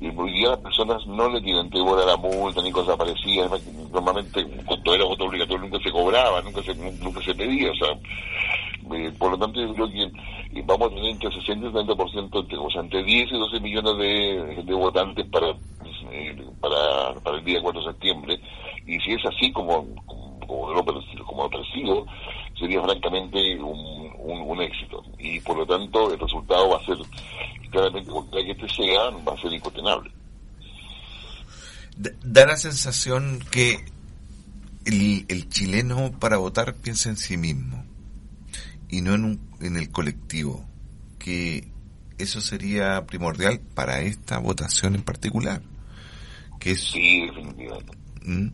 Y 0.00 0.08
hoy 0.08 0.32
día 0.32 0.50
las 0.50 0.58
personas 0.58 1.06
no 1.06 1.28
le 1.30 1.40
tienen 1.40 1.70
temor 1.70 1.98
a 2.00 2.04
la 2.04 2.16
multa 2.16 2.60
ni 2.60 2.72
cosas 2.72 2.96
parecidas. 2.96 3.50
Normalmente, 3.92 4.44
cuando 4.66 4.94
era 4.94 5.04
voto 5.04 5.24
obligatorio, 5.24 5.62
nunca 5.62 5.78
se 5.82 5.92
cobraba, 5.92 6.42
nunca 6.42 6.62
se, 6.62 6.74
nunca 6.74 7.22
se 7.22 7.34
pedía. 7.34 7.70
O 7.70 7.74
sea, 7.76 7.88
eh, 8.92 9.12
por 9.18 9.32
lo 9.32 9.38
tanto, 9.38 9.60
yo 9.60 9.74
creo 9.74 9.90
que 9.90 10.02
eh, 10.02 10.62
vamos 10.64 10.88
a 10.88 10.94
tener 10.94 11.10
entre 11.10 11.30
60 11.30 11.66
y 11.66 11.70
70%, 11.70 12.40
entre, 12.40 12.58
o 12.58 12.70
sea, 12.70 12.80
entre 12.82 13.02
10 13.02 13.32
y 13.32 13.38
12 13.38 13.60
millones 13.60 14.64
de, 14.64 14.74
votantes 14.74 15.26
para, 15.26 15.48
eh, 16.12 16.46
para, 16.60 17.14
para 17.20 17.38
el 17.38 17.44
día 17.44 17.60
4 17.60 17.80
de 17.80 17.86
septiembre. 17.92 18.40
Y 18.86 18.98
si 19.00 19.12
es 19.12 19.24
así 19.26 19.50
como, 19.52 19.86
como, 20.46 20.72
lo, 20.72 20.84
como 21.24 21.50
percibo, 21.50 22.06
sería 22.58 22.82
francamente 22.82 23.58
un, 23.60 23.96
éxito. 24.62 25.02
Y 25.18 25.38
por 25.40 25.58
lo 25.58 25.66
tanto, 25.66 26.10
el 26.10 26.18
resultado 26.18 26.70
va 26.70 26.78
a 26.78 26.84
ser, 26.84 26.96
claramente, 27.70 28.10
cuando 28.10 28.30
que 28.30 28.50
este 28.52 28.68
sea, 28.70 29.10
va 29.10 29.34
a 29.34 29.40
ser 29.40 29.52
incuestionable. 29.52 30.10
Da 32.24 32.46
la 32.46 32.56
sensación 32.56 33.40
que 33.50 33.84
el, 34.86 35.26
el 35.28 35.48
chileno 35.50 36.12
para 36.18 36.38
votar 36.38 36.74
piensa 36.76 37.10
en 37.10 37.16
sí 37.16 37.36
mismo 37.36 37.84
y 38.88 39.00
no 39.00 39.14
en, 39.14 39.24
un, 39.24 39.40
en 39.60 39.76
el 39.76 39.90
colectivo, 39.90 40.64
que 41.18 41.68
eso 42.18 42.40
sería 42.40 43.04
primordial 43.06 43.60
para 43.74 44.00
esta 44.00 44.38
votación 44.38 44.94
en 44.94 45.02
particular. 45.02 45.62
Que 46.58 46.72
es, 46.72 46.80
sí, 46.80 47.26
definitivamente. 47.26 47.92
¿Mm? 48.22 48.48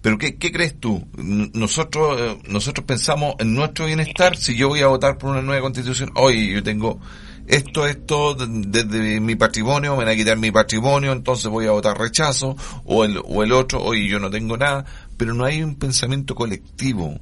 Pero 0.00 0.16
¿qué, 0.16 0.36
¿qué, 0.36 0.52
crees 0.52 0.78
tú? 0.78 1.06
Nosotros 1.16 2.20
eh, 2.20 2.38
nosotros 2.48 2.86
pensamos 2.86 3.34
en 3.40 3.54
nuestro 3.54 3.86
bienestar 3.86 4.36
si 4.36 4.56
yo 4.56 4.68
voy 4.68 4.80
a 4.80 4.86
votar 4.86 5.18
por 5.18 5.30
una 5.30 5.42
nueva 5.42 5.62
constitución. 5.62 6.12
Oye, 6.14 6.52
yo 6.52 6.62
tengo 6.62 7.00
esto, 7.48 7.86
esto, 7.86 8.34
desde 8.34 9.20
mi 9.20 9.34
patrimonio, 9.34 9.92
me 9.92 10.04
van 10.04 10.12
a 10.12 10.16
quitar 10.16 10.36
mi 10.36 10.50
patrimonio, 10.50 11.12
entonces 11.12 11.50
voy 11.50 11.66
a 11.66 11.70
votar 11.70 11.98
rechazo, 11.98 12.56
o 12.84 13.04
el, 13.04 13.20
o 13.24 13.42
el 13.42 13.52
otro, 13.52 13.82
oye, 13.82 14.06
yo 14.06 14.20
no 14.20 14.30
tengo 14.30 14.56
nada, 14.56 14.84
pero 15.16 15.32
no 15.32 15.44
hay 15.44 15.62
un 15.62 15.76
pensamiento 15.76 16.34
colectivo 16.34 17.18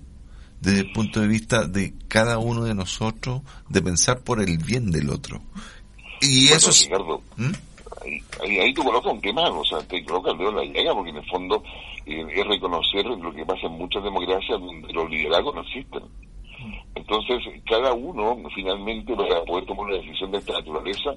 desde 0.61 0.81
el 0.81 0.93
punto 0.93 1.21
de 1.21 1.29
vista 1.29 1.67
de 1.67 1.95
cada 2.09 2.39
uno 2.39 2.65
de 2.65 2.75
nosotros 2.75 3.43
de 3.69 3.83
pensar 3.83 4.21
por 4.21 4.41
el 4.41 4.59
bien 4.59 4.91
del 4.91 5.11
otro. 5.11 5.41
Y 6.21 6.49
eso 6.49 6.71
es... 6.71 6.85
Ricardo, 6.85 7.23
¿Mm? 7.37 7.53
ahí, 8.43 8.59
ahí 8.59 8.75
tú 8.75 8.83
colocas 8.83 9.13
un 9.13 9.21
tema, 9.21 9.49
o 9.49 9.65
sea, 9.65 9.79
te 9.81 10.05
colocas 10.05 10.33
el 10.33 10.39
dedo 10.39 10.51
en 10.51 10.57
la 10.57 10.65
llaga, 10.65 10.95
porque 10.95 11.11
en 11.11 11.17
el 11.17 11.27
fondo 11.29 11.63
eh, 12.07 12.27
es 12.35 12.47
reconocer 12.47 13.05
lo 13.07 13.33
que 13.33 13.45
pasa 13.45 13.67
en 13.67 13.73
muchas 13.73 14.03
democracias 14.03 14.61
donde 14.61 14.93
los 14.93 15.11
liderazgos 15.11 15.55
no 15.55 15.61
existen. 15.63 16.03
Entonces, 16.95 17.43
cada 17.69 17.93
uno, 17.93 18.37
finalmente, 18.55 19.15
para 19.15 19.45
poder 19.45 19.67
tomar 19.67 19.87
una 19.87 19.97
decisión 19.97 20.31
de 20.33 20.39
esta 20.39 20.55
naturaleza, 20.55 21.15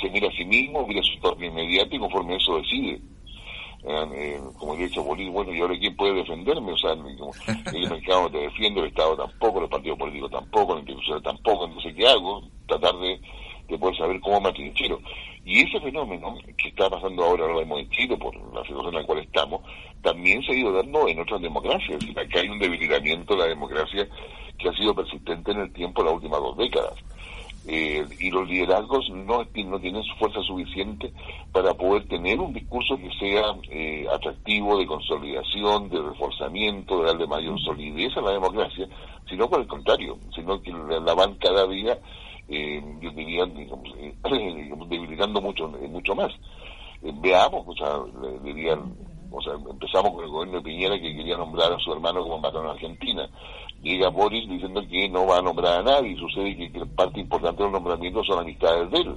se 0.00 0.10
mira 0.10 0.28
a 0.28 0.32
sí 0.32 0.44
mismo, 0.44 0.86
mira 0.86 1.00
a 1.00 1.04
su 1.04 1.12
entorno 1.14 1.46
inmediato 1.46 1.94
y 1.94 1.98
conforme 1.98 2.36
eso 2.36 2.56
decide. 2.56 3.00
Eh, 3.84 4.40
como 4.58 4.74
he 4.74 4.78
dicho 4.78 5.02
Bolívar, 5.02 5.32
bueno, 5.32 5.54
¿y 5.54 5.60
ahora 5.60 5.78
quién 5.78 5.96
puede 5.96 6.14
defenderme? 6.14 6.72
O 6.72 6.76
sea, 6.76 6.92
el 7.72 7.88
mercado 7.88 8.30
te 8.30 8.38
defiende, 8.38 8.80
el 8.80 8.88
Estado 8.88 9.16
tampoco, 9.16 9.60
los 9.60 9.70
partidos 9.70 9.98
políticos 9.98 10.30
tampoco, 10.30 10.74
la 10.74 10.80
institución 10.80 11.22
tampoco, 11.22 11.66
entonces, 11.66 11.94
¿qué 11.94 12.06
hago? 12.06 12.42
Tratar 12.66 12.96
de, 12.98 13.20
de 13.68 13.78
poder 13.78 13.96
saber 13.96 14.20
cómo 14.20 14.40
me 14.40 14.48
atrinchero. 14.48 15.00
Y 15.44 15.60
ese 15.60 15.80
fenómeno 15.80 16.36
que 16.58 16.68
está 16.68 16.90
pasando 16.90 17.24
ahora, 17.24 17.46
hemos 17.60 17.80
en 17.80 17.90
Chile, 17.90 18.16
por 18.18 18.34
la 18.52 18.62
situación 18.62 18.94
en 18.94 19.00
la 19.00 19.06
cual 19.06 19.20
estamos, 19.20 19.62
también 20.02 20.42
se 20.42 20.52
ha 20.52 20.56
ido 20.56 20.72
dando 20.72 21.08
en 21.08 21.20
otras 21.20 21.40
democracias. 21.40 21.98
Acá 22.16 22.40
hay 22.40 22.48
un 22.48 22.58
debilitamiento 22.58 23.34
de 23.34 23.40
la 23.40 23.46
democracia 23.46 24.06
que 24.58 24.68
ha 24.68 24.72
sido 24.74 24.94
persistente 24.94 25.52
en 25.52 25.60
el 25.60 25.72
tiempo, 25.72 26.02
las 26.02 26.14
últimas 26.14 26.40
dos 26.40 26.56
décadas. 26.56 26.94
Eh, 27.70 28.02
y 28.18 28.30
los 28.30 28.48
liderazgos 28.48 29.10
no, 29.10 29.44
no 29.44 29.78
tienen 29.78 30.02
su 30.02 30.14
fuerza 30.14 30.40
suficiente 30.40 31.12
para 31.52 31.74
poder 31.74 32.08
tener 32.08 32.40
un 32.40 32.54
discurso 32.54 32.96
que 32.96 33.10
sea 33.18 33.42
eh, 33.70 34.06
atractivo, 34.10 34.78
de 34.78 34.86
consolidación, 34.86 35.90
de 35.90 36.00
reforzamiento, 36.00 37.00
de 37.00 37.08
darle 37.08 37.26
mayor 37.26 37.60
solidez 37.60 38.16
a 38.16 38.22
la 38.22 38.32
democracia, 38.32 38.88
sino 39.28 39.50
por 39.50 39.60
el 39.60 39.66
contrario, 39.66 40.16
sino 40.34 40.62
que 40.62 40.72
la 40.72 41.12
van 41.12 41.34
cada 41.34 41.66
día, 41.66 41.98
eh, 42.48 42.82
yo 43.02 43.10
diría, 43.10 43.44
eh, 43.44 44.14
debilitando 44.88 45.42
mucho, 45.42 45.68
mucho 45.68 46.14
más. 46.14 46.32
veamos, 47.02 47.66
o 47.68 47.74
sea, 47.76 48.00
dirían, 48.42 48.94
o 49.30 49.42
sea, 49.42 49.52
empezamos 49.54 50.12
con 50.12 50.24
el 50.24 50.30
gobierno 50.30 50.58
de 50.58 50.64
Piñera 50.64 50.94
que 50.98 51.14
quería 51.14 51.36
nombrar 51.36 51.72
a 51.72 51.78
su 51.78 51.92
hermano 51.92 52.22
como 52.22 52.40
patrón 52.40 52.64
en 52.66 52.70
Argentina. 52.72 53.28
Llega 53.82 54.08
Boris 54.08 54.48
diciendo 54.48 54.82
que 54.88 55.08
no 55.08 55.26
va 55.26 55.38
a 55.38 55.42
nombrar 55.42 55.80
a 55.80 55.82
nadie, 55.82 56.16
sucede 56.16 56.56
que, 56.56 56.86
parte 56.86 57.20
importante 57.20 57.58
de 57.58 57.64
los 57.64 57.72
nombramientos 57.72 58.26
son 58.26 58.40
amistades 58.40 58.90
de 58.90 58.98
él, 58.98 59.16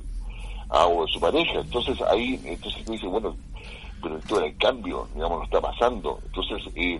ah, 0.69 0.85
o 0.85 1.05
de 1.05 1.11
su 1.11 1.19
pareja, 1.19 1.59
entonces 1.59 1.99
ahí, 2.01 2.39
entonces 2.45 2.83
tú 2.85 2.91
dices, 2.91 3.09
bueno, 3.09 3.35
pero 4.01 4.17
esto 4.17 4.37
era 4.37 4.47
el 4.47 4.57
cambio, 4.57 5.07
digamos, 5.13 5.39
no 5.39 5.43
está 5.45 5.61
pasando, 5.61 6.19
entonces, 6.25 6.73
eh, 6.75 6.99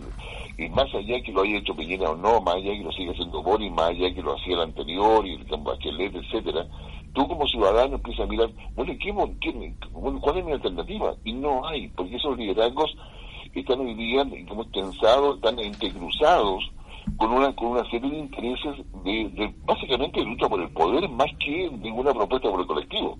y 0.58 0.70
más 0.70 0.94
allá 0.94 1.22
que 1.22 1.32
lo 1.32 1.42
haya 1.42 1.58
hecho 1.58 1.76
Peñera 1.76 2.12
o 2.12 2.16
no, 2.16 2.42
más 2.42 2.56
allá 2.56 2.72
que 2.72 2.84
lo 2.84 2.92
siga 2.92 3.12
haciendo 3.12 3.42
Boris, 3.42 3.72
más 3.72 3.90
allá 3.90 4.14
que 4.14 4.22
lo 4.22 4.36
hacía 4.36 4.56
el 4.56 4.62
anterior, 4.62 5.26
y 5.26 5.34
el 5.34 5.46
Bachelet, 5.60 6.16
etcétera, 6.16 6.68
tú 7.14 7.28
como 7.28 7.48
ciudadano 7.48 7.96
empiezas 7.96 8.26
a 8.26 8.30
mirar, 8.30 8.50
bueno, 8.76 8.94
¿qué, 9.00 9.14
qué, 9.42 9.74
¿cuál 9.92 10.38
es 10.38 10.46
mi 10.46 10.52
alternativa? 10.52 11.16
Y 11.24 11.34
no 11.34 11.66
hay, 11.66 11.88
porque 11.90 12.16
esos 12.16 12.38
liderazgos 12.38 12.96
están 13.54 13.80
hoy 13.82 13.94
día 13.96 14.26
como 14.48 14.66
tensados, 14.68 15.36
están 15.36 15.60
entrecruzados, 15.60 16.72
con 17.18 17.32
una 17.32 17.54
con 17.56 17.70
una 17.70 17.90
serie 17.90 18.12
de 18.12 18.20
intereses 18.20 18.76
de, 19.04 19.54
básicamente 19.66 20.20
de 20.20 20.26
lucha 20.26 20.48
por 20.48 20.62
el 20.62 20.70
poder 20.70 21.10
más 21.10 21.30
que 21.40 21.70
ninguna 21.82 22.14
propuesta 22.14 22.50
por 22.50 22.62
el 22.62 22.68
colectivo. 22.68 23.18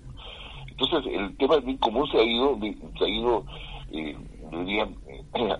Entonces 0.82 1.12
el 1.14 1.36
tema 1.36 1.54
del 1.56 1.64
bien 1.64 1.78
común 1.78 2.08
se 2.10 2.18
ha 2.18 2.24
ido 2.24 2.58
se 2.98 3.04
ha 3.04 3.08
ido 3.08 3.44
eh, 3.92 4.16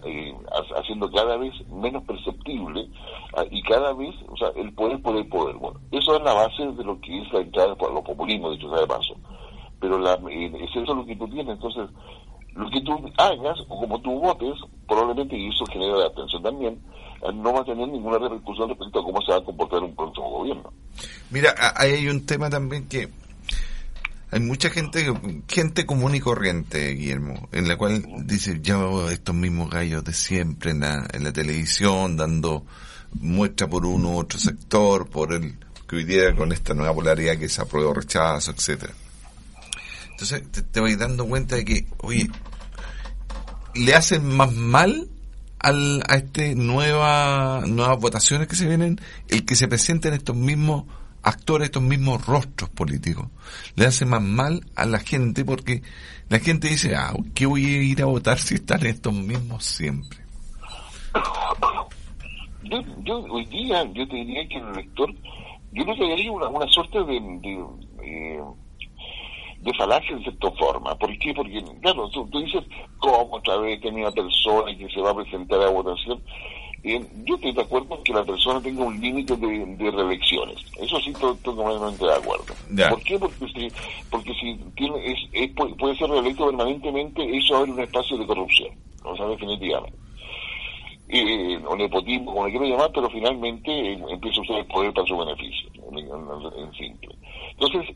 eh, 0.04 0.34
haciendo 0.76 1.10
cada 1.10 1.36
vez 1.36 1.52
menos 1.68 2.02
perceptible 2.04 2.88
ah, 3.36 3.44
y 3.50 3.62
cada 3.62 3.92
vez, 3.94 4.14
o 4.28 4.36
sea, 4.36 4.48
el 4.56 4.72
poder 4.74 5.00
por 5.00 5.16
el 5.16 5.26
poder. 5.28 5.56
Bueno, 5.56 5.80
eso 5.90 6.16
es 6.16 6.22
la 6.22 6.34
base 6.34 6.66
de 6.66 6.84
lo 6.84 7.00
que 7.00 7.20
es 7.20 7.32
la 7.32 7.40
entrada 7.40 7.74
por 7.76 7.92
los 7.92 8.04
populismos, 8.04 8.52
dicho 8.52 8.68
sea 8.70 8.80
de 8.80 8.86
paso. 8.86 9.14
Pero 9.80 9.98
la, 9.98 10.14
es 10.14 10.76
eso 10.76 10.94
lo 10.94 11.06
que 11.06 11.16
tú 11.16 11.26
tienes, 11.28 11.54
entonces 11.54 11.88
lo 12.54 12.68
que 12.68 12.80
tú 12.82 12.92
hagas 13.16 13.60
o 13.68 13.80
como 13.80 13.98
tú 14.00 14.20
votes, 14.20 14.54
probablemente, 14.86 15.36
y 15.38 15.48
eso 15.48 15.64
genera 15.72 16.06
atención 16.06 16.42
también, 16.42 16.78
no 17.34 17.52
va 17.52 17.60
a 17.60 17.64
tener 17.64 17.88
ninguna 17.88 18.18
repercusión 18.18 18.68
respecto 18.68 19.00
a 19.00 19.04
cómo 19.04 19.22
se 19.22 19.32
va 19.32 19.38
a 19.38 19.44
comportar 19.44 19.82
un 19.82 19.94
próximo 19.94 20.30
gobierno. 20.30 20.72
Mira, 21.30 21.54
hay 21.76 22.06
un 22.08 22.26
tema 22.26 22.50
también 22.50 22.88
que 22.88 23.08
hay 24.32 24.40
mucha 24.40 24.70
gente, 24.70 25.12
gente 25.46 25.84
común 25.84 26.14
y 26.14 26.20
corriente, 26.20 26.94
Guillermo, 26.94 27.50
en 27.52 27.68
la 27.68 27.76
cual 27.76 28.02
dice, 28.24 28.60
yo 28.62 29.10
estos 29.10 29.34
mismos 29.34 29.70
gallos 29.70 30.02
de 30.04 30.14
siempre 30.14 30.70
en 30.70 30.80
la, 30.80 31.06
en 31.12 31.22
la 31.22 31.34
televisión, 31.34 32.16
dando 32.16 32.64
muestra 33.20 33.68
por 33.68 33.84
uno 33.84 34.12
u 34.12 34.18
otro 34.18 34.38
sector, 34.38 35.10
por 35.10 35.34
el 35.34 35.58
que 35.86 35.96
hoy 35.96 36.04
día 36.04 36.34
con 36.34 36.50
esta 36.50 36.72
nueva 36.72 36.94
polaridad 36.94 37.36
que 37.36 37.50
se 37.50 37.60
aprueba 37.60 37.90
o 37.90 37.94
rechazo, 37.94 38.52
etcétera. 38.52 38.94
Entonces 40.12 40.50
te, 40.50 40.62
te 40.62 40.80
vas 40.80 40.96
dando 40.96 41.26
cuenta 41.26 41.56
de 41.56 41.66
que, 41.66 41.86
oye, 41.98 42.30
le 43.74 43.94
hacen 43.94 44.26
más 44.26 44.50
mal 44.50 45.10
al, 45.58 46.02
a 46.08 46.16
este 46.16 46.54
nueva, 46.54 47.64
nuevas 47.66 47.98
votaciones 47.98 48.48
que 48.48 48.56
se 48.56 48.66
vienen, 48.66 48.98
el 49.28 49.44
que 49.44 49.56
se 49.56 49.68
presenten 49.68 50.14
estos 50.14 50.36
mismos 50.36 50.84
actores, 51.22 51.66
estos 51.66 51.82
mismos 51.82 52.26
rostros 52.26 52.70
políticos. 52.70 53.28
Le 53.76 53.86
hace 53.86 54.04
más 54.06 54.22
mal 54.22 54.60
a 54.76 54.86
la 54.86 54.98
gente 54.98 55.44
porque 55.44 55.82
la 56.28 56.38
gente 56.38 56.68
dice, 56.68 56.94
ah, 56.96 57.12
¿qué 57.34 57.46
voy 57.46 57.64
a 57.64 57.82
ir 57.82 58.02
a 58.02 58.06
votar 58.06 58.38
si 58.38 58.54
están 58.54 58.84
estos 58.86 59.12
mismos 59.12 59.64
siempre? 59.64 60.18
Yo, 62.64 62.80
yo 63.04 63.18
hoy 63.24 63.44
día, 63.46 63.84
yo 63.92 64.06
te 64.08 64.16
diría 64.16 64.48
que 64.48 64.56
el 64.56 64.68
elector, 64.68 65.12
yo 65.72 65.84
le 65.84 66.08
daría 66.08 66.32
una, 66.32 66.48
una 66.48 66.66
suerte 66.68 66.98
de, 67.04 67.20
de 67.42 67.64
eh, 68.02 68.40
de 69.62 69.72
falacia 69.74 70.16
en 70.16 70.22
cierta 70.22 70.50
forma. 70.52 70.94
¿Por 70.96 71.16
qué? 71.18 71.32
Porque, 71.34 71.62
claro, 71.80 72.08
tú, 72.10 72.28
dices, 72.32 72.64
¿cómo 72.98 73.28
otra 73.30 73.56
vez 73.58 73.80
tenía 73.80 74.08
una 74.08 74.12
persona 74.12 74.76
que 74.76 74.88
se 74.88 75.00
va 75.00 75.10
a 75.10 75.14
presentar 75.14 75.62
a 75.62 75.70
votación? 75.70 76.20
Eh, 76.84 77.00
yo 77.24 77.36
estoy 77.36 77.52
de 77.52 77.62
acuerdo 77.62 77.96
en 77.96 78.02
que 78.02 78.12
la 78.12 78.24
persona 78.24 78.60
tenga 78.60 78.82
un 78.82 79.00
límite 79.00 79.36
de, 79.36 79.90
reelecciones. 79.90 80.56
Eso 80.80 80.98
sí 81.00 81.10
estoy, 81.10 81.36
completamente 81.36 82.04
de 82.04 82.14
acuerdo. 82.14 82.44
¿Por 82.88 83.02
qué? 83.04 83.18
Porque 83.18 83.46
si, 83.54 83.68
porque 84.10 84.34
si 84.34 84.58
tiene, 84.74 85.12
es, 85.32 85.50
puede 85.52 85.96
ser 85.96 86.10
reelecto 86.10 86.46
permanentemente, 86.46 87.36
eso 87.36 87.56
abre 87.56 87.70
un 87.70 87.80
espacio 87.80 88.18
de 88.18 88.26
corrupción. 88.26 88.70
O 89.04 89.16
sea, 89.16 89.26
definitivamente. 89.28 89.96
Eh, 91.08 91.60
o 91.68 91.76
nepotismo, 91.76 92.32
como 92.32 92.46
le 92.46 92.52
quiero 92.52 92.66
llamar, 92.66 92.90
pero 92.92 93.08
finalmente 93.10 93.70
eh, 93.70 93.98
empieza 94.08 94.40
a 94.40 94.42
usar 94.42 94.56
el 94.58 94.66
poder 94.66 94.92
para 94.94 95.06
su 95.06 95.16
beneficio, 95.18 95.68
en, 95.92 96.72
simple. 96.72 97.14
Entonces, 97.50 97.94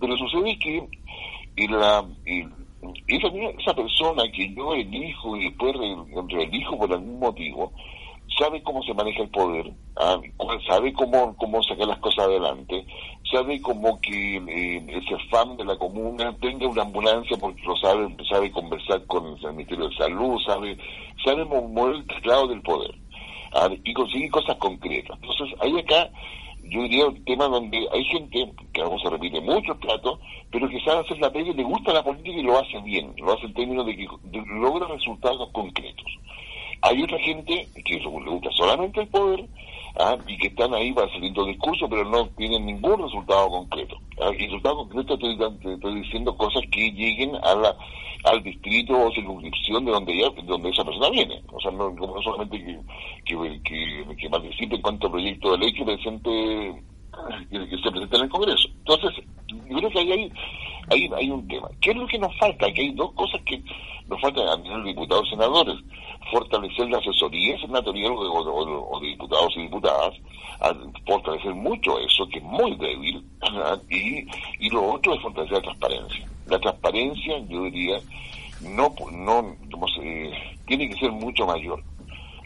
pero 0.00 0.16
sucede 0.16 0.56
que 0.58 0.88
la, 1.68 2.04
esa, 3.08 3.28
esa 3.58 3.74
persona 3.74 4.22
que 4.32 4.54
yo 4.54 4.72
elijo 4.72 5.36
y 5.36 5.44
después 5.44 5.74
elijo 6.30 6.78
por 6.78 6.92
algún 6.92 7.18
motivo, 7.18 7.72
sabe 8.38 8.62
cómo 8.62 8.82
se 8.82 8.94
maneja 8.94 9.22
el 9.22 9.30
poder, 9.30 9.72
ah, 9.96 10.18
sabe 10.68 10.92
cómo, 10.92 11.36
cómo 11.36 11.62
sacar 11.62 11.88
las 11.88 11.98
cosas 11.98 12.26
adelante, 12.26 12.86
sabe 13.30 13.60
cómo 13.60 14.00
que 14.00 14.36
eh, 14.36 14.86
ese 14.88 15.16
fan 15.30 15.56
de 15.56 15.64
la 15.64 15.76
comuna 15.76 16.34
tenga 16.40 16.68
una 16.68 16.82
ambulancia 16.82 17.36
porque 17.38 17.62
lo 17.62 17.76
sabe, 17.76 18.08
sabe 18.30 18.50
conversar 18.52 19.04
con 19.06 19.36
el 19.42 19.52
Ministerio 19.52 19.88
de 19.88 19.96
Salud, 19.96 20.38
sabe, 20.46 20.78
sabe 21.24 21.44
mover 21.44 21.96
el 21.96 22.06
teclado 22.06 22.46
del 22.48 22.62
poder 22.62 22.94
ah, 23.54 23.68
y 23.84 23.92
conseguir 23.92 24.30
cosas 24.30 24.56
concretas. 24.56 25.18
Entonces, 25.20 25.58
hay 25.60 25.78
acá, 25.78 26.10
yo 26.62 26.82
diría 26.82 27.06
un 27.06 27.24
tema 27.24 27.48
donde 27.48 27.88
hay 27.92 28.04
gente, 28.04 28.52
que 28.72 28.82
algo 28.82 28.98
se 29.00 29.10
repite 29.10 29.40
mucho 29.40 29.72
el 29.72 29.78
plato, 29.78 30.20
pero 30.52 30.68
que 30.68 30.80
sabe 30.80 31.00
hacer 31.00 31.18
la 31.18 31.32
pega 31.32 31.50
y 31.50 31.54
le 31.54 31.64
gusta 31.64 31.92
la 31.92 32.04
política 32.04 32.38
y 32.38 32.42
lo 32.42 32.58
hace 32.58 32.78
bien, 32.82 33.12
lo 33.16 33.32
hace 33.32 33.46
en 33.46 33.54
términos 33.54 33.86
de 33.86 33.96
que 33.96 34.06
logra 34.60 34.86
resultados 34.86 35.50
concretos. 35.50 36.06
Hay 36.82 37.02
otra 37.02 37.18
gente 37.18 37.68
que 37.84 37.98
le 37.98 38.30
gusta 38.30 38.50
solamente 38.52 39.00
el 39.00 39.08
poder 39.08 39.44
¿ah? 39.98 40.16
y 40.26 40.38
que 40.38 40.48
están 40.48 40.72
ahí 40.74 40.92
para 40.92 41.10
saliendo 41.12 41.44
discursos, 41.44 41.88
pero 41.90 42.04
no 42.04 42.28
tienen 42.36 42.66
ningún 42.66 43.02
resultado 43.02 43.48
concreto. 43.48 43.96
¿ah? 44.20 44.30
Y 44.32 44.46
resultado 44.46 44.76
concreto 44.76 45.14
estoy, 45.14 45.38
estoy, 45.74 45.94
diciendo 46.02 46.36
cosas 46.36 46.62
que 46.70 46.90
lleguen 46.92 47.34
a 47.36 47.54
la, 47.54 47.76
al 48.24 48.42
distrito 48.42 48.92
o 48.94 49.12
circunscripción 49.12 49.84
de 49.84 49.92
donde, 49.92 50.18
ya, 50.18 50.28
donde 50.44 50.70
esa 50.70 50.84
persona 50.84 51.10
viene. 51.10 51.42
O 51.52 51.60
sea, 51.60 51.70
no, 51.72 51.94
solamente 52.22 52.58
que, 52.58 52.78
que, 53.24 53.60
que, 53.62 54.16
que 54.16 54.30
participe 54.30 54.76
en 54.76 54.82
cuanto 54.82 55.10
proyecto 55.10 55.52
de 55.52 55.58
ley 55.58 55.72
que, 55.72 55.84
presente, 55.84 56.82
que, 57.50 57.78
se 57.78 57.90
presente 57.90 58.16
en 58.16 58.22
el 58.22 58.28
Congreso. 58.28 58.68
Entonces, 58.78 59.24
yo 59.48 59.76
creo 59.76 59.90
que 59.90 59.98
ahí 59.98 60.12
hay, 60.12 60.32
ahí 60.90 61.10
hay 61.16 61.30
un 61.30 61.46
tema. 61.48 61.68
¿Qué 61.80 61.90
es 61.90 61.96
lo 61.96 62.06
que 62.06 62.18
nos 62.18 62.36
falta? 62.38 62.70
Que 62.72 62.82
hay 62.82 62.92
dos 62.92 63.12
cosas 63.12 63.40
que 63.42 63.62
nos 64.08 64.20
faltan 64.20 64.48
a 64.48 64.56
de 64.56 64.84
diputados 64.84 65.26
y 65.26 65.30
senadores 65.30 65.76
fortalecer 66.30 66.88
la 66.88 66.98
asesoría 66.98 67.58
senatorial 67.60 68.12
o 68.16 69.00
de, 69.00 69.06
diputados 69.08 69.52
y 69.56 69.62
diputadas, 69.62 70.14
fortalecer 71.06 71.54
mucho 71.54 71.98
eso, 71.98 72.28
que 72.28 72.38
es 72.38 72.44
muy 72.44 72.74
débil, 72.76 73.24
y, 73.90 74.70
lo 74.70 74.94
otro 74.94 75.14
es 75.14 75.22
fortalecer 75.22 75.56
la 75.58 75.62
transparencia. 75.62 76.28
La 76.46 76.58
transparencia, 76.58 77.38
yo 77.48 77.64
diría, 77.64 78.00
no, 78.60 78.94
no, 79.12 79.56
tiene 80.66 80.88
que 80.88 80.96
ser 80.96 81.12
mucho 81.12 81.46
mayor. 81.46 81.82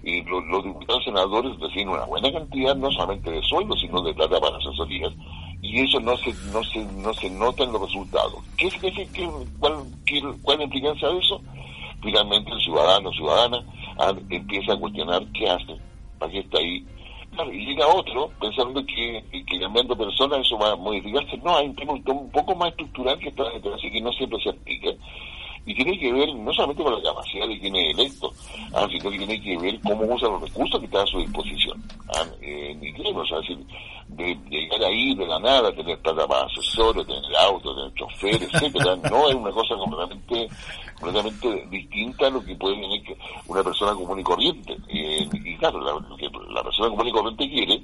Y 0.05 0.23
los, 0.23 0.65
diputados 0.65 1.03
y 1.03 1.05
senadores 1.05 1.59
reciben 1.61 1.91
una 1.91 2.05
buena 2.05 2.33
cantidad, 2.33 2.75
no 2.75 2.91
solamente 2.91 3.31
de 3.31 3.43
sueldo, 3.43 3.77
sino 3.77 4.03
de 4.03 4.15
plata 4.15 4.41
para 4.41 4.57
asesorías, 4.57 5.13
y 5.61 5.81
eso 5.81 6.01
no 6.01 6.17
se 6.17 6.35
no 6.53 6.63
se 6.65 6.85
no 7.01 7.15
se 7.15 7.31
nota 7.31 7.63
en 7.63 7.73
los 7.73 7.83
resultados. 7.83 8.43
¿Qué, 8.57 8.69
qué, 8.69 8.91
qué, 9.13 9.31
cuál, 9.61 9.75
qué, 10.05 10.21
¿Cuál 10.43 10.55
es 10.55 10.59
la 10.59 10.65
implicancia 10.65 11.09
de 11.09 11.19
eso? 11.19 11.41
Finalmente 12.03 12.51
el 12.51 12.61
ciudadano 12.61 13.11
o 13.11 13.13
ciudadana 13.13 13.65
ah, 13.99 14.13
empieza 14.29 14.73
a 14.73 14.77
cuestionar 14.77 15.25
qué 15.33 15.49
hace, 15.49 15.77
para 16.19 16.33
qué 16.33 16.41
está 16.41 16.59
ahí. 16.59 16.85
y 17.53 17.67
llega 17.67 17.87
otro 17.87 18.29
pensando 18.41 18.85
que, 18.85 19.25
que 19.47 19.61
cambiando 19.61 19.97
personas 19.97 20.41
eso 20.41 20.59
va 20.59 20.73
a 20.73 20.77
modificarse. 20.77 21.37
No, 21.39 21.57
hay 21.57 21.69
un 21.69 21.77
tema 21.77 21.93
un 21.93 22.31
poco 22.33 22.57
más 22.57 22.71
estructural 22.71 23.17
que 23.21 23.29
está 23.29 23.49
detrás, 23.51 23.75
así 23.75 23.89
que 23.89 24.01
no 24.01 24.11
siempre 24.13 24.43
se 24.43 24.51
aplica 24.51 24.91
y 25.65 25.75
tiene 25.75 25.99
que 25.99 26.13
ver 26.13 26.35
no 26.35 26.53
solamente 26.53 26.83
con 26.83 26.95
la 26.95 27.03
capacidad 27.03 27.47
de 27.47 27.59
quien 27.59 27.77
es 27.77 27.99
electo, 27.99 28.33
ah, 28.75 28.87
sino 28.91 29.11
que 29.11 29.19
tiene 29.19 29.41
que 29.41 29.57
ver 29.59 29.81
cómo 29.81 30.15
usa 30.15 30.29
los 30.29 30.43
recursos 30.43 30.81
que 30.81 30.87
está 30.87 31.03
a 31.03 31.07
su 31.07 31.19
disposición. 31.19 31.83
Ah, 32.09 32.25
eh, 32.41 32.77
o 33.15 33.27
sea, 33.27 33.39
decir, 33.39 33.59
de, 34.09 34.37
llegar 34.49 34.83
ahí 34.85 35.15
de 35.15 35.27
la 35.27 35.39
nada, 35.39 35.73
tener 35.73 35.99
plata 36.01 36.27
para 36.27 36.47
asesores, 36.47 37.07
tener 37.07 37.37
autos, 37.37 37.77
tener 37.77 37.95
choferes, 37.95 38.55
etcétera, 38.55 38.97
no 39.11 39.29
es 39.29 39.35
una 39.35 39.51
cosa 39.51 39.77
completamente 39.77 40.49
completamente 41.01 41.67
distinta 41.69 42.27
a 42.27 42.31
lo 42.31 42.45
que 42.45 42.55
puede 42.55 42.77
tener 42.77 43.17
una 43.49 43.63
persona 43.63 43.93
común 43.95 44.21
y 44.21 44.23
corriente. 44.23 44.77
Eh, 44.89 45.29
y 45.33 45.57
claro, 45.57 45.81
lo 45.81 46.17
que 46.17 46.29
la 46.51 46.63
persona 46.63 46.91
común 46.91 47.09
y 47.09 47.13
corriente 47.13 47.49
quiere 47.49 47.83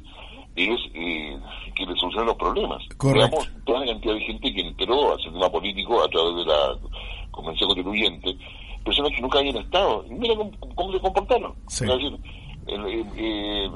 es 0.59 0.81
eh, 0.95 1.39
que 1.75 1.87
le 1.87 1.95
solucionen 1.97 2.27
los 2.27 2.37
problemas. 2.37 2.83
Veamos 3.03 3.49
toda 3.65 3.81
la 3.81 3.93
cantidad 3.93 4.15
de 4.15 4.21
gente 4.21 4.53
que 4.53 4.61
entró 4.61 5.13
al 5.13 5.19
sistema 5.19 5.51
político 5.51 6.03
a 6.03 6.09
través 6.09 6.37
de 6.37 6.45
la 6.45 6.79
Convención 7.31 7.69
Constituyente, 7.69 8.37
personas 8.85 9.13
que 9.13 9.21
nunca 9.21 9.39
habían 9.39 9.57
estado. 9.57 10.05
Mira 10.09 10.35
cómo, 10.75 10.93
se 10.93 11.01
comportaron. 11.01 11.55
Es 11.69 11.81
decir, 11.81 12.19
eh, 12.67 13.05
eh, 13.17 13.69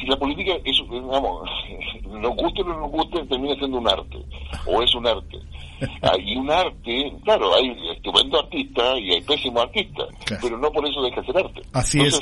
si 0.00 0.06
la 0.06 0.16
política 0.16 0.52
es, 0.64 0.76
digamos, 0.90 1.50
nos 2.08 2.36
guste 2.36 2.62
o 2.62 2.64
no 2.64 2.80
nos 2.80 2.90
guste, 2.90 3.24
termina 3.26 3.54
siendo 3.56 3.78
un 3.78 3.88
arte, 3.88 4.18
o 4.66 4.82
es 4.82 4.94
un 4.94 5.06
arte. 5.06 5.38
Hay 6.02 6.36
un 6.36 6.50
arte, 6.50 7.12
claro, 7.22 7.54
hay 7.54 7.70
estupendo 7.94 8.40
artista 8.40 8.98
y 8.98 9.12
hay 9.12 9.20
pésimo 9.20 9.60
artista, 9.60 10.02
pero 10.42 10.58
no 10.58 10.72
por 10.72 10.84
eso 10.84 11.00
deja 11.02 11.20
de 11.20 11.26
ser 11.28 11.38
arte. 11.38 11.62
Así 11.72 12.00
es. 12.00 12.18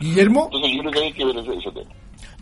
Guillermo. 0.00 0.44
Entonces 0.46 0.72
yo 0.72 0.80
creo 0.80 0.92
que 0.92 0.98
hay 1.00 1.12
que 1.12 1.24
ver 1.26 1.36
ese 1.36 1.70
tema. 1.70 1.90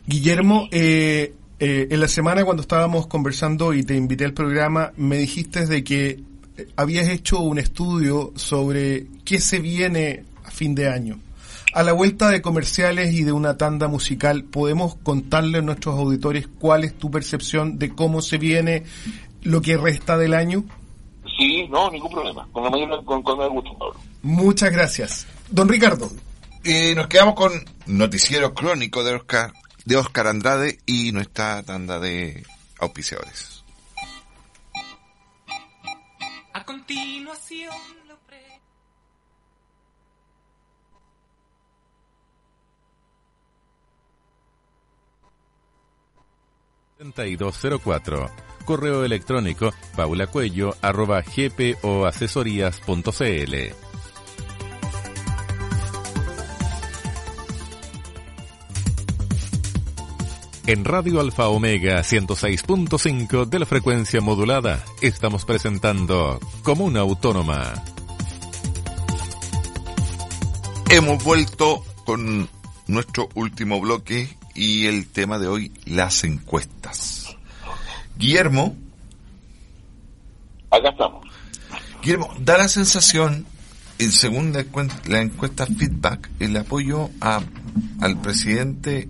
Guillermo, 0.06 0.68
eh, 0.72 1.34
eh, 1.60 1.86
en 1.90 2.00
la 2.00 2.08
semana 2.08 2.44
cuando 2.44 2.62
estábamos 2.62 3.06
conversando 3.06 3.72
y 3.72 3.84
te 3.84 3.94
invité 3.94 4.24
al 4.24 4.34
programa, 4.34 4.92
me 4.96 5.16
dijiste 5.16 5.66
de 5.66 5.84
que 5.84 6.20
eh, 6.56 6.68
habías 6.76 7.08
hecho 7.08 7.38
un 7.40 7.58
estudio 7.58 8.32
sobre 8.34 9.06
qué 9.24 9.38
se 9.38 9.60
viene 9.60 10.24
a 10.44 10.50
fin 10.50 10.74
de 10.74 10.88
año. 10.88 11.20
A 11.74 11.82
la 11.84 11.92
vuelta 11.92 12.28
de 12.28 12.42
comerciales 12.42 13.14
y 13.14 13.22
de 13.22 13.32
una 13.32 13.56
tanda 13.56 13.88
musical, 13.88 14.44
¿podemos 14.44 14.96
contarle 14.96 15.58
a 15.58 15.62
nuestros 15.62 15.98
auditores 15.98 16.48
cuál 16.58 16.84
es 16.84 16.98
tu 16.98 17.10
percepción 17.10 17.78
de 17.78 17.94
cómo 17.94 18.20
se 18.20 18.38
viene 18.38 18.82
lo 19.42 19.62
que 19.62 19.76
resta 19.76 20.18
del 20.18 20.34
año? 20.34 20.64
Sí, 21.38 21.66
no, 21.68 21.90
ningún 21.90 22.10
problema. 22.10 22.46
Con 22.52 22.64
la 22.64 22.70
mayor, 22.70 23.02
con, 23.04 23.22
con 23.22 23.40
el 23.40 23.48
gusto, 23.48 23.72
Pablo. 23.78 23.94
Muchas 24.22 24.70
gracias. 24.70 25.26
Don 25.48 25.68
Ricardo. 25.68 26.10
nos 26.94 27.06
quedamos 27.06 27.34
con 27.34 27.52
Noticiero 27.86 28.52
Crónico 28.52 29.02
de 29.02 29.14
Oscar 29.14 29.52
de 29.84 29.96
Oscar 29.96 30.28
Andrade 30.28 30.78
y 30.86 31.10
nuestra 31.12 31.62
tanda 31.62 31.98
de 31.98 32.46
auspiciadores. 32.78 33.64
A 36.52 36.64
continuación 36.64 37.74
lo 38.06 38.18
pre... 38.20 38.60
Correo 48.64 49.04
electrónico 49.04 49.74
paulacuello 49.96 50.76
arroba 50.82 51.22
gpoasesorías.cl 51.22 53.91
En 60.64 60.84
Radio 60.84 61.20
Alfa 61.20 61.48
Omega 61.48 61.98
106.5 62.02 63.46
de 63.46 63.58
la 63.58 63.66
frecuencia 63.66 64.20
modulada 64.20 64.84
estamos 65.00 65.44
presentando 65.44 66.38
Comuna 66.62 67.00
Autónoma. 67.00 67.74
Hemos 70.88 71.24
vuelto 71.24 71.84
con 72.04 72.48
nuestro 72.86 73.28
último 73.34 73.80
bloque 73.80 74.36
y 74.54 74.86
el 74.86 75.08
tema 75.08 75.40
de 75.40 75.48
hoy, 75.48 75.72
las 75.84 76.22
encuestas. 76.22 77.36
Guillermo. 78.16 78.76
Acá 80.70 80.90
estamos. 80.90 81.26
Guillermo, 82.02 82.32
da 82.38 82.58
la 82.58 82.68
sensación, 82.68 83.46
en 83.98 84.12
según 84.12 84.52
la 84.52 85.22
encuesta 85.22 85.66
feedback, 85.66 86.30
el 86.38 86.56
apoyo 86.56 87.10
a, 87.20 87.40
al 88.00 88.20
presidente 88.20 89.08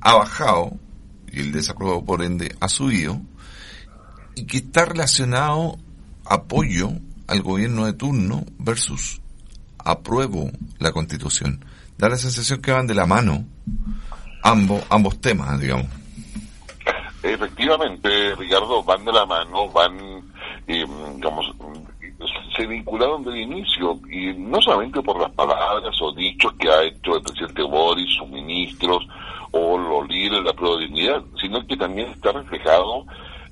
ha 0.00 0.14
bajado 0.14 0.72
y 1.30 1.40
el 1.40 1.52
desapruebo 1.52 2.04
por 2.04 2.22
ende 2.22 2.54
ha 2.60 2.68
subido 2.68 3.20
y 4.34 4.46
que 4.46 4.58
está 4.58 4.84
relacionado 4.84 5.78
apoyo 6.24 6.90
al 7.26 7.42
gobierno 7.42 7.86
de 7.86 7.92
turno 7.92 8.44
versus 8.58 9.20
apruebo 9.78 10.50
la 10.78 10.92
constitución. 10.92 11.64
Da 11.96 12.08
la 12.08 12.16
sensación 12.16 12.60
que 12.60 12.72
van 12.72 12.86
de 12.86 12.94
la 12.94 13.06
mano 13.06 13.44
ambos, 14.42 14.82
ambos 14.90 15.20
temas, 15.20 15.58
digamos. 15.60 15.86
Efectivamente, 17.22 18.34
Ricardo, 18.36 18.82
van 18.84 19.04
de 19.04 19.12
la 19.12 19.26
mano, 19.26 19.68
van, 19.70 19.98
eh, 20.66 20.86
digamos, 21.16 21.52
se 22.56 22.66
vincularon 22.66 23.24
desde 23.24 23.42
el 23.42 23.52
inicio, 23.52 23.98
y 24.10 24.32
no 24.34 24.60
solamente 24.62 25.02
por 25.02 25.20
las 25.20 25.32
palabras 25.32 25.94
o 26.00 26.12
dichos 26.12 26.52
que 26.58 26.68
ha 26.70 26.82
hecho 26.84 27.16
el 27.16 27.22
presidente 27.22 27.62
Boris, 27.62 28.08
sus 28.16 28.28
ministros, 28.28 29.06
o 29.52 29.78
los 29.78 30.08
líderes 30.08 30.38
de 30.38 30.44
la 30.44 30.52
prueba 30.52 30.76
sino 31.40 31.66
que 31.66 31.76
también 31.76 32.08
está 32.08 32.32
reflejado 32.32 33.04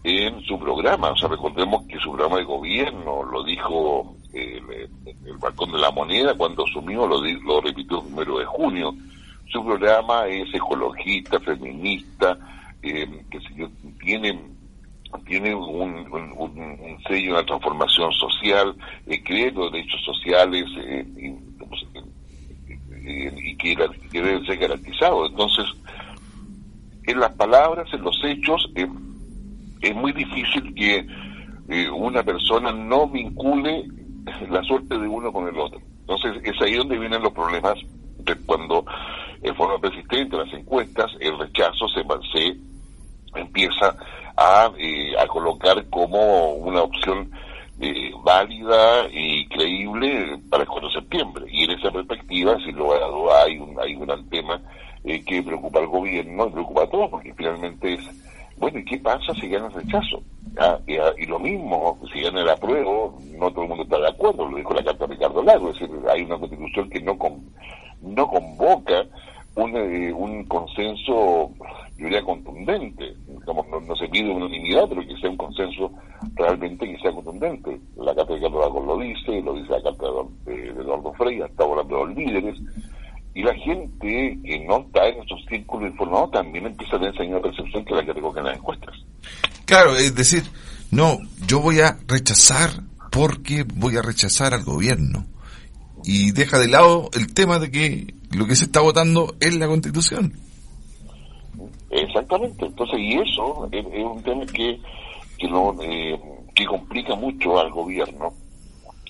en 0.05 0.41
su 0.43 0.59
programa. 0.59 1.11
O 1.11 1.17
sea, 1.17 1.29
recordemos 1.29 1.85
que 1.87 1.99
su 1.99 2.13
programa 2.13 2.39
de 2.39 2.45
gobierno 2.45 3.25
lo 3.25 3.43
dijo 3.43 4.15
eh, 4.33 4.89
el 5.25 5.39
balcón 5.39 5.73
de 5.73 5.79
la 5.79 5.91
moneda 5.91 6.35
cuando 6.35 6.65
asumió, 6.65 7.07
lo, 7.07 7.21
lo 7.21 7.61
repitió 7.61 7.99
el 7.99 8.07
primero 8.07 8.39
de 8.39 8.45
junio. 8.45 8.95
Su 9.49 9.65
programa 9.65 10.27
es 10.27 10.53
ecologista, 10.55 11.41
feminista, 11.41 12.37
eh, 12.83 13.25
que 13.31 13.39
tiene 14.01 14.57
tiene 15.27 15.55
un, 15.55 16.99
sello, 17.09 17.33
una 17.33 17.45
transformación 17.45 18.13
social, 18.13 18.75
eh, 19.07 19.23
cree 19.23 19.51
los 19.53 19.73
derechos 19.73 20.03
sociales 20.05 20.65
eh, 20.79 21.07
y, 21.17 21.29
y 23.51 23.57
que, 23.57 23.77
que, 24.11 24.23
deben 24.23 24.45
ser 24.45 24.59
garantizados. 24.59 25.31
Entonces, 25.31 25.65
en 27.07 27.21
las 27.21 27.33
palabras, 27.33 27.89
en 27.93 28.03
los 28.03 28.19
hechos, 28.25 28.69
eh, 28.75 28.87
es 29.81 29.95
muy 29.95 30.13
difícil 30.13 30.75
que 30.75 31.07
eh, 31.69 31.91
una 31.91 32.23
persona 32.23 32.73
no 32.73 33.09
vincule 33.09 33.85
la 34.51 34.63
suerte 34.65 34.99
de 34.99 35.07
uno 35.07 35.33
con 35.33 35.49
el 35.49 35.59
otro. 35.59 35.81
Entonces, 36.01 36.43
es 36.45 36.61
ahí 36.61 36.75
donde 36.75 36.99
vienen 36.99 37.23
los 37.23 37.33
problemas 37.33 37.75
de 38.19 38.35
cuando 38.45 38.85
en 39.43 39.55
forma 39.55 39.79
persistente 39.79 40.37
las 40.37 40.53
encuestas, 40.53 41.13
el 41.21 41.39
rechazo 41.39 41.87
se, 41.89 42.03
empieza 43.35 43.95
a, 44.37 44.71
eh, 44.79 45.17
a 45.19 45.27
colocar 45.27 45.85
como 45.91 46.55
una 46.55 46.83
opción 46.83 47.31
válida 48.25 49.07
y 49.13 49.47
creíble 49.49 50.41
para 50.51 50.63
el 50.63 50.69
4 50.69 50.89
de 50.89 50.95
septiembre. 50.95 51.47
Y 51.51 51.65
en 51.65 51.71
esa 51.73 51.91
perspectiva, 51.91 52.57
sin 52.65 52.77
lugar 52.77 53.03
a 53.03 53.07
duda, 53.07 53.45
hay 53.45 53.59
un, 53.59 53.79
hay 53.79 53.95
un 53.95 54.29
tema 54.31 54.61
eh, 55.07 55.23
que 55.25 55.43
preocupa 55.43 55.79
al 55.79 55.87
gobierno, 55.87 56.51
preocupa 56.51 56.83
a 56.83 56.91
todos, 56.91 57.11
porque 57.11 57.33
finalmente 57.35 57.95
es, 57.95 58.01
bueno, 58.59 58.79
¿y 58.79 58.85
qué 58.85 58.99
pasa 58.99 59.33
si 59.35 59.49
gana 59.49 59.67
el 59.67 59.73
rechazo? 59.73 60.23
Ah, 60.59 60.79
ah, 60.79 61.13
y, 61.17 61.27
lo 61.27 61.39
mismo, 61.39 61.99
si 62.13 62.21
gana 62.21 62.41
el 62.41 62.49
apruebo, 62.49 63.19
no 63.39 63.51
todo 63.51 63.63
el 63.63 63.69
mundo 63.69 63.85
está 63.85 63.99
de 63.99 64.09
acuerdo, 64.09 64.49
lo 64.49 64.57
dijo 64.57 64.75
la 64.75 64.85
carta 64.85 65.07
de 65.07 65.15
Ricardo 65.15 65.43
Lago, 65.43 65.71
es 65.71 65.79
decir, 65.79 65.97
hay 66.09 66.23
una 66.23 66.39
constitución 66.39 66.91
que 66.91 67.01
no, 67.01 67.17
no 68.03 68.29
convoca 68.29 69.05
un, 69.57 69.77
eh, 69.77 70.13
un 70.13 70.45
consenso, 70.45 71.51
yo 71.97 72.05
diría, 72.05 72.23
contundente. 72.23 73.15
Digamos, 73.27 73.67
no, 73.69 73.97
se 73.97 74.09
pide 74.09 74.31
unanimidad, 74.31 74.89
pero 74.89 75.01
que 75.03 75.17
sea 75.17 75.31
un 75.31 75.37
consenso 75.37 75.91
realmente 76.35 76.87
que 76.87 76.99
sea 76.99 77.13
contundente. 77.13 77.81
La 77.97 78.15
carta 78.15 78.33
de 78.33 78.39
Ricardo 78.39 78.61
Lago 78.61 78.85
lo 78.85 78.99
dice, 78.99 79.41
lo 79.43 79.55
dice 79.55 79.71
la 79.71 79.83
carta 79.83 80.07
de, 80.45 80.69
Eduardo 80.69 81.13
Frey, 81.15 81.41
está 81.41 81.65
hablando 81.65 81.97
de 81.97 82.05
los 82.07 82.17
líderes, 82.17 82.59
y 83.37 83.43
la 83.43 83.55
gente 83.55 84.39
que 84.43 84.65
no 84.67 84.79
está 84.79 85.07
en 85.09 85.17
nuestro 85.19 85.37
círculo 85.47 85.87
informado 85.87 86.31
también 86.31 86.69
empieza 86.69 86.97
a 86.97 86.99
tener 86.99 87.15
esa 87.15 87.23
misma 87.23 87.43
percepción 87.43 87.85
que 87.85 87.95
la 87.95 88.03
que 88.03 88.15
recogen 88.15 88.45
las 88.45 88.57
encuestas. 88.57 88.95
Claro, 89.67 89.95
es 89.95 90.15
decir, 90.15 90.43
no, 90.91 91.19
yo 91.47 91.61
voy 91.61 91.81
a 91.81 91.99
rechazar 92.09 92.71
porque 93.13 93.67
voy 93.75 93.99
a 93.99 94.01
rechazar 94.01 94.55
al 94.55 94.65
gobierno. 94.65 95.27
Y 96.03 96.33
deja 96.33 96.59
de 96.59 96.69
lado 96.69 97.11
el 97.13 97.35
tema 97.35 97.59
de 97.59 97.71
que 97.71 98.15
lo 98.35 98.47
que 98.47 98.57
se 98.57 98.65
está 98.65 98.81
votando 98.81 99.35
es 99.39 99.55
la 99.55 99.67
constitución. 99.67 100.33
Exactamente. 101.91 102.65
Entonces, 102.65 102.99
y 102.99 103.19
eso 103.19 103.69
es, 103.71 103.85
un 103.85 104.23
tema 104.23 104.47
que, 104.47 104.81
que, 105.37 105.49
no, 105.49 105.77
eh, 105.83 106.19
que 106.55 106.65
complica 106.65 107.15
mucho 107.15 107.61
al 107.61 107.71
gobierno, 107.71 108.33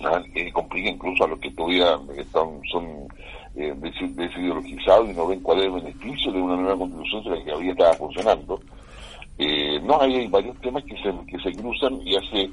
¿ah? 0.03 0.21
eh, 0.35 0.51
complica 0.51 0.89
incluso 0.89 1.23
a 1.23 1.29
los 1.29 1.39
que 1.39 1.51
todavía 1.51 1.97
están, 2.17 2.59
son 2.69 3.07
eh, 3.57 3.73
desideologizados 3.81 5.09
y 5.09 5.13
no 5.13 5.27
ven 5.27 5.41
cuál 5.41 5.59
es 5.59 5.65
el 5.65 5.71
beneficio 5.71 6.31
de 6.31 6.41
una 6.41 6.55
nueva 6.55 6.77
constitución 6.77 7.23
de 7.23 7.29
la 7.31 7.43
que 7.43 7.51
había 7.51 7.71
estaba 7.71 7.93
funcionando. 7.93 8.59
Eh, 9.39 9.79
no, 9.83 10.01
hay, 10.01 10.27
varios 10.27 10.57
temas 10.61 10.83
que 10.83 10.95
se, 10.97 11.13
que 11.27 11.39
se 11.39 11.55
cruzan 11.59 12.01
y 12.03 12.15
hace, 12.15 12.49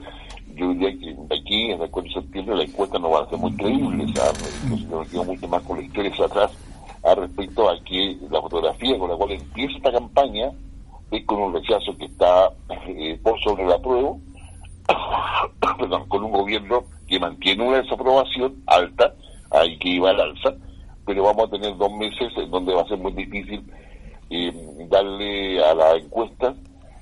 yo 0.55 0.69
diría 0.71 0.91
que 0.99 1.17
aquí 1.35 1.71
en 1.71 1.81
el 1.81 1.91
4 1.91 2.03
de 2.03 2.21
septiembre 2.21 2.57
la 2.57 2.65
encuesta 2.65 2.99
no 2.99 3.11
va 3.11 3.21
a 3.21 3.29
ser 3.31 3.39
muy 3.39 3.53
creíble, 3.53 4.05
o 4.05 4.09
sea, 4.09 4.33
me 4.69 5.07
quedo 5.07 5.25
mucho 5.25 5.49
más 5.49 5.63
con 5.63 5.79
la 5.79 5.85
historia 5.85 6.13
atrás 6.25 6.51
respecto 7.15 7.69
a 7.69 7.79
que 7.85 8.17
la 8.31 8.41
fotografía 8.41 8.99
con 8.99 9.11
la 9.11 9.17
cual 9.17 9.33
empieza 9.33 9.77
esta 9.77 9.93
campaña 9.93 10.51
es 11.11 11.25
con 11.27 11.43
un 11.43 11.53
rechazo 11.53 11.97
que 11.99 12.07
está 12.07 12.51
eh, 12.87 13.19
por 13.23 13.39
sobre 13.41 13.67
la 13.67 13.79
prueba, 13.79 14.17
perdón, 15.79 16.09
con 16.09 16.25
un 16.25 16.33
gobierno 16.33 16.85
que 17.07 17.21
mantiene 17.21 17.67
una 17.67 17.83
desaprobación 17.83 18.63
alta, 18.67 19.15
ahí 19.51 19.79
que 19.79 19.91
iba 19.91 20.11
al 20.11 20.21
alza, 20.21 20.55
pero 21.07 21.25
vamos 21.25 21.47
a 21.47 21.51
tener 21.51 21.77
dos 21.77 21.93
meses 21.97 22.33
en 22.37 22.51
donde 22.51 22.75
va 22.75 22.83
a 22.83 22.89
ser 22.89 22.99
muy 22.99 23.13
difícil 23.13 23.63
eh, 24.31 24.53
darle 24.89 25.63
a 25.65 25.75
la 25.75 25.97
encuesta 25.97 26.55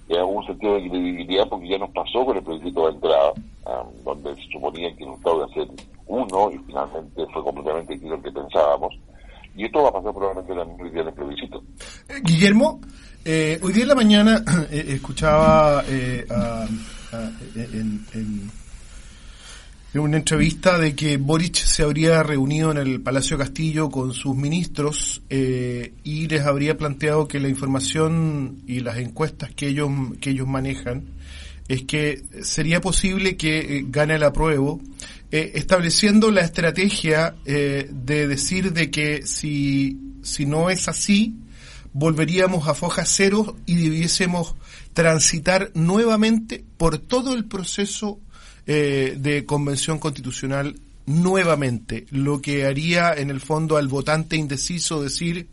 en 0.08 0.18
algún 0.18 0.44
sentido 0.46 0.74
de 0.74 0.88
credibilidad 0.88 1.48
porque 1.48 1.68
ya 1.68 1.78
nos 1.78 1.90
pasó 1.90 2.24
con 2.24 2.36
el 2.36 2.42
plebiscito 2.42 2.86
de 2.86 2.94
entrada, 2.94 3.32
donde 4.04 4.34
se 4.36 4.42
suponía 4.52 4.94
que 4.96 5.04
el 5.04 5.12
Estado 5.12 5.36
iba 5.36 5.46
a 5.46 5.54
ser 5.54 5.68
uno 6.06 6.50
y 6.52 6.58
finalmente 6.58 7.26
fue 7.32 7.42
completamente 7.42 7.98
lo 8.06 8.20
que 8.20 8.30
pensábamos. 8.30 8.94
Y 9.54 9.64
esto 9.66 9.82
va 9.82 9.88
a 9.90 9.92
pasar 9.92 10.12
probablemente 10.14 10.54
la 10.54 10.90
día 10.90 11.04
del 11.04 11.14
plebiscito. 11.14 11.62
Eh, 12.08 12.20
Guillermo, 12.22 12.80
eh, 13.24 13.58
hoy 13.62 13.72
día 13.72 13.82
en 13.82 13.88
la 13.88 13.94
mañana 13.94 14.44
eh, 14.70 14.84
escuchaba 14.88 15.84
en, 15.88 16.26
en, 18.14 18.50
una 19.94 20.16
entrevista 20.16 20.78
de 20.78 20.94
que 20.94 21.18
Boric 21.18 21.54
se 21.56 21.82
habría 21.82 22.22
reunido 22.22 22.70
en 22.70 22.78
el 22.78 23.00
Palacio 23.00 23.36
Castillo 23.36 23.90
con 23.90 24.14
sus 24.14 24.34
ministros 24.34 25.22
y 25.28 26.28
les 26.28 26.42
habría 26.42 26.78
planteado 26.78 27.28
que 27.28 27.40
la 27.40 27.48
información 27.48 28.62
y 28.66 28.80
las 28.80 28.96
encuestas 28.96 29.52
que 29.54 29.68
ellos, 29.68 29.90
que 30.20 30.30
ellos 30.30 30.48
manejan 30.48 31.04
es 31.68 31.82
que 31.82 32.22
sería 32.42 32.80
posible 32.80 33.36
que 33.36 33.84
gane 33.88 34.16
el 34.16 34.22
apruebo 34.22 34.80
eh, 35.34 35.52
estableciendo 35.54 36.30
la 36.30 36.42
estrategia 36.42 37.36
eh, 37.46 37.88
de 37.90 38.28
decir 38.28 38.74
de 38.74 38.90
que 38.90 39.26
si, 39.26 39.98
si 40.22 40.44
no 40.44 40.68
es 40.68 40.88
así, 40.88 41.36
volveríamos 41.94 42.68
a 42.68 42.74
foja 42.74 43.06
cero 43.06 43.56
y 43.64 43.76
debiésemos 43.76 44.54
transitar 44.92 45.70
nuevamente 45.72 46.62
por 46.76 46.98
todo 46.98 47.32
el 47.32 47.46
proceso 47.46 48.20
eh, 48.66 49.14
de 49.16 49.44
convención 49.44 49.98
constitucional 49.98 50.76
nuevamente, 51.06 52.06
lo 52.10 52.40
que 52.40 52.64
haría 52.64 53.12
en 53.12 53.30
el 53.30 53.40
fondo 53.40 53.76
al 53.76 53.88
votante 53.88 54.36
indeciso 54.36 55.02
decir 55.02 55.48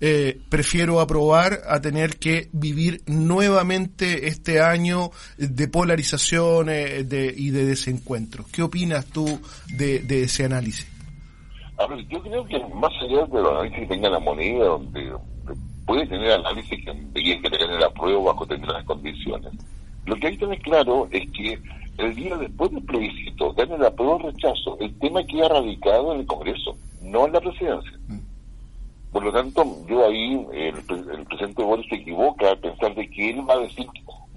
eh, 0.00 0.38
prefiero 0.48 1.00
aprobar 1.00 1.60
a 1.68 1.80
tener 1.80 2.18
que 2.18 2.48
vivir 2.52 3.02
nuevamente 3.06 4.28
este 4.28 4.60
año 4.60 5.10
de 5.38 5.68
polarización 5.68 6.66
de, 6.66 7.34
y 7.36 7.50
de 7.50 7.64
desencuentros. 7.64 8.46
¿Qué 8.48 8.62
opinas 8.62 9.06
tú 9.06 9.40
de, 9.76 10.22
ese 10.22 10.44
análisis? 10.44 10.90
A 11.78 11.86
ver, 11.86 12.06
yo 12.08 12.22
creo 12.22 12.44
que 12.44 12.58
más 12.74 12.92
allá 13.02 13.24
de 13.26 13.40
los 13.40 13.50
análisis 13.52 13.78
que 13.80 13.86
tenga 13.86 14.10
la 14.10 14.20
moneda, 14.20 14.64
donde, 14.66 15.12
puede 15.86 16.06
tener 16.06 16.32
análisis 16.32 16.84
que 16.84 16.92
veía 17.12 17.40
que 17.40 17.50
tener 17.50 17.80
la 17.80 17.90
prueba 17.90 18.24
bajo 18.24 18.46
determinadas 18.46 18.84
condiciones, 18.84 19.52
lo 20.06 20.16
que 20.16 20.26
hay 20.26 20.32
que 20.34 20.44
tener 20.44 20.60
claro 20.60 21.08
es 21.10 21.30
que 21.30 21.58
el 21.98 22.14
día 22.14 22.36
después 22.36 22.70
del 22.72 22.82
plebiscito, 22.84 23.52
gane 23.54 23.78
la 23.78 23.90
prueba 23.90 24.14
o 24.14 24.18
rechazo, 24.18 24.78
el 24.80 24.98
tema 24.98 25.24
queda 25.24 25.48
radicado 25.48 26.12
en 26.12 26.20
el 26.20 26.26
Congreso, 26.26 26.76
no 27.02 27.26
en 27.26 27.32
la 27.32 27.40
presidencia. 27.40 27.92
Mm. 28.08 28.18
Por 29.12 29.24
lo 29.24 29.32
tanto, 29.32 29.64
yo 29.88 30.06
ahí, 30.06 30.44
el, 30.52 30.74
presidente 31.24 31.62
Boris 31.62 31.88
se 31.88 31.96
equivoca 31.96 32.50
al 32.50 32.58
pensar 32.58 32.94
de 32.94 33.08
que 33.08 33.30
él 33.30 33.48
va 33.48 33.54
a 33.54 33.58
decir 33.58 33.86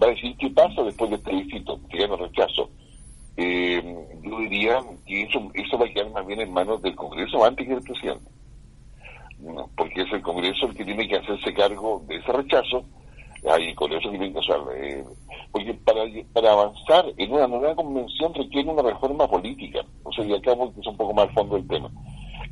va 0.02 0.08
a 0.08 0.12
decir 0.12 0.36
qué 0.38 0.50
pasa 0.52 0.84
después 0.84 1.10
de 1.10 1.16
este 1.18 1.32
visito, 1.32 1.80
que 1.90 2.00
ya 2.00 2.08
no 2.08 2.18
rechazo. 2.18 2.70
Eh, 3.36 3.82
yo 4.24 4.40
diría 4.40 4.80
que 5.06 5.24
eso, 5.24 5.52
eso 5.54 5.78
va 5.78 5.86
a 5.86 5.90
quedar 5.90 6.12
más 6.12 6.26
bien 6.26 6.42
en 6.42 6.54
manos 6.54 6.82
del 6.82 6.96
Congreso 6.96 7.44
antes 7.44 7.68
que 7.68 7.74
del 7.74 7.84
presidente. 7.84 8.30
porque 9.76 10.02
es 10.02 10.12
el 10.12 10.22
Congreso 10.22 10.68
el 10.68 10.76
que 10.76 10.86
tiene 10.86 11.08
que 11.08 11.18
hacerse 11.18 11.54
cargo 11.54 12.04
de 12.08 12.16
ese 12.18 12.32
rechazo, 12.32 12.86
y 13.60 13.74
con 13.76 13.92
eso 13.94 14.12
que 14.12 14.34
o 14.36 14.44
sea, 14.44 14.58
eh, 14.76 15.06
porque 15.52 15.74
para, 15.86 16.02
para 16.34 16.52
avanzar 16.52 17.06
en 17.18 17.32
una 17.32 17.48
nueva 17.48 17.76
convención 17.76 18.34
requiere 18.34 18.70
una 18.70 18.82
reforma 18.82 19.28
política, 19.28 19.86
o 20.04 20.12
sea, 20.12 20.26
y 20.26 20.34
acá 20.34 20.52
es 20.52 20.88
un 20.88 20.98
poco 20.98 21.14
más 21.14 21.28
al 21.28 21.34
fondo 21.34 21.56
del 21.56 21.68
tema. 21.68 21.90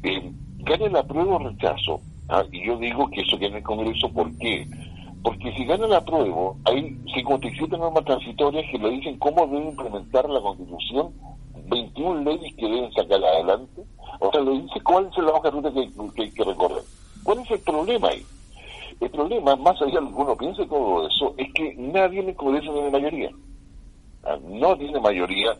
Eh, 0.03 0.31
gane 0.59 0.89
la 0.89 1.03
prueba 1.03 1.35
o 1.35 1.39
rechazo, 1.39 1.99
Ah, 2.27 2.43
y 2.51 2.65
yo 2.65 2.77
digo 2.77 3.07
que 3.11 3.21
eso 3.21 3.37
tiene 3.37 3.57
el 3.57 3.63
Congreso, 3.63 4.09
¿por 4.09 4.35
qué? 4.37 4.67
Porque 5.23 5.51
si 5.53 5.65
gana 5.65 5.87
la 5.87 6.03
prueba, 6.03 6.53
hay 6.65 6.97
57 7.13 7.77
normas 7.77 8.03
transitorias 8.05 8.65
que 8.71 8.79
le 8.79 8.89
dicen 8.89 9.17
cómo 9.19 9.45
debe 9.47 9.69
implementar 9.69 10.27
la 10.29 10.41
Constitución, 10.41 11.13
21 11.69 12.23
leyes 12.23 12.53
que 12.55 12.67
deben 12.67 12.91
sacar 12.93 13.23
adelante, 13.23 13.83
o 14.19 14.31
sea, 14.31 14.41
le 14.41 14.51
dice 14.61 14.81
cuál 14.83 15.07
es 15.07 15.17
la 15.23 15.33
hoja 15.33 15.51
ruta 15.51 15.71
que, 15.71 16.21
hay 16.21 16.31
que 16.31 16.43
recorrer. 16.43 16.83
¿Cuál 17.23 17.39
es 17.39 17.51
el 17.51 17.59
problema 17.59 18.07
ahí? 18.07 18.25
El 18.99 19.09
problema, 19.09 19.55
más 19.55 19.81
allá 19.81 19.99
de 19.99 20.07
que 20.07 20.13
uno 20.13 20.37
piense 20.37 20.65
todo 20.65 21.07
eso, 21.07 21.33
es 21.37 21.53
que 21.53 21.75
nadie 21.75 22.21
en 22.21 22.29
el 22.29 22.35
Congreso 22.35 22.73
tiene 22.73 22.89
mayoría. 22.91 23.29
Ah, 24.23 24.37
no 24.43 24.77
tiene 24.77 24.99
mayoría, 24.99 25.51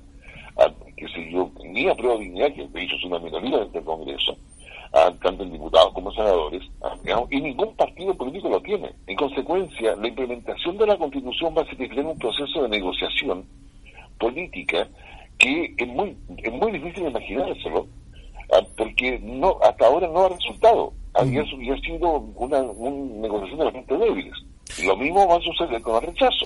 ah, 0.57 0.71
que 0.95 1.07
si 1.09 1.31
yo, 1.31 1.49
ni 1.63 1.87
aprueba 1.87 2.17
dignidad, 2.17 2.53
que 2.53 2.67
de 2.67 2.83
hecho 2.83 2.95
es 2.95 3.03
una 3.03 3.19
minoría 3.19 3.59
dentro 3.59 3.73
del 3.73 3.83
Congreso, 3.83 4.37
tanto 5.21 5.43
en 5.43 5.51
diputados 5.51 5.93
como 5.93 6.11
senadores, 6.13 6.63
y 7.29 7.41
ningún 7.41 7.75
partido 7.75 8.15
político 8.15 8.49
lo 8.49 8.61
tiene. 8.61 8.93
En 9.07 9.17
consecuencia, 9.17 9.95
la 9.97 10.07
implementación 10.07 10.77
de 10.77 10.87
la 10.87 10.97
Constitución 10.97 11.53
va 11.57 11.63
a 11.63 11.69
significar 11.69 12.05
un 12.05 12.17
proceso 12.17 12.63
de 12.63 12.69
negociación 12.69 13.45
política 14.17 14.87
que 15.37 15.73
es 15.77 15.87
muy, 15.87 16.15
es 16.37 16.53
muy 16.53 16.71
difícil 16.71 17.07
imaginárselo, 17.07 17.87
ah, 18.53 18.61
porque 18.77 19.19
no 19.19 19.57
hasta 19.61 19.85
ahora 19.85 20.07
no 20.07 20.25
ha 20.25 20.29
resultado. 20.29 20.93
Había, 21.17 21.41
ha 21.41 21.77
sido 21.79 22.19
una, 22.35 22.61
una 22.61 23.21
negociación 23.21 23.59
de 23.59 23.65
bastante 23.65 23.97
débiles. 23.97 24.33
Lo 24.83 24.97
mismo 24.97 25.27
va 25.27 25.37
a 25.37 25.41
suceder 25.41 25.81
con 25.81 25.95
el 25.95 26.09
rechazo. 26.09 26.45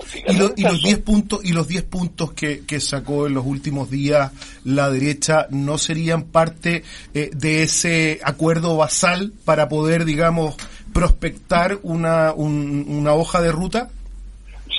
y, 0.56 0.62
los 0.62 0.82
10 0.82 0.98
puntos 0.98 1.44
y 1.44 1.52
los 1.52 1.66
10 1.66 1.84
puntos 1.84 2.32
que, 2.32 2.64
que, 2.66 2.78
sacó 2.78 3.26
en 3.26 3.34
los 3.34 3.44
últimos 3.44 3.90
días 3.90 4.32
la 4.64 4.90
derecha 4.90 5.46
no 5.50 5.78
serían 5.78 6.24
parte 6.24 6.84
eh, 7.14 7.30
de 7.32 7.62
ese 7.62 8.20
acuerdo 8.22 8.76
basal 8.76 9.32
para 9.44 9.68
poder, 9.68 10.04
digamos, 10.04 10.56
prospectar 10.92 11.78
una, 11.82 12.32
una 12.34 13.14
hoja 13.14 13.40
de 13.40 13.52
ruta. 13.52 13.88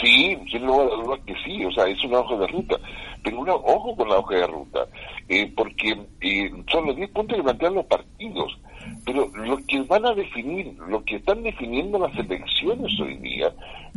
Sí, 0.01 0.37
a 0.53 0.59
dudas 0.59 1.19
que 1.25 1.33
sí, 1.43 1.65
o 1.65 1.71
sea, 1.71 1.85
es 1.87 2.01
una 2.05 2.19
hoja 2.19 2.37
de 2.37 2.47
ruta. 2.47 2.77
Pero 3.23 3.39
uno, 3.39 3.55
ojo 3.55 3.95
con 3.95 4.07
la 4.07 4.17
hoja 4.17 4.35
de 4.35 4.47
ruta, 4.47 4.79
eh, 5.27 5.51
porque 5.55 5.95
eh, 6.21 6.51
son 6.71 6.85
los 6.87 6.95
10 6.95 7.09
puntos 7.09 7.37
que 7.37 7.43
plantean 7.43 7.75
los 7.75 7.85
partidos 7.85 8.57
pero 9.05 9.29
lo 9.33 9.57
que 9.65 9.81
van 9.81 10.05
a 10.05 10.13
definir, 10.13 10.73
lo 10.87 11.03
que 11.03 11.15
están 11.15 11.41
definiendo 11.43 11.97
las 11.99 12.15
elecciones 12.17 12.99
hoy 12.99 13.17
día, 13.17 13.51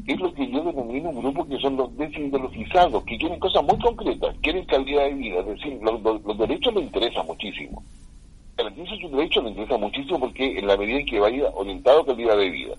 es 0.07 0.19
lo 0.19 0.33
que 0.33 0.51
yo 0.51 0.63
denomino 0.63 1.11
un 1.11 1.21
grupo 1.21 1.47
que 1.47 1.59
son 1.59 1.77
los 1.77 1.97
desideologizados, 1.97 3.05
que 3.05 3.19
quieren 3.19 3.39
cosas 3.39 3.63
muy 3.65 3.79
concretas, 3.79 4.35
quieren 4.43 4.65
calidad 4.65 5.05
de 5.05 5.15
vida, 5.15 5.41
es 5.41 5.47
decir, 5.47 5.79
los, 5.83 6.39
derechos 6.39 6.75
les 6.75 6.85
interesan 6.85 7.27
muchísimo. 7.27 7.83
Garantizar 8.57 8.99
sus 8.99 9.11
derechos 9.11 9.45
les 9.45 9.53
interesa 9.53 9.79
muchísimo 9.79 10.21
porque 10.21 10.59
en 10.59 10.67
la 10.67 10.77
medida 10.77 10.99
en 10.99 11.07
que 11.07 11.21
vaya 11.21 11.49
orientado 11.55 12.01
a 12.01 12.07
calidad 12.07 12.37
de 12.37 12.51
vida, 12.51 12.75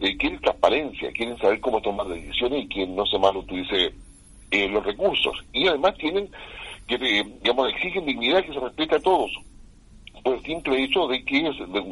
eh, 0.00 0.16
quieren 0.16 0.40
transparencia, 0.40 1.12
quieren 1.12 1.38
saber 1.38 1.60
cómo 1.60 1.80
tomar 1.80 2.06
decisiones 2.08 2.64
y 2.64 2.68
que 2.68 2.86
no 2.86 3.04
se 3.06 3.18
mal 3.18 3.36
utilice 3.36 3.92
eh, 4.50 4.68
los 4.68 4.84
recursos. 4.84 5.44
Y 5.52 5.66
además 5.66 5.96
tienen 5.96 6.28
que, 6.86 6.94
eh, 6.94 7.24
digamos, 7.42 7.68
exigen 7.72 8.06
dignidad 8.06 8.44
que 8.44 8.52
se 8.52 8.60
respete 8.60 8.96
a 8.96 9.00
todos 9.00 9.30
por 10.22 10.34
el 10.34 10.42
simple 10.42 10.84
hecho 10.84 11.06
de 11.08 11.24
que 11.24 11.50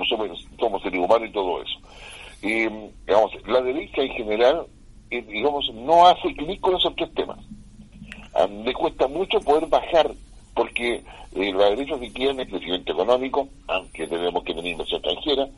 somos, 0.09 0.47
somos 0.59 0.83
seres 0.83 1.01
humanos 1.01 1.29
y 1.29 1.33
todo 1.33 1.63
eso. 1.63 1.79
Eh, 2.43 2.91
digamos, 3.07 3.33
la 3.47 3.61
derecha 3.61 4.03
en 4.03 4.13
general, 4.13 4.67
eh, 5.11 5.23
digamos, 5.23 5.71
no 5.75 6.07
hace 6.07 6.35
clic 6.35 6.61
con 6.61 6.77
esos 6.77 6.95
tres 6.97 7.13
temas. 7.15 7.39
Ah, 8.35 8.47
le 8.47 8.73
cuesta 8.73 9.09
mucho 9.09 9.41
poder 9.41 9.67
bajar, 9.67 10.11
porque 10.55 11.03
eh, 11.35 11.53
la 11.53 11.71
derecha 11.71 11.99
quieren 12.15 12.41
es 12.41 12.49
crecimiento 12.49 12.93
económico, 12.93 13.49
aunque 13.67 14.07
tenemos 14.07 14.45
que 14.45 14.55
tener 14.55 14.73
inversión 14.73 15.01
extranjera, 15.05 15.49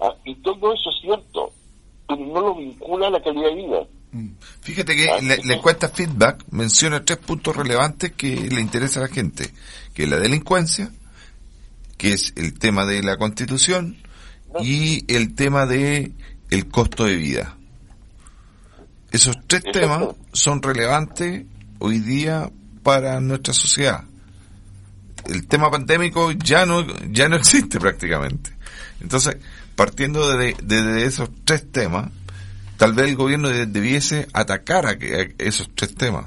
ah, 0.00 0.14
y 0.24 0.34
todo 0.36 0.72
eso 0.74 0.90
es 0.90 1.00
cierto, 1.00 1.52
pero 2.06 2.20
no 2.20 2.40
lo 2.40 2.54
vincula 2.54 3.06
a 3.08 3.10
la 3.10 3.22
calidad 3.22 3.48
de 3.48 3.54
vida. 3.54 3.86
Mm. 4.12 4.28
Fíjate 4.60 4.96
que 4.96 5.10
ah, 5.10 5.18
le, 5.20 5.38
le, 5.38 5.60
cuesta 5.60 5.88
feedback, 5.88 6.44
menciona 6.50 7.04
tres 7.04 7.18
puntos 7.18 7.56
relevantes 7.56 8.12
que 8.12 8.28
le 8.28 8.60
interesa 8.60 9.00
a 9.00 9.04
la 9.04 9.08
gente, 9.08 9.50
que 9.94 10.04
es 10.04 10.08
la 10.08 10.18
delincuencia, 10.18 10.90
que 11.98 12.12
es 12.14 12.32
el 12.36 12.58
tema 12.58 12.86
de 12.86 13.02
la 13.02 13.16
constitución 13.18 13.96
y 14.62 15.04
el 15.12 15.34
tema 15.34 15.66
de 15.66 16.12
el 16.50 16.68
costo 16.68 17.04
de 17.04 17.16
vida. 17.16 17.56
Esos 19.10 19.36
tres 19.46 19.62
temas 19.72 20.08
son 20.32 20.62
relevantes 20.62 21.44
hoy 21.78 21.98
día 21.98 22.50
para 22.82 23.20
nuestra 23.20 23.52
sociedad. 23.52 24.04
El 25.26 25.46
tema 25.46 25.70
pandémico 25.70 26.32
ya 26.32 26.64
no, 26.64 26.86
ya 27.10 27.28
no 27.28 27.36
existe 27.36 27.78
prácticamente. 27.78 28.50
Entonces, 29.00 29.36
partiendo 29.76 30.36
de, 30.36 30.54
de, 30.62 31.04
esos 31.04 31.30
tres 31.44 31.70
temas, 31.70 32.10
tal 32.76 32.92
vez 32.92 33.08
el 33.08 33.16
gobierno 33.16 33.48
debiese 33.48 34.28
atacar 34.32 34.86
a, 34.86 34.96
esos 35.38 35.68
tres 35.74 35.94
temas. 35.94 36.26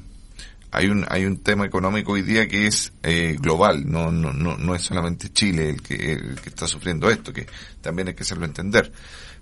Hay 0.72 0.88
un, 0.88 1.06
hay 1.10 1.26
un 1.26 1.38
tema 1.38 1.66
económico 1.66 2.14
hoy 2.14 2.22
día 2.22 2.48
que 2.48 2.66
es 2.66 2.94
eh, 3.04 3.38
global, 3.40 3.90
no, 3.92 4.12
no, 4.12 4.32
no, 4.32 4.58
no 4.58 4.76
es 4.76 4.84
solamente 4.84 5.32
Chile 5.34 5.70
el 5.72 5.82
que, 5.82 6.14
el 6.14 6.40
que 6.40 6.50
está 6.50 6.68
sufriendo 6.68 7.10
esto, 7.10 7.34
que 7.34 7.46
también 7.82 8.08
hay 8.08 8.14
que 8.14 8.24
hacerlo 8.24 8.46
entender 8.46 8.92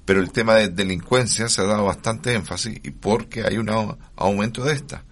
pero 0.09 0.21
el 0.21 0.31
tema 0.31 0.55
de 0.55 0.69
delincuencia 0.69 1.47
se 1.49 1.61
ha 1.61 1.65
dado 1.65 1.85
bastante 1.85 2.33
énfasis 2.33 2.79
y 2.81 2.89
porque 2.89 3.43
hay 3.43 3.59
un 3.59 3.69
aumento 4.15 4.63
de 4.63 4.73
esta. 4.73 5.03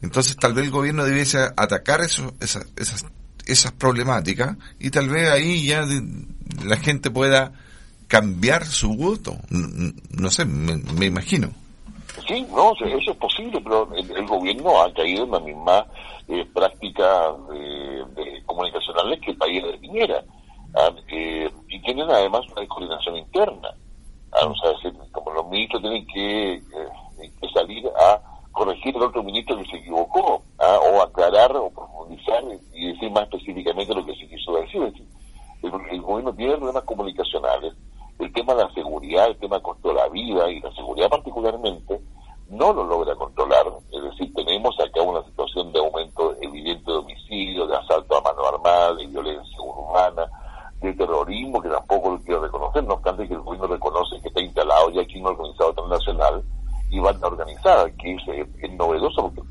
Entonces 0.00 0.36
tal 0.36 0.54
vez 0.54 0.66
el 0.66 0.70
gobierno 0.70 1.04
debiese 1.04 1.38
atacar 1.56 2.00
eso, 2.02 2.36
esas, 2.38 2.64
esas, 2.76 3.04
esas 3.46 3.72
problemáticas 3.72 4.56
y 4.78 4.90
tal 4.90 5.08
vez 5.08 5.28
ahí 5.28 5.66
ya 5.66 5.84
la 6.64 6.76
gente 6.76 7.10
pueda 7.10 7.52
cambiar 8.06 8.64
su 8.64 8.94
voto. 8.94 9.36
No, 9.50 10.30
sé, 10.30 10.44
me, 10.44 11.04
imagino. 11.04 11.52
Sí, 12.26 12.46
no, 12.50 12.72
eso 12.72 13.10
es 13.10 13.16
posible, 13.18 13.60
pero 13.60 13.88
el, 13.94 14.26
gobierno 14.26 14.80
ha 14.80 14.92
caído 14.92 15.24
en 15.24 15.30
la 15.30 15.40
misma 15.40 15.86
eh, 16.28 16.46
práctica 16.54 17.32
de, 17.50 18.42
comunicacionales 18.46 19.20
que 19.20 19.32
el 19.32 19.36
país 19.36 19.62
de 19.62 19.78
Piñera. 19.78 20.24
Ah, 20.76 20.90
eh, 21.08 21.50
y 21.68 21.80
tienen 21.82 22.10
además 22.10 22.40
una 22.56 22.66
coordinación 22.66 23.16
interna. 23.16 23.68
Ah, 24.32 24.46
o 24.46 24.54
sea, 24.56 24.92
como 25.12 25.32
los 25.32 25.46
ministros 25.48 25.82
tienen 25.82 26.06
que, 26.06 26.54
eh, 26.54 27.32
que 27.40 27.48
salir 27.52 27.86
a 27.88 28.20
corregir 28.54 28.96
al 28.96 29.02
otro 29.02 29.22
ministro 29.22 29.58
que 29.58 29.66
se 29.66 29.76
equivocó, 29.76 30.42
¿ah? 30.58 30.78
o 30.80 31.02
aclarar 31.02 31.54
o 31.56 31.70
profundizar 31.70 32.42
y 32.72 32.92
decir 32.92 33.10
más 33.10 33.24
específicamente 33.24 33.94
lo 33.94 34.06
que 34.06 34.14
se 34.16 34.26
quiso 34.28 34.54
decir. 34.54 34.92
el, 35.62 36.00
gobierno 36.00 36.34
tiene 36.34 36.56
problemas 36.56 36.84
comunicacionales, 36.84 37.74
el 38.18 38.32
tema 38.32 38.54
de 38.54 38.64
la 38.64 38.72
seguridad, 38.72 39.26
el 39.26 39.38
tema 39.38 39.60
la 39.84 40.08
vida 40.08 40.50
y 40.50 40.60
la 40.60 40.72
seguridad 40.74 41.08
particularmente, 41.08 42.00
no 42.48 42.72
lo 42.72 42.84
logra 42.84 43.14
controlar. 43.16 43.66
Es 43.92 44.02
decir, 44.02 44.32
tenemos 44.34 44.74
acá 44.80 45.02
una 45.02 45.22
situación 45.24 45.72
de 45.72 45.80
aumento 45.80 46.34
evidente 46.40 46.90
de 46.90 46.98
homicidios, 46.98 47.68
de 47.68 47.76
asalto 47.76 48.16
a 48.16 48.22
mano 48.22 48.46
armada, 48.46 48.94
de 48.94 49.06
violencia 49.06 49.60
urbana, 49.60 50.26
de 50.80 50.92
terrorismo, 50.92 51.60
que 51.60 51.68
tampoco 51.68 52.10
lo 52.10 52.18
quiero 52.22 52.42
reconocer, 52.42 52.84
no 52.84 52.94
obstante 52.94 53.26
que 53.26 53.34
el 53.34 53.40
gobierno 53.40 53.68
reconoce 53.68 54.20
que 54.20 54.28
está 54.28 54.40
instalado 54.40 54.90
ya 54.90 55.02
aquí 55.02 55.18
un 55.18 55.26
organizado 55.28 55.72
transnacional 55.72 56.42
y 56.90 57.00
banda 57.00 57.26
organizada, 57.26 57.90
que 57.96 58.14
es, 58.14 58.48
es 58.62 58.72
novedoso 58.74 59.32
porque 59.32 59.42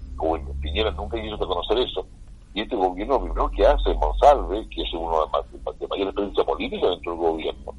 Piñera 0.62 0.92
nunca 0.92 1.20
quiso 1.20 1.36
reconocer 1.36 1.78
eso. 1.80 2.06
Y 2.54 2.62
este 2.62 2.76
gobierno, 2.76 3.20
primero 3.20 3.50
que 3.50 3.66
hace, 3.66 3.94
Monsalve, 3.96 4.68
que 4.70 4.84
es 4.84 4.94
uno 4.94 5.26
de, 5.26 5.80
de 5.80 5.88
mayor 5.88 6.08
experiencia 6.08 6.44
política 6.44 6.88
dentro 6.88 7.12
del 7.12 7.22
gobierno, 7.22 7.74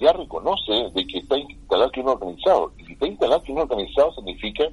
ya 0.00 0.12
reconoce 0.12 0.90
de 0.94 1.06
que 1.06 1.18
está 1.18 1.38
instalado 1.38 1.90
un 1.96 2.08
organizado. 2.08 2.72
Y 2.78 2.84
si 2.84 2.92
está 2.92 3.06
instalado 3.06 3.42
un 3.48 3.58
organizado 3.58 4.12
significa 4.14 4.64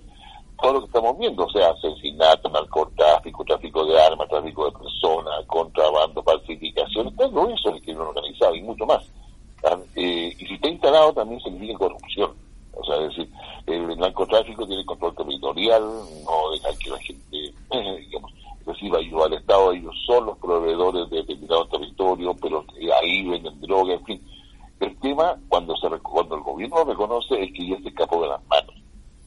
todo 0.62 0.74
lo 0.74 0.80
que 0.82 0.88
estamos 0.88 1.18
viendo, 1.18 1.45
o 1.45 1.50
sea, 1.52 1.70
asesinato, 1.70 2.50
narcotráfico, 2.50 3.45
tráfico 3.45 3.86
de 3.86 4.02
armas, 4.02 4.28
tráfico 4.28 4.66
de 4.66 4.78
personas, 4.78 5.45
contrabando, 5.47 6.22
falsificación, 6.24 7.16
todo 7.16 7.50
eso 7.50 7.70
es 7.70 7.76
el 7.76 7.82
crimen 7.82 8.02
organizado 8.02 8.56
y 8.56 8.62
mucho 8.62 8.86
más. 8.86 9.10
Eh, 9.95 10.34
y 10.38 10.45
si 10.45 10.54
está 10.54 10.70
instalado 10.70 11.14
también 11.14 11.39
significa 11.41 11.78
corrupción. 11.78 12.32
O 12.74 12.84
sea, 12.84 12.95
es 12.97 13.10
decir, 13.10 13.30
el 13.68 13.97
narcotráfico 13.97 14.66
tiene 14.66 14.86
control 14.86 15.16
territorial, 15.16 15.82
no 15.82 16.52
deja 16.52 16.70
que 16.78 16.89
la 16.89 17.00
gente, 17.00 17.54
digamos, 18.00 18.34
reciba 18.66 19.00
ayuda 19.00 19.26
al 19.26 19.34
Estado, 19.34 19.72
ellos 19.74 19.95
son 20.06 20.26
los 20.28 20.38
proveedores 20.38 21.10
de 21.10 21.18
determinados 21.18 21.70
territorios, 21.70 22.36
pero 22.41 22.66
ahí 23.02 23.28
venden 23.28 23.60
droga, 23.62 23.93
en 23.93 24.06
fin. 24.06 24.22
El 24.80 24.98
tema, 25.00 25.36
cuando, 25.50 25.76
se, 25.78 25.90
cuando 26.00 26.36
el 26.36 26.42
gobierno 26.42 26.84
reconoce, 26.86 27.44
es 27.44 27.54
que 27.54 27.68
ya 27.68 27.78
se 27.82 27.90
escapó 27.90 28.22
de 28.22 28.30
las 28.30 28.48
manos. 28.48 28.76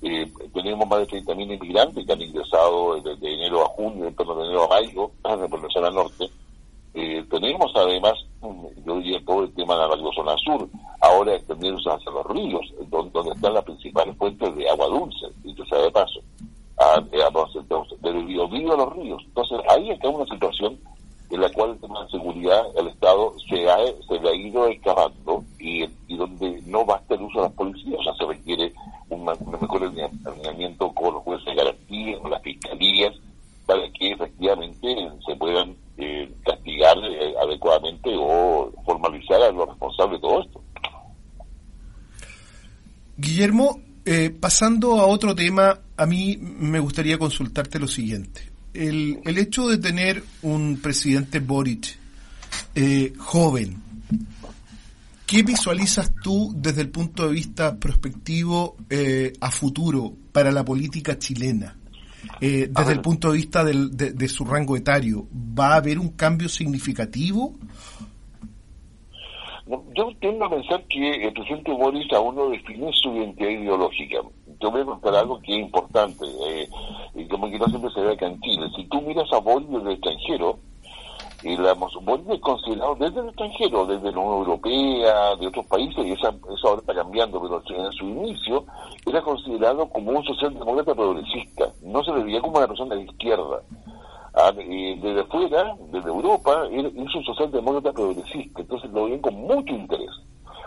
Eh, 0.03 0.27
tenemos 0.53 0.89
más 0.89 1.01
de 1.01 1.23
30.000 1.23 1.55
inmigrantes 1.55 2.07
que 2.07 2.13
han 2.13 2.23
ingresado 2.23 3.01
desde 3.01 3.35
enero 3.35 3.63
a 3.63 3.69
junio, 3.69 4.13
torno 4.17 4.37
de 4.37 4.45
enero 4.47 4.65
a 4.65 4.81
mayo, 4.81 5.11
por 5.49 5.63
la 5.63 5.69
zona 5.69 5.91
norte. 5.91 6.29
Eh, 6.95 7.25
tenemos 7.31 7.73
además, 7.75 8.15
yo 8.85 8.97
diría 8.97 9.25
todo 9.25 9.45
el 9.45 9.55
tema 9.55 9.75
de 9.75 9.97
la 9.97 10.13
zona 10.15 10.37
sur, 10.39 10.69
ahora 11.01 11.35
extendiéndose 11.35 11.91
hacia 11.91 12.11
los 12.11 12.27
ríos, 12.27 12.75
donde, 12.91 13.31
están 13.31 13.55
las 13.55 13.65
principales 13.65 14.17
fuentes 14.17 14.55
de 14.57 14.69
agua 14.69 14.87
dulce, 14.87 15.27
dicho 15.43 15.65
sea 15.67 15.79
de 15.79 15.91
paso, 15.91 16.21
a, 16.79 17.01
del 18.01 18.27
río 18.27 18.73
a 18.73 18.77
los 18.77 18.93
ríos. 18.97 19.23
Entonces 19.27 19.59
ahí 19.69 19.91
está 19.91 20.09
una 20.09 20.27
situación 20.27 20.79
en 21.33 21.41
la 21.41 21.49
cual 21.51 21.71
el 21.71 21.79
tema 21.79 22.05
de 22.05 22.11
seguridad 22.11 22.63
el 22.77 22.89
Estado 22.89 23.35
se, 23.49 23.69
ha, 23.69 23.79
se 24.07 24.21
le 24.21 24.29
ha 24.29 24.35
ido 24.35 24.69
excavando 24.69 25.43
y, 25.59 25.87
donde 26.15 26.63
no 26.67 26.85
basta 26.85 27.15
el 27.15 27.23
uso 27.23 27.39
de 27.39 27.45
las 27.47 27.55
policías, 27.55 28.01
o 28.01 28.03
sea, 28.05 28.15
se 28.15 28.27
requiere 28.27 28.73
un, 29.09 29.25
mejor 29.25 29.83
alineamiento 29.83 30.93
con 30.93 31.15
los 31.15 31.23
jueces 31.23 31.47
de 31.47 31.55
garantía, 31.55 32.19
con 32.19 32.31
las 32.31 32.43
fiscalías, 32.43 33.15
para 33.65 33.91
que 33.93 34.13
efectivamente 34.13 35.11
se 35.27 35.35
puedan 35.37 35.75
eh, 35.97 36.31
castigar 36.45 36.99
eh, 36.99 37.35
adecuadamente 37.43 38.11
o 38.15 38.71
formalizar 38.85 39.41
a 39.41 39.51
los 39.51 39.69
responsables 39.69 40.21
de 40.21 40.29
todo 40.29 40.43
esto. 40.43 40.61
Guillermo, 43.17 43.81
eh, 44.05 44.31
pasando 44.39 45.01
a 45.01 45.07
otro 45.07 45.35
tema, 45.35 45.81
a 45.97 46.07
mí 46.07 46.37
me 46.39 46.79
gustaría 46.79 47.17
consultarte 47.17 47.79
lo 47.79 47.89
siguiente. 47.89 48.52
El, 48.75 49.21
el 49.25 49.39
hecho 49.39 49.69
de 49.69 49.79
tener 49.79 50.23
un 50.43 50.79
presidente 50.83 51.41
Boric 51.41 51.99
joven, 53.19 53.83
¿Qué 55.33 55.43
visualizas 55.43 56.13
tú 56.23 56.53
desde 56.55 56.83
el 56.83 56.91
punto 56.91 57.27
de 57.27 57.33
vista 57.33 57.81
prospectivo 57.81 58.77
eh, 58.91 59.33
a 59.41 59.51
futuro 59.51 60.13
para 60.31 60.53
la 60.53 60.63
política 60.63 61.17
chilena? 61.19 61.75
Eh, 62.39 62.69
desde 62.71 62.93
el 62.93 63.01
punto 63.01 63.31
de 63.31 63.39
vista 63.39 63.65
de, 63.65 64.29
su 64.29 64.45
rango 64.45 64.77
etario, 64.77 65.27
¿va 65.59 65.73
a 65.73 65.77
haber 65.77 65.99
un 65.99 66.11
cambio 66.11 66.51
significativo? 66.51 67.55
Yo 69.67 70.11
tiendo 70.21 70.45
a 70.45 70.51
pensar 70.51 70.85
que 70.87 71.25
el 71.25 71.33
presidente 71.33 71.73
Boris 71.73 72.13
aún 72.13 72.35
no 72.35 72.51
define 72.51 72.91
su 72.93 73.17
identidad 73.17 73.49
ideológica. 73.49 74.19
Yo 74.63 74.71
voy 74.71 74.83
a 74.83 74.85
contar 74.85 75.17
algo 75.17 75.41
que 75.41 75.55
es 75.55 75.61
importante, 75.61 76.25
eh, 76.47 76.69
y 77.15 77.27
que 77.27 77.37
no 77.37 77.67
siempre 77.67 77.91
se 77.91 78.01
ve 78.01 78.13
acá 78.13 78.27
en 78.27 78.41
Chile. 78.43 78.71
Si 78.77 78.85
tú 78.85 79.03
miras 79.03 79.31
a 79.33 79.39
Boris 79.39 79.69
desde 79.69 79.87
el 79.87 79.93
extranjero, 79.95 80.59
y 81.43 81.57
la 81.57 81.75
Bolivia 81.75 82.35
es 82.35 82.41
considerado 82.41 82.95
desde 82.95 83.21
el 83.21 83.29
extranjero, 83.31 83.87
desde 83.87 84.13
la 84.13 84.19
Unión 84.21 84.39
Europea, 84.39 85.35
de 85.35 85.49
otros 85.49 85.67
países, 85.67 86.07
y 86.07 86.13
eso 86.13 86.29
ahora 86.63 86.81
está 86.81 86.95
cambiando, 86.95 87.43
pero 87.43 87.61
en 87.85 87.93
su 87.93 88.05
inicio 88.05 88.65
era 89.05 89.21
considerado 89.23 89.89
como 89.89 90.13
un 90.13 90.25
socialdemócrata 90.25 90.95
progresista, 90.95 91.73
no 91.83 92.05
se 92.05 92.13
le 92.13 92.23
veía 92.23 92.41
como 92.41 92.59
una 92.59 92.69
persona 92.69 92.95
de 92.95 93.03
izquierda. 93.03 93.63
Ah, 94.35 94.53
desde 94.53 95.25
fuera, 95.25 95.77
desde 95.91 96.09
Europa, 96.09 96.69
es 96.71 96.95
un 96.95 97.25
socialdemócrata 97.25 97.93
progresista, 97.93 98.61
entonces 98.61 98.93
lo 98.93 99.07
veían 99.07 99.21
con 99.21 99.35
mucho 99.35 99.75
interés 99.75 100.11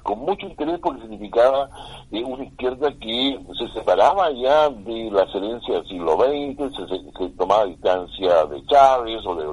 con 0.06 0.20
mucho 0.20 0.45
interés 0.45 0.80
porque 0.84 1.01
significaba 1.01 1.68
eh, 2.12 2.24
una 2.24 2.43
izquierda 2.43 2.93
que 2.99 3.39
se 3.58 3.68
separaba 3.70 4.30
ya 4.34 4.70
de 4.70 5.10
la 5.10 5.24
excelencia 5.24 5.74
del 5.74 5.88
siglo 5.88 6.16
XX, 6.16 6.76
se, 7.18 7.30
tomaba 7.30 7.66
distancia 7.66 8.45
de 8.45 8.64
Chávez 8.68 9.26
o 9.26 9.36
de, 9.36 9.45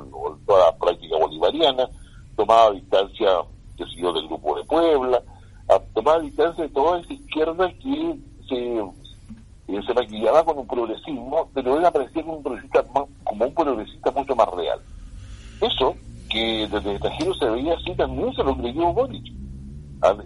toda 0.46 0.66
la 0.66 0.76
práctica 0.76 1.16
bolivariana, 1.16 1.88
tomaba 2.36 2.70
distancia, 2.72 3.30
que 3.78 3.86
siguió 3.86 4.12
del 4.12 4.28
Grupo 4.28 4.54
de 4.54 4.64
Puebla, 4.64 5.22
tomaba 5.94 6.20
distancia 6.20 6.64
de 6.64 6.70
toda 6.70 7.00
esa 7.00 7.14
izquierda 7.14 7.72
que 7.82 8.18
se, 8.46 8.78
eh, 8.78 9.80
se 9.86 9.94
maquillaba 9.94 10.44
con 10.44 10.58
un 10.58 10.66
progresismo, 10.66 11.48
pero 11.54 11.78
él 11.78 11.86
aparecía 11.86 12.22
como 12.22 12.36
un 12.36 12.42
progresista, 12.42 12.84
como 13.24 13.44
un 13.46 13.54
progresista 13.54 14.10
mucho 14.10 14.36
más 14.36 14.48
real. 14.50 14.80
Eso, 15.62 15.94
que 16.28 16.68
desde 16.70 16.90
el 16.90 16.96
extranjero 16.96 17.34
se 17.36 17.48
veía 17.48 17.72
así, 17.72 17.94
también 17.94 18.34
se 18.34 18.44
lo 18.44 18.54
creyó 18.54 18.92
Boric 18.92 19.32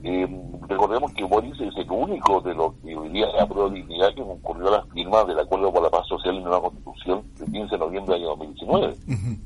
eh, 0.02 0.26
recordemos 0.68 1.12
que 1.12 1.24
Boris 1.24 1.60
es 1.60 1.76
el 1.76 1.90
único 1.90 2.40
de 2.40 2.54
los 2.54 2.72
que 2.82 2.96
hoy 2.96 3.10
día 3.10 3.26
la 3.26 3.68
dignidad 3.68 4.14
que 4.14 4.22
concurrió 4.22 4.68
a 4.68 4.78
las 4.78 4.88
firmas 4.88 5.26
del 5.26 5.38
Acuerdo 5.38 5.72
por 5.72 5.82
la 5.82 5.90
Paz 5.90 6.06
Social 6.08 6.34
y 6.34 6.40
Nueva 6.40 6.62
Constitución 6.62 7.22
del 7.38 7.52
15 7.52 7.70
de 7.70 7.78
noviembre 7.78 8.14
del 8.14 8.22
año 8.22 8.36
2019. 8.36 8.96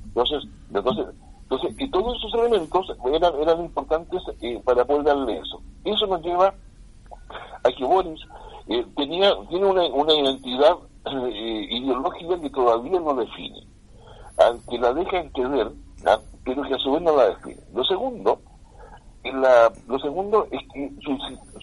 Entonces, 0.04 0.48
entonces, 0.72 1.06
entonces, 1.42 1.74
y 1.78 1.90
todos 1.90 2.16
esos 2.16 2.34
elementos 2.34 2.96
eran, 3.12 3.34
eran 3.40 3.60
importantes 3.60 4.22
eh, 4.40 4.60
para 4.64 4.84
poder 4.84 5.04
darle 5.04 5.38
eso. 5.38 5.60
Eso 5.84 6.06
nos 6.06 6.22
lleva 6.22 6.54
a 7.64 7.72
que 7.76 7.84
Boris 7.84 8.20
eh, 8.68 8.86
tenía, 8.96 9.32
tiene 9.48 9.66
una, 9.66 9.84
una 9.86 10.14
identidad 10.14 10.76
eh, 11.06 11.66
ideológica 11.70 12.40
que 12.40 12.50
todavía 12.50 13.00
no 13.00 13.14
define, 13.14 13.66
que 14.68 14.78
la 14.78 14.92
deja 14.92 15.18
entender, 15.18 15.72
pero 16.44 16.62
que 16.62 16.74
a 16.74 16.78
su 16.78 16.92
vez 16.92 17.02
no 17.02 17.16
la 17.16 17.30
define. 17.30 17.60
Lo 17.74 17.82
segundo, 17.84 18.40
la, 19.24 19.72
lo 19.86 19.98
segundo 19.98 20.46
es 20.50 20.60
que 20.72 20.90
su, 21.02 21.16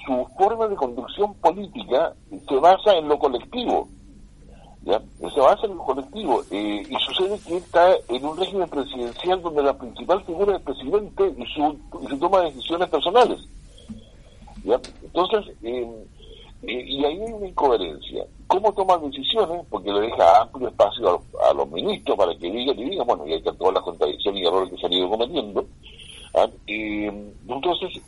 su, 0.06 0.28
forma 0.38 0.68
de 0.68 0.76
conducción 0.76 1.34
política 1.36 2.14
se 2.48 2.56
basa 2.56 2.96
en 2.96 3.08
lo 3.08 3.18
colectivo. 3.18 3.88
Se 4.86 5.42
basa 5.42 5.66
en 5.66 5.76
lo 5.76 5.84
colectivo. 5.84 6.44
Eh, 6.52 6.84
y 6.88 6.96
sucede 7.06 7.38
que 7.40 7.58
está 7.58 7.96
en 8.08 8.26
un 8.26 8.38
régimen 8.38 8.70
presidencial 8.70 9.42
donde 9.42 9.64
la 9.64 9.78
principal 9.78 10.24
figura 10.24 10.54
es 10.54 10.60
el 10.60 10.64
presidente 10.64 11.36
y 11.38 11.46
su, 11.48 11.78
y 12.02 12.08
su 12.08 12.18
toma 12.20 12.42
de 12.42 12.52
decisiones 12.52 12.90
personales. 12.90 13.40
Entonces, 15.04 15.56
eh, 15.64 16.06
y 16.64 17.06
ahí 17.06 17.22
hay 17.22 17.32
una 17.32 17.48
incoherencia. 17.48 18.26
¿Cómo 18.48 18.74
toma 18.74 18.98
decisiones? 18.98 19.66
Porque 19.70 19.92
le 19.92 20.02
deja 20.02 20.42
amplio 20.42 20.70
espacio 20.70 21.22
a, 21.50 21.54
los 21.54 21.70
ministros 21.70 22.18
para 22.18 22.36
que 22.36 22.50
digan 22.50 22.80
y 22.80 22.90
digan, 22.90 23.08
bueno, 23.08 23.28
y 23.28 23.34
hay 23.34 23.42
que 23.42 23.52
todas 23.54 23.76
las 23.76 23.84
contradicciones 23.84 24.42
y 24.42 24.46
errores 24.46 24.72
que 24.72 24.78
se 24.78 24.86
han 24.86 24.94
ido 24.94 25.10
cometiendo. 25.10 25.66
¿ah? 26.34 26.48
Entonces, 27.56 28.02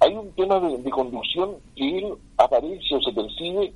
hay 0.00 0.14
un 0.14 0.30
tema 0.32 0.60
de, 0.60 0.90
conducción 0.90 1.56
que 1.76 1.98
él 1.98 2.14
aparece 2.38 2.94
o 2.94 3.00
se 3.00 3.12
percibe 3.12 3.72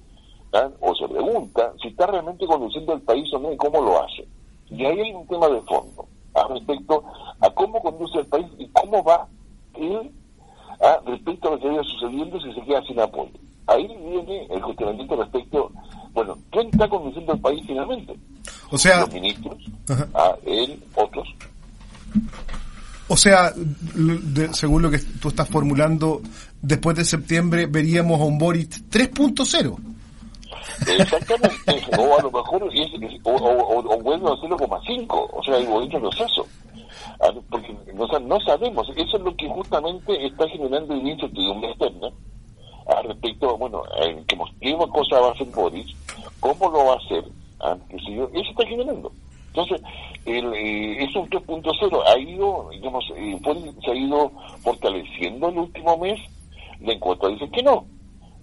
¿ah? 0.53 0.69
o 0.81 0.95
se 0.95 1.09
pregunta 1.09 1.73
si 1.81 1.89
está 1.89 2.07
realmente 2.07 2.47
conduciendo 2.47 2.95
el 2.95 3.01
país 3.03 3.33
o 3.33 3.39
no 3.39 3.53
y 3.53 3.57
cómo 3.57 3.81
lo 3.81 4.03
hace. 4.03 4.27
Y 4.71 4.85
ahí 4.85 5.01
hay 5.01 5.13
un 5.13 5.27
tema 5.27 5.49
de 5.49 5.61
fondo 5.63 6.07
¿ah? 6.35 6.47
respecto 6.51 7.05
a 7.41 7.51
cómo 7.51 7.81
conduce 7.81 8.19
el 8.19 8.27
país 8.27 8.47
y 8.59 8.67
cómo 8.69 9.03
va 9.05 9.29
él 9.75 10.11
respecto 11.07 11.49
a 11.49 11.51
lo 11.53 11.59
que 11.59 11.69
vaya 11.69 11.83
sucediendo 11.85 12.41
si 12.41 12.53
se 12.53 12.61
queda 12.63 12.83
sin 12.83 13.01
apoyo 13.01 13.33
ahí 13.67 13.87
viene 13.87 14.47
el 14.51 14.63
cuestionamiento 14.63 15.17
respecto, 15.17 15.71
bueno, 16.13 16.37
¿quién 16.51 16.69
está 16.69 16.89
conduciendo 16.89 17.33
el 17.33 17.41
país 17.41 17.63
finalmente? 17.67 18.17
O 18.71 18.79
sea, 18.79 19.01
los 19.01 19.13
ministros, 19.13 19.57
a 20.15 20.37
él, 20.45 20.83
otros. 20.95 21.29
O 23.09 23.17
sea, 23.17 23.53
según 24.53 24.83
lo 24.83 24.91
que 24.91 24.99
tú 24.99 25.29
estás 25.29 25.49
formulando, 25.49 26.23
después 26.61 26.97
de 26.97 27.05
septiembre 27.05 27.67
veríamos 27.67 28.21
a 28.21 28.25
un 28.25 28.39
Boric 28.39 28.71
3.0. 28.91 29.77
Exactamente, 30.99 31.97
o 31.97 32.19
a 32.19 32.23
lo 32.23 32.31
mejor 32.31 32.65
o, 32.65 33.31
o, 33.31 33.95
o, 33.95 34.03
vuelve 34.03 34.27
a 34.27 34.35
0,5, 34.35 35.29
o 35.33 35.43
sea, 35.43 35.55
hay 35.55 35.67
un 35.67 35.89
proceso. 35.89 36.47
Ah, 37.21 37.33
porque 37.49 37.75
no, 37.95 38.07
no 38.07 38.41
sabemos, 38.41 38.89
eso 38.97 39.17
es 39.17 39.23
lo 39.23 39.35
que 39.37 39.49
justamente 39.49 40.27
está 40.27 40.47
generando 40.49 40.93
el 40.95 41.07
incertidumbre 41.07 41.71
externa 41.71 42.09
al 42.87 43.05
respecto, 43.05 43.57
bueno, 43.57 43.83
en 44.01 44.25
qué 44.27 44.37
cosa 44.93 45.21
va 45.21 45.29
a 45.29 45.33
hacer 45.33 45.47
Boris, 45.49 45.87
cómo 46.41 46.71
lo 46.71 46.85
va 46.85 46.93
a 46.93 46.97
hacer, 46.97 47.25
¿ah? 47.61 47.77
eso 47.91 48.51
está 48.51 48.67
generando. 48.67 49.13
Entonces, 49.57 49.81
el, 50.27 50.53
eh, 50.53 51.03
es 51.05 51.17
un 51.17 51.31
3.0, 51.31 52.03
ha 52.07 52.19
ido, 52.19 52.69
digamos, 52.71 53.11
eh, 53.17 53.39
se 53.83 53.91
ha 53.91 53.95
ido 53.95 54.31
fortaleciendo 54.61 55.49
el 55.49 55.59
último 55.59 55.97
mes, 55.97 56.21
la 56.81 56.93
encuesta 56.93 57.29
dice 57.29 57.49
que 57.49 57.63
no. 57.63 57.87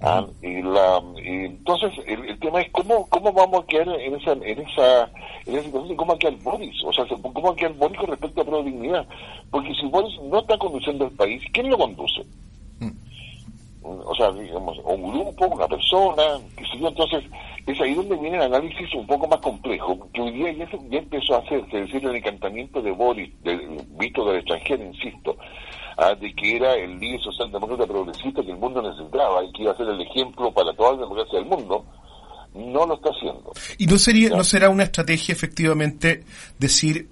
¿ah? 0.01 0.25
Y 0.41 0.63
la, 0.63 1.03
entonces, 1.17 1.93
el, 2.07 2.39
tema 2.39 2.61
es 2.61 2.71
cómo 2.71 3.07
cómo 3.09 3.31
vamos 3.31 3.63
a 3.63 3.67
quedar 3.67 3.89
en 3.89 4.15
esa 4.15 4.31
en 4.31 4.59
esa, 4.59 5.11
en 5.45 5.55
esa 5.55 5.63
situación, 5.65 5.97
cómo 5.97 6.13
va 6.13 6.15
a 6.15 6.19
quedar 6.19 6.35
Boris, 6.41 6.83
o 6.83 6.91
sea, 6.91 7.05
cómo 7.05 7.41
va 7.41 7.51
a 7.51 7.55
quedar 7.55 7.73
Boris 7.73 7.99
con 7.99 8.09
respecto 8.09 8.41
a 8.41 8.45
la 8.45 8.63
dignidad. 8.63 9.07
Porque 9.51 9.71
si 9.75 9.85
Boris 9.85 10.19
no 10.23 10.39
está 10.39 10.57
conduciendo 10.57 11.05
el 11.05 11.11
país, 11.11 11.43
¿quién 11.53 11.69
lo 11.69 11.77
conduce? 11.77 12.25
O 13.83 14.15
sea, 14.15 14.31
digamos, 14.31 14.77
un 14.85 15.11
grupo, 15.11 15.47
una 15.47 15.67
persona, 15.67 16.23
que 16.57 16.63
sé 16.65 16.85
entonces 16.85 17.23
es 17.65 17.79
ahí 17.79 17.93
donde 17.93 18.15
viene 18.17 18.37
el 18.37 18.43
análisis 18.43 18.93
un 18.93 19.07
poco 19.07 19.27
más 19.27 19.39
complejo, 19.39 20.07
que 20.13 20.21
hoy 20.21 20.31
día 20.31 20.51
ya, 20.53 20.69
ya 20.89 20.99
empezó 20.99 21.35
a 21.35 21.39
hacerse, 21.39 21.79
es 21.79 21.91
decir, 21.91 22.05
el 22.05 22.15
encantamiento 22.15 22.81
de 22.81 22.91
Boris, 22.91 23.31
visto 23.97 24.25
del 24.25 24.37
extranjero, 24.37 24.83
insisto, 24.83 25.37
ah, 25.97 26.13
de 26.15 26.33
que 26.35 26.57
era 26.57 26.73
el 26.75 26.99
líder 26.99 27.21
socialdemócrata 27.21 27.85
progresista 27.85 28.43
que 28.43 28.51
el 28.51 28.57
mundo 28.57 28.81
necesitaba 28.81 29.43
y 29.45 29.51
que 29.53 29.63
iba 29.63 29.71
a 29.71 29.77
ser 29.77 29.87
el 29.87 30.01
ejemplo 30.01 30.51
para 30.51 30.73
toda 30.73 30.93
la 30.93 31.01
democracia 31.01 31.39
del 31.39 31.47
mundo, 31.47 31.85
no 32.53 32.85
lo 32.85 32.95
está 32.95 33.09
haciendo. 33.09 33.53
¿Y 33.77 33.87
no 33.87 33.97
sería, 33.97 34.29
no 34.29 34.43
será 34.43 34.69
una 34.69 34.83
estrategia 34.83 35.31
efectivamente 35.31 36.23
decir, 36.59 37.09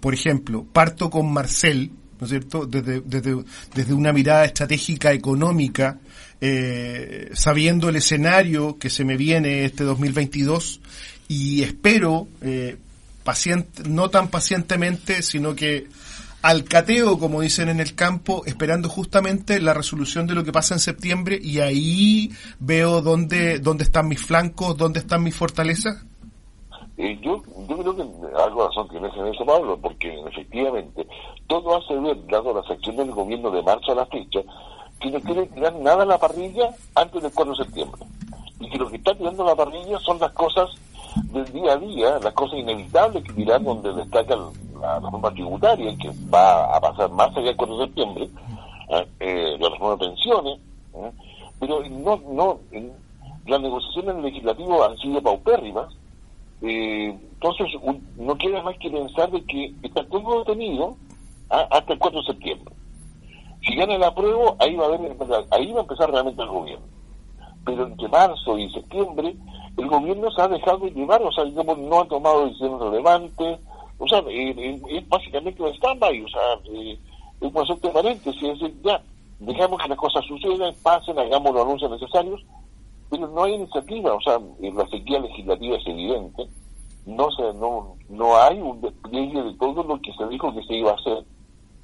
por 0.00 0.14
ejemplo, 0.14 0.64
parto 0.72 1.10
con 1.10 1.30
Marcel, 1.30 1.90
¿no 2.18 2.24
es 2.24 2.30
cierto?, 2.30 2.64
desde, 2.64 3.00
desde, 3.02 3.44
desde 3.74 3.94
una 3.94 4.12
mirada 4.12 4.46
estratégica 4.46 5.12
económica, 5.12 5.98
eh, 6.40 7.30
sabiendo 7.34 7.88
el 7.88 7.96
escenario 7.96 8.78
que 8.78 8.90
se 8.90 9.04
me 9.04 9.16
viene 9.16 9.64
este 9.64 9.84
2022 9.84 10.80
y 11.28 11.62
espero, 11.62 12.26
eh, 12.42 12.76
paciente, 13.22 13.82
no 13.88 14.08
tan 14.08 14.28
pacientemente, 14.28 15.22
sino 15.22 15.54
que 15.54 15.86
al 16.42 16.64
cateo, 16.64 17.18
como 17.18 17.42
dicen 17.42 17.68
en 17.68 17.80
el 17.80 17.94
campo, 17.94 18.42
esperando 18.46 18.88
justamente 18.88 19.60
la 19.60 19.74
resolución 19.74 20.26
de 20.26 20.34
lo 20.34 20.42
que 20.42 20.52
pasa 20.52 20.74
en 20.74 20.80
septiembre 20.80 21.38
y 21.40 21.60
ahí 21.60 22.30
veo 22.58 23.02
dónde, 23.02 23.58
dónde 23.58 23.84
están 23.84 24.08
mis 24.08 24.24
flancos, 24.24 24.76
dónde 24.76 25.00
están 25.00 25.22
mis 25.22 25.36
fortalezas? 25.36 26.04
Yo, 26.96 27.42
yo 27.68 27.78
creo 27.78 27.96
que 27.96 28.02
algo 28.42 28.66
razón 28.66 28.88
tienes 28.88 29.12
en 29.16 29.26
eso, 29.26 29.44
Pablo, 29.44 29.78
porque 29.80 30.12
efectivamente 30.28 31.06
todo 31.46 31.76
hace 31.76 31.94
ver, 31.98 32.26
dado 32.26 32.54
las 32.54 32.70
acciones 32.70 33.06
del 33.06 33.14
gobierno 33.14 33.50
de 33.50 33.62
marzo 33.62 33.92
a 33.92 33.96
la 33.96 34.06
fecha, 34.06 34.40
que 35.00 35.10
no 35.10 35.20
quiere 35.20 35.46
tirar 35.46 35.74
nada 35.76 36.02
a 36.02 36.06
la 36.06 36.18
parrilla 36.18 36.70
antes 36.94 37.22
del 37.22 37.32
4 37.32 37.54
de 37.54 37.64
septiembre. 37.64 38.02
Y 38.60 38.68
que 38.68 38.78
lo 38.78 38.90
que 38.90 38.96
está 38.96 39.14
tirando 39.14 39.42
a 39.42 39.46
la 39.46 39.56
parrilla 39.56 39.98
son 40.00 40.18
las 40.18 40.32
cosas 40.32 40.68
del 41.32 41.50
día 41.52 41.72
a 41.72 41.76
día, 41.76 42.18
las 42.22 42.34
cosas 42.34 42.58
inevitables 42.58 43.24
que 43.24 43.32
dirán 43.32 43.64
donde 43.64 43.92
destaca 43.94 44.36
la 44.36 45.00
reforma 45.00 45.30
tributaria, 45.32 45.96
que 45.96 46.10
va 46.32 46.76
a 46.76 46.80
pasar 46.80 47.10
más 47.10 47.30
allá 47.36 47.46
del 47.46 47.56
4 47.56 47.78
de 47.78 47.84
septiembre, 47.86 48.30
¿eh? 48.90 49.06
eh, 49.20 49.56
la 49.58 49.68
reforma 49.70 49.96
de 49.96 50.06
pensiones, 50.08 50.58
¿eh? 50.94 51.12
pero 51.58 51.82
no, 51.88 52.20
no, 52.30 52.60
las 53.46 53.60
negociaciones 53.60 54.22
legislativo 54.22 54.84
han 54.84 54.96
sido 54.98 55.22
paupérrimas, 55.22 55.94
entonces 56.62 57.68
no 58.16 58.34
queda 58.36 58.62
más 58.62 58.76
que 58.76 58.90
pensar 58.90 59.30
de 59.30 59.42
que 59.44 59.72
está 59.82 60.04
todo 60.04 60.40
detenido 60.44 60.94
hasta 61.48 61.94
el 61.94 61.98
4 61.98 62.20
de 62.20 62.26
septiembre. 62.26 62.74
Si 63.66 63.74
gana 63.76 63.94
el 63.94 64.02
apruebo, 64.02 64.56
ahí 64.58 64.74
va 64.74 64.84
a 64.84 64.88
haber, 64.88 65.16
ahí 65.50 65.72
va 65.72 65.80
a 65.80 65.82
empezar 65.82 66.10
realmente 66.10 66.42
el 66.42 66.48
gobierno. 66.48 66.86
Pero 67.64 67.86
entre 67.86 68.08
marzo 68.08 68.58
y 68.58 68.70
septiembre, 68.70 69.36
el 69.76 69.86
gobierno 69.86 70.30
se 70.30 70.42
ha 70.42 70.48
dejado 70.48 70.78
de 70.78 70.90
llevar, 70.90 71.22
o 71.22 71.32
sea, 71.32 71.44
no 71.44 72.00
ha 72.00 72.08
tomado 72.08 72.46
decisiones 72.46 72.80
relevantes, 72.80 73.58
o 73.98 74.08
sea, 74.08 74.20
eh, 74.20 74.54
eh, 74.56 74.80
es 74.88 75.08
básicamente 75.08 75.62
un 75.62 75.68
stand-by, 75.74 76.24
o 76.24 76.28
sea, 76.28 76.40
eh, 76.72 76.98
es 77.40 77.52
un 77.52 77.58
asunto 77.58 77.92
paréntesis, 77.92 78.42
es 78.42 78.58
decir, 78.58 78.80
ya, 78.82 79.02
dejamos 79.38 79.80
que 79.82 79.88
las 79.88 79.98
cosas 79.98 80.24
sucedan, 80.24 80.74
pasen, 80.82 81.18
hagamos 81.18 81.52
los 81.52 81.62
anuncios 81.62 81.90
necesarios, 81.90 82.42
pero 83.10 83.28
no 83.28 83.44
hay 83.44 83.54
iniciativa, 83.54 84.14
o 84.14 84.20
sea, 84.22 84.38
la 84.58 84.88
sequía 84.88 85.20
legislativa 85.20 85.76
es 85.76 85.86
evidente, 85.86 86.46
no, 87.04 87.30
se, 87.32 87.42
no, 87.54 87.94
no 88.08 88.36
hay 88.36 88.58
un 88.58 88.80
despliegue 88.80 89.42
de 89.42 89.54
todo 89.54 89.82
lo 89.82 90.00
que 90.00 90.12
se 90.14 90.26
dijo 90.28 90.54
que 90.54 90.62
se 90.64 90.74
iba 90.76 90.92
a 90.92 90.94
hacer, 90.94 91.24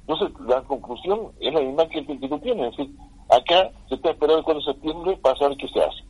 entonces, 0.07 0.39
la 0.47 0.61
conclusión 0.61 1.19
es 1.41 1.53
la 1.53 1.59
misma 1.59 1.87
que, 1.89 2.05
que 2.05 2.29
tú 2.29 2.39
tienes. 2.39 2.71
Es 2.71 2.77
decir, 2.77 2.95
acá 3.29 3.69
se 3.89 3.95
está 3.95 4.11
esperando 4.11 4.39
el 4.39 4.45
4 4.45 4.61
de 4.61 4.73
septiembre 4.73 5.19
para 5.21 5.37
saber 5.37 5.57
qué 5.57 5.67
se 5.67 5.81
hace. 5.81 6.03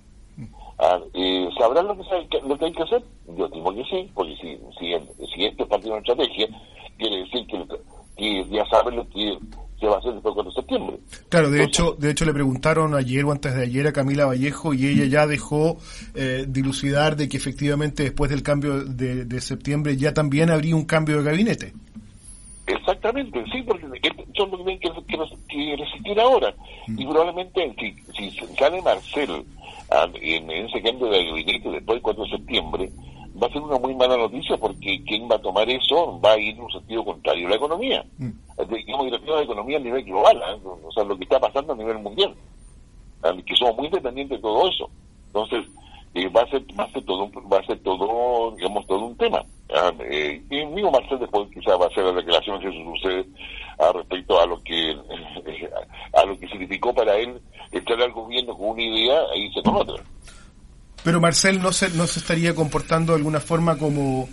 Ah, 0.80 1.00
eh, 1.16 1.50
¿Sabrán 1.58 1.88
lo 1.88 1.98
que, 1.98 2.42
lo 2.48 2.56
que 2.56 2.66
hay 2.66 2.72
que 2.72 2.84
hacer? 2.84 3.04
Yo 3.36 3.48
estimo 3.48 3.74
que 3.74 3.84
sí, 3.86 4.12
porque 4.14 4.36
si, 4.36 4.60
si, 4.78 4.94
si 5.34 5.46
esto 5.46 5.64
es 5.64 5.70
parte 5.70 5.86
de 5.86 5.92
una 5.92 6.00
estrategia, 6.00 6.48
quiere 7.00 7.18
decir 7.18 7.48
que, 7.48 7.66
que 8.16 8.46
ya 8.50 8.64
saben 8.68 8.98
lo 8.98 9.10
que 9.10 9.40
se 9.80 9.88
va 9.88 9.96
a 9.96 9.98
hacer 9.98 10.14
después 10.14 10.36
del 10.36 10.44
4 10.44 10.44
de 10.44 10.52
septiembre. 10.52 11.00
Claro, 11.30 11.50
de 11.50 11.64
hecho, 11.64 11.94
de 11.94 12.12
hecho 12.12 12.26
le 12.26 12.34
preguntaron 12.34 12.94
ayer 12.94 13.26
o 13.26 13.32
antes 13.32 13.56
de 13.56 13.64
ayer 13.64 13.88
a 13.88 13.94
Camila 13.94 14.28
Vallejo 14.28 14.76
y 14.76 14.86
ella 14.86 15.06
ya 15.06 15.26
dejó 15.26 15.78
eh, 16.14 16.46
dilucidar 16.48 17.16
de 17.16 17.28
que 17.28 17.38
efectivamente 17.38 18.04
después 18.04 18.30
del 18.30 18.44
cambio 18.44 18.84
de, 18.84 19.26
de 19.26 19.42
septiembre 19.42 19.98
ya 19.98 20.14
también 20.14 20.52
habría 20.52 20.76
un 20.76 20.86
cambio 20.86 21.18
de 21.18 21.24
gabinete. 21.24 21.74
Exactamente, 22.68 23.44
sí, 23.50 23.64
porque 23.64 23.88
son 24.36 24.52
los 24.52 24.60
que 24.60 24.78
tienen 24.78 25.08
que, 25.48 25.76
resistir 25.78 26.20
ahora. 26.20 26.54
Y 26.88 27.06
mm. 27.06 27.10
probablemente 27.10 27.76
si, 27.80 28.32
si 28.32 28.56
sale 28.56 28.82
Marcel 28.82 29.46
en, 30.22 30.52
ese 30.52 30.82
cambio 30.82 31.08
de 31.08 31.26
gabinete 31.26 31.70
después 31.70 31.96
del 31.96 32.02
4 32.02 32.24
de 32.26 32.30
septiembre, 32.30 32.92
va 33.42 33.48
a 33.48 33.54
ser 33.54 33.62
una 33.62 33.80
muy 33.80 33.96
mala 33.96 34.18
noticia 34.18 34.58
porque 34.58 35.02
quien 35.06 35.30
va 35.30 35.36
a 35.36 35.42
tomar 35.42 35.70
eso 35.70 36.20
va 36.20 36.34
a 36.34 36.40
ir 36.40 36.56
en 36.56 36.64
un 36.64 36.72
sentido 36.72 37.06
contrario 37.06 37.48
a 37.48 37.52
la 37.52 37.56
economía. 37.56 38.06
Mm. 38.18 38.32
Digamos 38.70 39.06
que 39.06 39.32
la 39.32 39.42
economía 39.42 39.78
a 39.78 39.82
nivel 39.82 40.04
global, 40.04 40.42
¿ah? 40.44 40.58
o 40.64 40.92
sea, 40.92 41.06
lo 41.06 41.18
que 41.18 41.24
está 41.24 41.40
pasando 41.40 41.72
a 41.72 41.78
nivel 41.78 42.00
mundial, 42.00 42.36
¿ah? 43.24 43.34
que 43.46 43.56
somos 43.56 43.78
muy 43.78 43.88
dependientes 43.88 44.40
de 44.40 44.42
todo 44.42 44.68
eso. 44.68 44.90
Entonces, 45.28 45.64
eh, 46.16 46.28
va 46.30 46.42
a 46.42 46.50
ser 46.50 46.64
va 46.78 46.84
a 46.84 46.92
ser 46.92 47.04
todo 47.06 47.30
va 47.50 47.60
a 47.60 47.66
ser 47.66 47.80
todo 47.80 48.52
digamos 48.56 48.86
todo 48.88 49.06
un 49.06 49.16
tema 49.16 49.44
eh, 49.70 50.42
y 50.50 50.66
mismo 50.66 50.92
Marcel 50.92 51.20
después 51.20 51.50
quizás 51.54 51.80
va 51.80 51.86
a 51.86 51.88
hacer 51.88 52.04
la 52.04 52.14
declaración 52.14 52.60
que 52.60 52.72
sucede 52.72 53.26
a 53.80 53.92
respecto 53.94 54.40
a 54.40 54.46
lo 54.46 54.62
que 54.64 54.92
a 56.14 56.26
lo 56.26 56.40
que 56.40 56.48
significó 56.48 56.94
para 56.94 57.16
él 57.18 57.40
estar 57.72 58.02
al 58.02 58.12
gobierno 58.12 58.58
con 58.58 58.70
una 58.70 58.82
idea 58.82 59.20
e 59.36 59.40
irse 59.40 59.62
con 59.64 59.76
otra 59.76 60.04
pero 61.04 61.20
Marcel 61.20 61.62
no 61.62 61.72
se 61.72 61.90
no 61.90 62.08
se 62.08 62.20
estaría 62.20 62.56
comportando 62.56 63.14
de 63.14 63.18
alguna 63.18 63.40
forma 63.40 63.78
como 63.78 64.28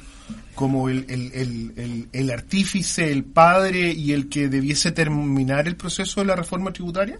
como 0.54 0.88
el, 0.88 1.06
el, 1.08 1.32
el, 1.76 2.08
el, 2.12 2.30
artífice, 2.30 3.10
el 3.10 3.24
padre 3.24 3.92
y 3.92 4.12
el 4.12 4.28
que 4.28 4.48
debiese 4.48 4.92
terminar 4.92 5.66
el 5.66 5.76
proceso 5.76 6.20
de 6.20 6.26
la 6.26 6.36
reforma 6.36 6.72
tributaria? 6.72 7.18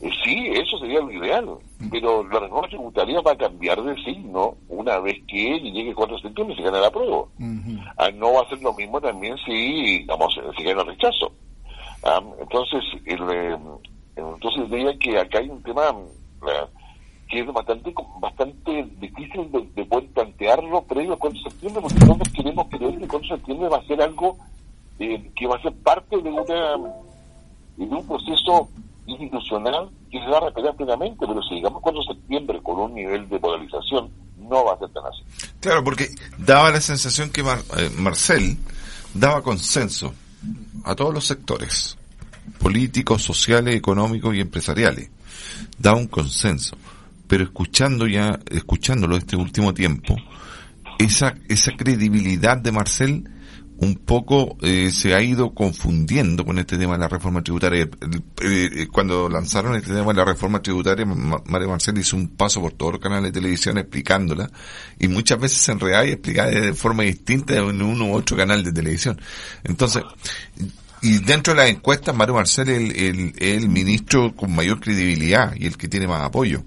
Eh, 0.00 0.10
sí, 0.22 0.52
eso 0.52 0.78
sería 0.78 1.00
lo 1.00 1.10
ideal, 1.10 1.48
pero 1.90 2.26
la 2.28 2.40
reforma 2.40 2.68
tributaria 2.68 3.20
va 3.20 3.32
a 3.32 3.36
cambiar 3.36 3.82
de 3.82 3.94
signo 4.02 4.56
una 4.68 4.98
vez 5.00 5.16
que 5.26 5.58
llegue 5.58 5.90
el 5.90 5.94
4 5.94 6.16
de 6.16 6.22
septiembre 6.22 6.54
y 6.54 6.58
se 6.58 6.64
gane 6.64 6.80
la 6.80 6.90
prueba. 6.90 7.24
Ah, 7.96 8.10
no 8.14 8.32
va 8.34 8.42
a 8.42 8.48
ser 8.48 8.60
lo 8.62 8.72
mismo 8.74 9.00
también 9.00 9.36
si, 9.44 10.00
digamos, 10.00 10.34
si 10.56 10.62
gana 10.62 10.82
el 10.82 10.88
rechazo. 10.88 11.32
Ah, 12.04 12.20
entonces, 12.40 12.82
el, 13.06 13.30
eh, 13.30 13.58
entonces 14.16 14.70
diría 14.70 14.96
que 14.98 15.18
acá 15.18 15.38
hay 15.38 15.48
un 15.48 15.62
tema 15.62 15.90
eh, 16.48 16.66
que 17.28 17.40
es 17.40 17.46
bastante 17.52 17.94
bastante 18.20 18.88
difícil 18.98 19.50
de, 19.50 19.84
poder 19.84 20.08
plantearlo 20.08 20.82
previo 20.82 21.12
al 21.12 21.18
4 21.18 21.38
de 21.38 21.50
septiembre, 21.50 21.82
porque 21.82 21.98
nosotros 22.00 22.32
queremos 22.34 22.66
creer 22.68 22.96
que 22.98 23.04
el 23.04 23.10
4 23.10 23.20
de 23.20 23.36
septiembre 23.36 23.68
va 23.68 23.76
a 23.78 23.86
ser 23.86 24.02
algo 24.02 24.36
que 24.98 25.46
va 25.48 25.56
a 25.56 25.62
ser 25.62 25.72
parte 25.82 26.20
de 26.20 26.30
una 26.30 26.44
de 27.76 27.84
un 27.84 28.06
proceso 28.06 28.68
institucional 29.06 29.90
que 30.12 30.18
se 30.20 30.26
va 30.26 30.36
a 30.36 30.40
respetar 30.42 30.76
plenamente, 30.76 31.26
pero 31.26 31.42
si 31.42 31.54
llegamos 31.54 31.80
4 31.80 32.00
de 32.02 32.14
septiembre 32.14 32.62
con 32.62 32.78
un 32.78 32.94
nivel 32.94 33.26
de 33.30 33.40
polarización, 33.40 34.10
no 34.36 34.64
va 34.66 34.74
a 34.74 34.78
ser 34.78 34.90
tan 34.90 35.06
así. 35.06 35.22
Claro, 35.58 35.82
porque 35.82 36.08
daba 36.36 36.70
la 36.70 36.82
sensación 36.82 37.30
que 37.30 37.40
eh, 37.40 37.90
Marcel 37.96 38.58
daba 39.14 39.42
consenso 39.42 40.12
a 40.84 40.94
todos 40.94 41.14
los 41.14 41.24
sectores, 41.24 41.96
políticos, 42.58 43.22
sociales, 43.22 43.74
económicos 43.74 44.34
y 44.34 44.40
empresariales. 44.40 45.10
Daba 45.78 45.96
un 45.96 46.08
consenso. 46.08 46.76
Pero 47.26 47.44
escuchando 47.44 48.06
ya, 48.06 48.38
escuchándolo 48.50 49.16
este 49.16 49.36
último 49.36 49.72
tiempo, 49.72 50.14
esa, 50.98 51.34
esa 51.48 51.72
credibilidad 51.72 52.58
de 52.58 52.72
Marcel 52.72 53.30
un 53.78 53.96
poco 53.96 54.56
eh, 54.62 54.90
se 54.92 55.14
ha 55.14 55.22
ido 55.22 55.54
confundiendo 55.54 56.44
con 56.44 56.58
este 56.58 56.78
tema 56.78 56.92
de 56.94 57.00
la 57.00 57.08
reforma 57.08 57.42
tributaria. 57.42 57.88
Eh, 58.42 58.86
cuando 58.92 59.28
lanzaron 59.28 59.74
este 59.74 59.92
tema 59.92 60.12
de 60.12 60.18
la 60.18 60.24
reforma 60.24 60.62
tributaria, 60.62 61.04
Mario 61.04 61.68
Marcel 61.68 61.98
hizo 61.98 62.16
un 62.16 62.28
paso 62.28 62.60
por 62.60 62.72
todos 62.72 62.92
los 62.92 63.00
canales 63.00 63.32
de 63.32 63.40
televisión 63.40 63.78
explicándola 63.78 64.50
y 64.98 65.08
muchas 65.08 65.40
veces 65.40 65.58
se 65.58 65.72
enredaba 65.72 66.06
y 66.06 66.10
explicaba 66.10 66.50
de 66.50 66.74
forma 66.74 67.02
distinta 67.02 67.54
en 67.54 67.82
uno 67.82 68.06
u 68.06 68.14
otro 68.14 68.36
canal 68.36 68.62
de 68.62 68.72
televisión. 68.72 69.20
Entonces, 69.64 70.02
y 71.02 71.18
dentro 71.18 71.52
de 71.52 71.60
las 71.60 71.70
encuestas, 71.70 72.14
Mario 72.14 72.34
Marcel 72.34 72.68
es 72.68 72.96
el, 72.96 73.34
el, 73.36 73.68
ministro 73.68 74.36
con 74.36 74.54
mayor 74.54 74.78
credibilidad 74.78 75.52
y 75.56 75.66
el 75.66 75.76
que 75.76 75.88
tiene 75.88 76.06
más 76.06 76.22
apoyo. 76.22 76.62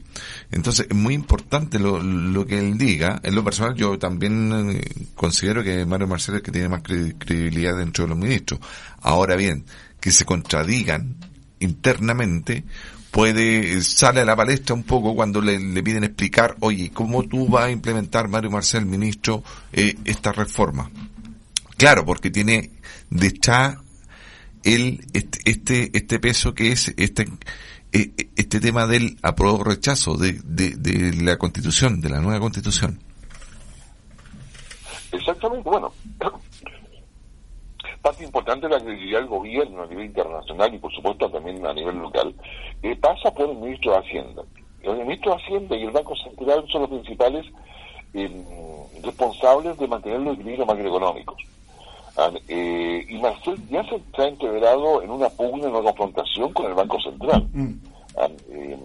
Entonces, 0.51 0.87
es 0.89 0.95
muy 0.95 1.13
importante 1.13 1.79
lo, 1.79 2.01
lo 2.01 2.45
que 2.45 2.59
él 2.59 2.77
diga. 2.77 3.19
En 3.23 3.35
lo 3.35 3.43
personal, 3.43 3.75
yo 3.75 3.97
también 3.97 4.71
eh, 4.71 4.81
considero 5.15 5.63
que 5.63 5.85
Mario 5.85 6.07
Marcel 6.07 6.35
es 6.35 6.41
que 6.41 6.51
tiene 6.51 6.69
más 6.69 6.81
credibilidad 6.83 7.77
dentro 7.77 8.05
de 8.05 8.09
los 8.09 8.17
ministros. 8.17 8.59
Ahora 9.01 9.35
bien, 9.35 9.65
que 9.99 10.11
se 10.11 10.25
contradigan 10.25 11.15
internamente, 11.59 12.63
puede, 13.11 13.81
sale 13.81 14.21
a 14.21 14.25
la 14.25 14.35
palestra 14.35 14.75
un 14.75 14.83
poco 14.83 15.15
cuando 15.15 15.41
le, 15.41 15.59
le 15.59 15.83
piden 15.83 16.03
explicar, 16.03 16.55
oye, 16.59 16.91
¿cómo 16.93 17.23
tú 17.23 17.47
vas 17.47 17.65
a 17.65 17.71
implementar, 17.71 18.27
Mario 18.27 18.51
Marcel, 18.51 18.85
ministro, 18.85 19.43
eh, 19.71 19.95
esta 20.05 20.31
reforma? 20.31 20.91
Claro, 21.77 22.05
porque 22.05 22.29
tiene 22.29 22.71
detrás 23.09 23.77
el, 24.63 25.05
este, 25.13 25.39
este, 25.45 25.97
este 25.97 26.19
peso 26.19 26.53
que 26.53 26.71
es 26.71 26.93
este, 26.97 27.27
este 28.35 28.59
tema 28.59 28.87
del 28.87 29.17
apruebo 29.21 29.63
rechazo 29.63 30.17
de, 30.17 30.33
de, 30.43 31.13
la 31.23 31.37
constitución, 31.37 32.01
de 32.01 32.09
la 32.09 32.19
nueva 32.19 32.39
constitución. 32.39 32.99
Exactamente, 35.11 35.69
bueno, 35.69 35.93
parte 38.01 38.23
importante 38.23 38.67
de 38.67 38.73
la 38.73 38.81
credibilidad 38.81 39.19
del 39.19 39.29
gobierno 39.29 39.83
a 39.83 39.87
nivel 39.87 40.07
internacional 40.07 40.73
y 40.73 40.77
por 40.77 40.93
supuesto 40.93 41.29
también 41.29 41.65
a 41.65 41.73
nivel 41.73 41.97
local, 41.97 42.35
eh, 42.83 42.95
pasa 42.97 43.31
por 43.31 43.49
el 43.49 43.57
ministro 43.57 43.93
de 43.93 43.97
Hacienda. 43.99 44.43
El 44.81 44.97
ministro 44.97 45.31
de 45.31 45.43
Hacienda 45.43 45.75
y 45.77 45.83
el 45.83 45.91
Banco 45.91 46.15
Central 46.17 46.65
son 46.69 46.81
los 46.81 46.89
principales 46.91 47.45
eh, 48.13 48.45
responsables 49.03 49.77
de 49.77 49.87
mantener 49.87 50.19
los 50.19 50.35
equilibrios 50.35 50.67
macroeconómicos. 50.67 51.54
Eh, 52.47 53.05
y 53.09 53.17
Marcel 53.19 53.57
ya 53.69 53.83
se 53.83 54.21
ha 54.21 54.27
integrado 54.27 55.01
en 55.01 55.11
una 55.11 55.29
pugna, 55.29 55.67
en 55.67 55.75
una 55.75 55.83
confrontación 55.83 56.53
con 56.53 56.67
el 56.67 56.73
Banco 56.73 56.99
Central. 57.01 57.45
Mm. 57.53 57.73
Ah, 58.17 58.29
eh, 58.49 58.79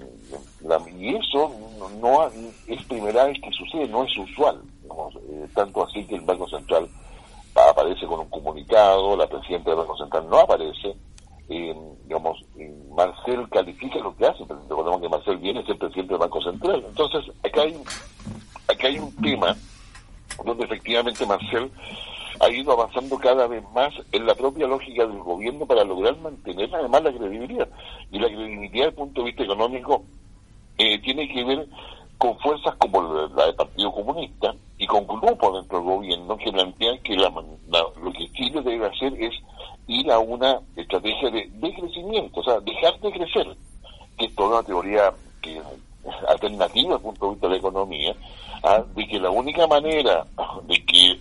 y 0.98 1.14
eso 1.14 1.52
no, 2.00 2.28
es 2.66 2.82
primera 2.84 3.24
vez 3.24 3.38
que 3.40 3.50
sucede, 3.52 3.88
no 3.88 4.04
es 4.04 4.16
usual. 4.18 4.60
Eh, 4.84 5.46
tanto 5.54 5.84
así 5.84 6.04
que 6.04 6.16
el 6.16 6.22
Banco 6.22 6.48
Central 6.48 6.88
aparece 7.54 8.06
con 8.06 8.20
un 8.20 8.28
comunicado, 8.28 9.16
la 9.16 9.28
presidenta 9.28 9.70
del 9.70 9.80
Banco 9.80 9.96
Central 9.96 10.28
no 10.28 10.38
aparece. 10.40 10.94
digamos, 11.48 12.44
Marcel 12.90 13.48
califica 13.48 13.98
lo 14.00 14.16
que 14.16 14.26
hace, 14.26 14.44
pero 14.46 14.60
recordemos 14.68 15.00
que 15.00 15.08
Marcel 15.08 15.38
viene 15.38 15.60
a 15.60 15.66
ser 15.66 15.78
presidente 15.78 16.14
del 16.14 16.20
Banco 16.20 16.42
Central. 16.42 16.84
Entonces, 16.86 17.32
acá 17.44 17.62
hay, 17.62 17.76
acá 18.68 18.88
hay 18.88 18.98
un 18.98 19.14
tema 19.16 19.56
donde 20.44 20.64
efectivamente 20.64 21.26
Marcel 21.26 21.70
ha 22.40 22.50
ido 22.50 22.72
avanzando 22.72 23.18
cada 23.18 23.46
vez 23.46 23.62
más 23.74 23.92
en 24.12 24.26
la 24.26 24.34
propia 24.34 24.66
lógica 24.66 25.06
del 25.06 25.18
gobierno 25.18 25.66
para 25.66 25.84
lograr 25.84 26.16
mantener 26.18 26.74
además 26.74 27.02
la 27.02 27.12
credibilidad. 27.12 27.68
Y 28.10 28.18
la 28.18 28.28
credibilidad 28.28 28.72
desde 28.72 28.88
el 28.88 28.94
punto 28.94 29.20
de 29.20 29.26
vista 29.26 29.42
económico 29.42 30.02
eh, 30.78 30.98
tiene 31.00 31.28
que 31.28 31.44
ver 31.44 31.68
con 32.16 32.38
fuerzas 32.38 32.74
como 32.76 33.02
la 33.34 33.46
del 33.46 33.54
Partido 33.54 33.92
Comunista 33.92 34.54
y 34.78 34.86
con 34.86 35.06
grupos 35.06 35.54
dentro 35.54 35.78
del 35.78 35.86
gobierno 35.86 36.36
que 36.38 36.50
plantean 36.50 36.98
que 36.98 37.14
lo 37.14 38.12
que 38.12 38.32
Chile 38.32 38.62
debe 38.62 38.86
hacer 38.86 39.12
es 39.22 39.34
ir 39.86 40.10
a 40.10 40.18
una 40.18 40.60
estrategia 40.76 41.30
de, 41.30 41.74
crecimiento, 41.74 42.40
o 42.40 42.44
sea, 42.44 42.60
dejar 42.60 42.98
de 43.00 43.12
crecer, 43.12 43.56
que 44.18 44.26
es 44.26 44.34
toda 44.34 44.58
una 44.58 44.62
teoría 44.62 45.12
que 45.42 45.60
alternativa 46.28 46.94
desde 46.94 46.96
el 46.96 47.02
punto 47.02 47.26
de 47.26 47.32
vista 47.32 47.46
de 47.46 47.52
la 47.52 47.58
economía, 47.58 48.16
¿ah? 48.62 48.82
de 48.94 49.06
que 49.06 49.18
la 49.18 49.30
única 49.30 49.66
manera 49.66 50.26
de 50.66 50.84
que 50.84 51.18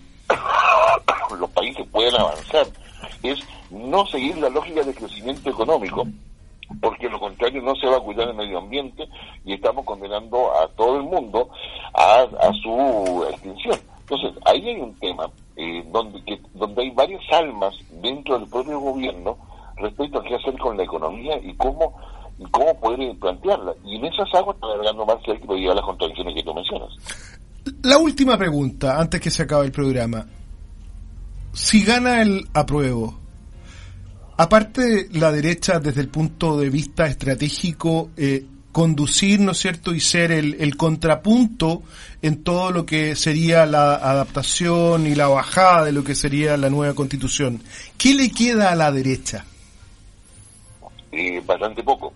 los 1.38 1.50
países 1.50 1.86
pueden 1.90 2.14
avanzar 2.14 2.66
es 3.22 3.38
no 3.70 4.06
seguir 4.06 4.36
la 4.38 4.48
lógica 4.48 4.82
de 4.82 4.94
crecimiento 4.94 5.50
económico, 5.50 6.06
porque 6.80 7.08
lo 7.08 7.18
contrario 7.18 7.62
no 7.62 7.74
se 7.76 7.86
va 7.86 7.96
a 7.96 8.00
cuidar 8.00 8.28
el 8.28 8.34
medio 8.34 8.58
ambiente 8.58 9.08
y 9.44 9.54
estamos 9.54 9.84
condenando 9.84 10.52
a 10.56 10.68
todo 10.68 10.96
el 10.96 11.04
mundo 11.04 11.48
a, 11.94 12.26
su 12.62 13.26
extinción. 13.30 13.78
Entonces, 14.00 14.32
ahí 14.44 14.68
hay 14.68 14.80
un 14.80 14.94
tema 14.98 15.30
eh, 15.56 15.84
donde, 15.92 16.22
que, 16.24 16.40
donde 16.54 16.82
hay 16.82 16.90
varias 16.90 17.22
almas 17.32 17.74
dentro 18.02 18.38
del 18.38 18.48
propio 18.48 18.80
gobierno 18.80 19.36
respecto 19.76 20.18
a 20.18 20.24
qué 20.24 20.34
hacer 20.34 20.58
con 20.58 20.76
la 20.76 20.82
economía 20.82 21.38
y 21.42 21.54
cómo 21.54 21.94
y 22.38 22.44
cómo 22.50 22.74
poder 22.80 23.16
plantearla. 23.18 23.74
Y 23.84 23.96
en 23.96 24.06
esas 24.06 24.34
aguas 24.34 24.56
está 24.56 24.66
alargando 24.66 25.04
más 25.04 25.16
que 25.22 25.38
lo 25.46 25.54
lleva 25.54 25.72
a 25.72 25.76
las 25.76 25.84
contradicciones 25.84 26.34
que 26.34 26.42
tú 26.42 26.54
mencionas. 26.54 26.90
La 27.82 27.98
última 27.98 28.36
pregunta, 28.36 28.98
antes 28.98 29.20
que 29.20 29.30
se 29.30 29.42
acabe 29.42 29.66
el 29.66 29.72
programa. 29.72 30.26
Si 31.52 31.82
gana 31.82 32.22
el 32.22 32.48
apruebo, 32.54 33.18
aparte 34.36 35.08
la 35.12 35.32
derecha 35.32 35.80
desde 35.80 36.00
el 36.00 36.08
punto 36.08 36.58
de 36.58 36.70
vista 36.70 37.06
estratégico, 37.06 38.10
eh, 38.16 38.44
conducir, 38.72 39.40
¿no 39.40 39.52
es 39.52 39.58
cierto?, 39.58 39.92
y 39.92 40.00
ser 40.00 40.30
el, 40.30 40.54
el, 40.60 40.76
contrapunto 40.76 41.82
en 42.22 42.44
todo 42.44 42.70
lo 42.70 42.86
que 42.86 43.16
sería 43.16 43.66
la 43.66 43.96
adaptación 43.96 45.06
y 45.06 45.14
la 45.14 45.26
bajada 45.26 45.84
de 45.86 45.92
lo 45.92 46.04
que 46.04 46.14
sería 46.14 46.56
la 46.56 46.70
nueva 46.70 46.94
constitución. 46.94 47.62
¿Qué 47.98 48.14
le 48.14 48.30
queda 48.30 48.70
a 48.70 48.76
la 48.76 48.92
derecha? 48.92 49.44
Eh, 51.12 51.42
bastante 51.44 51.82
poco. 51.82 52.12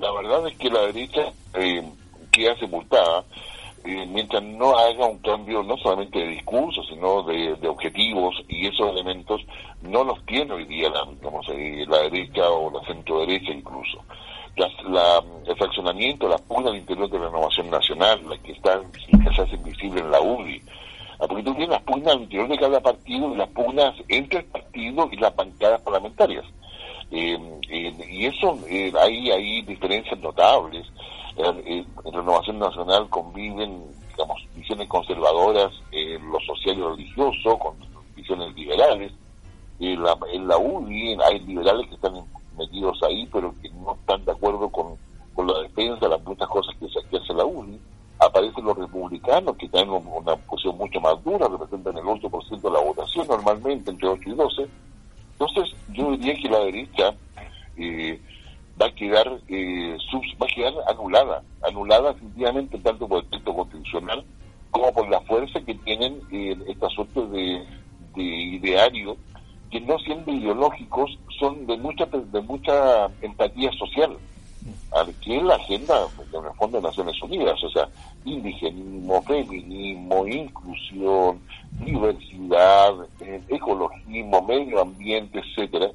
La 0.00 0.10
verdad 0.12 0.48
es 0.48 0.56
que 0.56 0.70
la 0.70 0.80
derecha 0.86 1.20
eh, 1.54 1.82
queda 2.30 2.56
sepultada 2.58 3.24
eh, 3.90 4.06
mientras 4.06 4.42
no 4.42 4.76
haga 4.76 5.06
un 5.06 5.18
cambio 5.18 5.62
no 5.62 5.76
solamente 5.78 6.18
de 6.18 6.28
discurso, 6.28 6.82
sino 6.84 7.22
de, 7.24 7.56
objetivos 7.68 8.34
y 8.48 8.66
esos 8.66 8.90
elementos 8.90 9.40
no 9.82 10.04
los 10.04 10.24
tiene 10.26 10.52
hoy 10.52 10.64
día 10.64 10.88
la, 10.90 11.06
eh, 11.54 11.84
la 11.88 11.98
derecha 12.02 12.48
o 12.50 12.70
la 12.70 12.86
centro 12.86 13.20
derecha 13.20 13.52
incluso. 13.52 14.02
la, 14.56 15.22
el 15.46 15.56
fraccionamiento, 15.56 16.28
las 16.28 16.40
pugnas 16.42 16.72
al 16.72 16.78
interior 16.78 17.10
de 17.10 17.18
la 17.18 17.26
renovación 17.26 17.70
nacional, 17.70 18.20
las 18.28 18.38
que 18.40 18.52
están, 18.52 18.90
que 18.92 19.34
se 19.34 19.42
hacen 19.42 19.62
visibles 19.64 20.04
en 20.04 20.10
la 20.10 20.20
UDI, 20.20 20.62
ah, 21.18 21.26
porque 21.26 21.42
tú 21.42 21.52
tienes 21.52 21.70
las 21.70 21.82
pugnas 21.82 22.14
al 22.14 22.22
interior 22.22 22.48
de 22.48 22.58
cada 22.58 22.80
partido 22.80 23.34
y 23.34 23.36
las 23.36 23.48
pugnas 23.48 23.94
entre 24.08 24.40
el 24.40 24.44
partido 24.46 25.08
y 25.10 25.16
las 25.16 25.34
bancadas 25.34 25.80
parlamentarias. 25.80 26.44
Eh, 27.12 27.38
y 28.08 28.26
eso, 28.26 28.56
hay, 29.00 29.30
hay 29.30 29.62
diferencias 29.62 30.18
notables 30.20 30.86
en 31.36 31.86
Renovación 32.12 32.58
Nacional 32.58 33.08
conviven, 33.08 33.84
digamos, 34.10 34.42
visiones 34.54 34.88
conservadoras 34.88 35.72
en 35.92 36.30
lo 36.30 36.40
social 36.40 36.78
y 36.78 36.82
religioso, 36.82 37.58
con 37.58 37.74
visiones 38.14 38.54
liberales. 38.54 39.12
En 39.78 40.02
la, 40.02 40.16
en 40.32 40.46
la 40.46 40.58
UNI 40.58 41.16
hay 41.24 41.40
liberales 41.40 41.88
que 41.88 41.94
están 41.94 42.12
metidos 42.58 43.02
ahí, 43.02 43.26
pero 43.32 43.54
que 43.62 43.70
no 43.70 43.94
están 43.94 44.24
de 44.24 44.32
acuerdo 44.32 44.68
con, 44.68 44.96
con 45.34 45.46
la 45.46 45.60
defensa 45.62 46.00
de 46.00 46.08
las 46.08 46.22
muchas 46.22 46.48
cosas 46.48 46.74
que, 46.78 46.88
se, 46.88 46.98
hace 47.16 47.34
la 47.34 47.44
UNI. 47.44 47.80
Aparecen 48.18 48.64
los 48.64 48.76
republicanos, 48.76 49.56
que 49.56 49.68
tienen 49.68 49.90
una 49.90 50.36
posición 50.36 50.76
mucho 50.76 51.00
más 51.00 51.22
dura, 51.24 51.48
representan 51.48 51.96
el 51.96 52.04
8% 52.04 52.60
de 52.60 52.70
la 52.70 52.80
votación 52.80 53.26
normalmente, 53.26 53.90
entre 53.90 54.08
8 54.08 54.22
y 54.26 54.34
12. 54.34 54.68
Entonces, 55.32 55.74
yo 55.94 56.10
diría 56.10 56.34
que 56.34 56.48
la 56.50 56.58
derecha 56.58 57.14
eh, 57.78 58.20
va 58.80 58.86
a 58.86 58.94
quedar 58.94 59.40
eh, 59.48 59.96
va 60.40 60.46
a 60.46 60.54
quedar 60.54 60.74
anulada, 60.88 61.42
anulada 61.62 62.12
definitivamente 62.12 62.78
tanto 62.78 63.06
por 63.06 63.22
el 63.22 63.30
texto 63.30 63.54
constitucional 63.54 64.24
como 64.70 64.92
por 64.92 65.08
la 65.08 65.20
fuerza 65.22 65.60
que 65.60 65.74
tienen 65.74 66.20
eh, 66.32 66.56
esta 66.68 66.88
suerte 66.90 67.20
de, 67.26 67.64
de 68.14 68.22
ideario 68.22 69.16
que 69.70 69.80
no 69.80 69.98
siendo 69.98 70.32
ideológicos 70.32 71.18
son 71.38 71.66
de 71.66 71.76
mucha 71.76 72.06
de 72.06 72.40
mucha 72.40 73.06
empatía 73.22 73.70
social 73.72 74.16
aquí 74.92 75.34
en 75.34 75.46
la 75.46 75.54
agenda 75.54 76.06
fondo 76.58 76.78
de 76.78 76.82
Naciones 76.82 77.22
Unidas 77.22 77.62
o 77.62 77.70
sea 77.70 77.88
indigenismo 78.24 79.22
feminismo 79.22 80.26
inclusión 80.26 81.40
diversidad 81.84 82.92
eh, 83.20 83.40
ecologismo 83.48 84.42
medio 84.42 84.82
ambiente 84.82 85.38
etcétera 85.38 85.90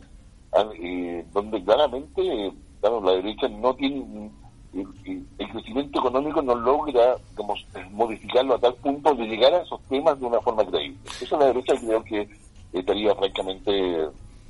eh, 0.82 1.26
donde 1.34 1.64
claramente 1.64 2.53
la 2.81 3.11
derecha 3.14 3.47
no 3.47 3.73
tiene 3.76 4.31
el 4.76 5.49
crecimiento 5.52 5.99
económico 5.99 6.41
no 6.41 6.56
logra 6.56 7.15
digamos, 7.31 7.65
modificarlo 7.91 8.56
a 8.56 8.60
tal 8.60 8.76
punto 8.76 9.14
de 9.15 9.26
llegar 9.26 9.53
a 9.53 9.61
esos 9.61 9.80
temas 9.88 10.19
de 10.19 10.26
una 10.26 10.41
forma 10.41 10.65
creíble. 10.65 10.97
Eso 11.22 11.38
la 11.39 11.45
derecha 11.45 11.76
creo 11.80 12.03
que 12.03 12.27
estaría 12.73 13.15
francamente, 13.15 13.72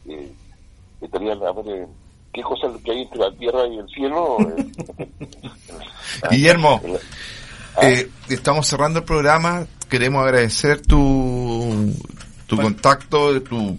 eh, 0.07 0.31
estaría, 1.01 1.33
a 1.33 1.51
ver, 1.51 1.67
eh, 1.67 1.87
¿qué 2.33 2.41
cosa 2.41 2.67
que 2.83 2.91
hay 2.91 3.01
entre 3.03 3.19
la 3.19 3.31
tierra 3.33 3.67
y 3.67 3.77
el 3.77 3.87
cielo? 3.89 4.37
Guillermo, 6.31 6.81
ah. 7.75 7.87
eh, 7.87 8.09
estamos 8.29 8.67
cerrando 8.67 8.99
el 8.99 9.05
programa, 9.05 9.67
queremos 9.89 10.23
agradecer 10.23 10.81
tu, 10.81 11.93
tu 12.47 12.57
contacto, 12.57 13.41
tu, 13.43 13.77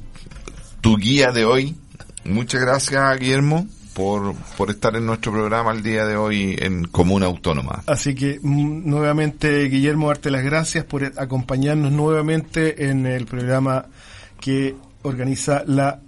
tu 0.80 0.96
guía 0.96 1.32
de 1.32 1.44
hoy. 1.44 1.76
Muchas 2.24 2.60
gracias, 2.60 3.18
Guillermo 3.18 3.66
por, 3.96 4.34
por 4.58 4.68
estar 4.68 4.94
en 4.94 5.06
nuestro 5.06 5.32
programa 5.32 5.72
el 5.72 5.82
día 5.82 6.04
de 6.04 6.18
hoy 6.18 6.54
en 6.58 6.84
Comuna 6.84 7.24
Autónoma. 7.24 7.82
Así 7.86 8.14
que 8.14 8.38
mm, 8.42 8.86
nuevamente, 8.86 9.64
Guillermo, 9.70 10.08
darte 10.08 10.30
las 10.30 10.44
gracias 10.44 10.84
por 10.84 11.02
acompañarnos 11.16 11.90
nuevamente 11.92 12.90
en 12.90 13.06
el 13.06 13.24
programa 13.24 13.86
que 14.38 14.76
organiza 15.00 15.64
la 15.66 16.00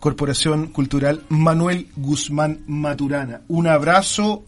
Corporación 0.00 0.66
Cultural 0.66 1.22
Manuel 1.30 1.88
Guzmán 1.96 2.60
Maturana. 2.66 3.40
Un 3.48 3.68
abrazo 3.68 4.44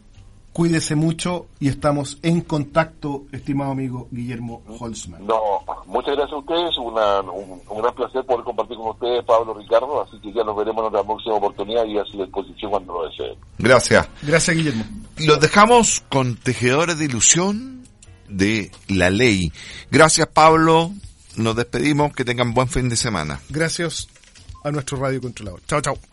Cuídese 0.53 0.97
mucho 0.97 1.47
y 1.61 1.69
estamos 1.69 2.19
en 2.23 2.43
contacto, 2.43 3.24
estimado 3.33 3.73
amigo 3.73 4.09
Guillermo 4.11 4.62
Holzman. 4.79 5.27
No, 5.27 5.41
muchas 5.87 6.15
gracias 6.15 6.35
a 6.35 6.37
ustedes, 6.37 6.77
un, 6.77 6.95
gran 6.95 7.95
placer 7.95 8.23
poder 8.27 8.45
compartir 8.45 8.77
con 8.77 8.91
ustedes, 8.91 9.24
Pablo 9.24 9.55
Ricardo, 9.55 10.03
así 10.03 10.19
que 10.20 10.31
ya 10.31 10.45
nos 10.45 10.55
veremos 10.55 10.83
en 10.83 10.89
otra 10.89 11.05
próxima 11.05 11.37
oportunidad 11.37 11.87
y 11.87 11.99
a 11.99 12.05
su 12.05 12.19
disposición 12.19 12.70
cuando 12.70 12.93
lo 12.93 13.09
deseen. 13.09 13.35
Gracias. 13.59 14.07
Gracias, 14.23 14.55
Guillermo. 14.55 14.85
Los 15.16 15.41
dejamos 15.41 16.05
con 16.11 16.37
Tejedores 16.37 16.99
de 16.99 17.07
Ilusión 17.07 17.87
de 18.29 18.70
la 18.89 19.09
Ley. 19.09 19.53
Gracias, 19.91 20.27
Pablo. 20.27 20.91
Nos 21.37 21.57
despedimos, 21.57 22.12
que 22.12 22.27
tengan 22.27 22.53
buen 22.53 22.69
fin 22.69 22.91
de 22.91 22.97
semana. 22.97 23.41
Gracias 23.49 24.09
a 24.65 24.70
nuestro 24.70 24.99
radio 24.99 25.20
controlador. 25.20 25.62
Chao, 25.66 25.81
chao. 25.81 26.12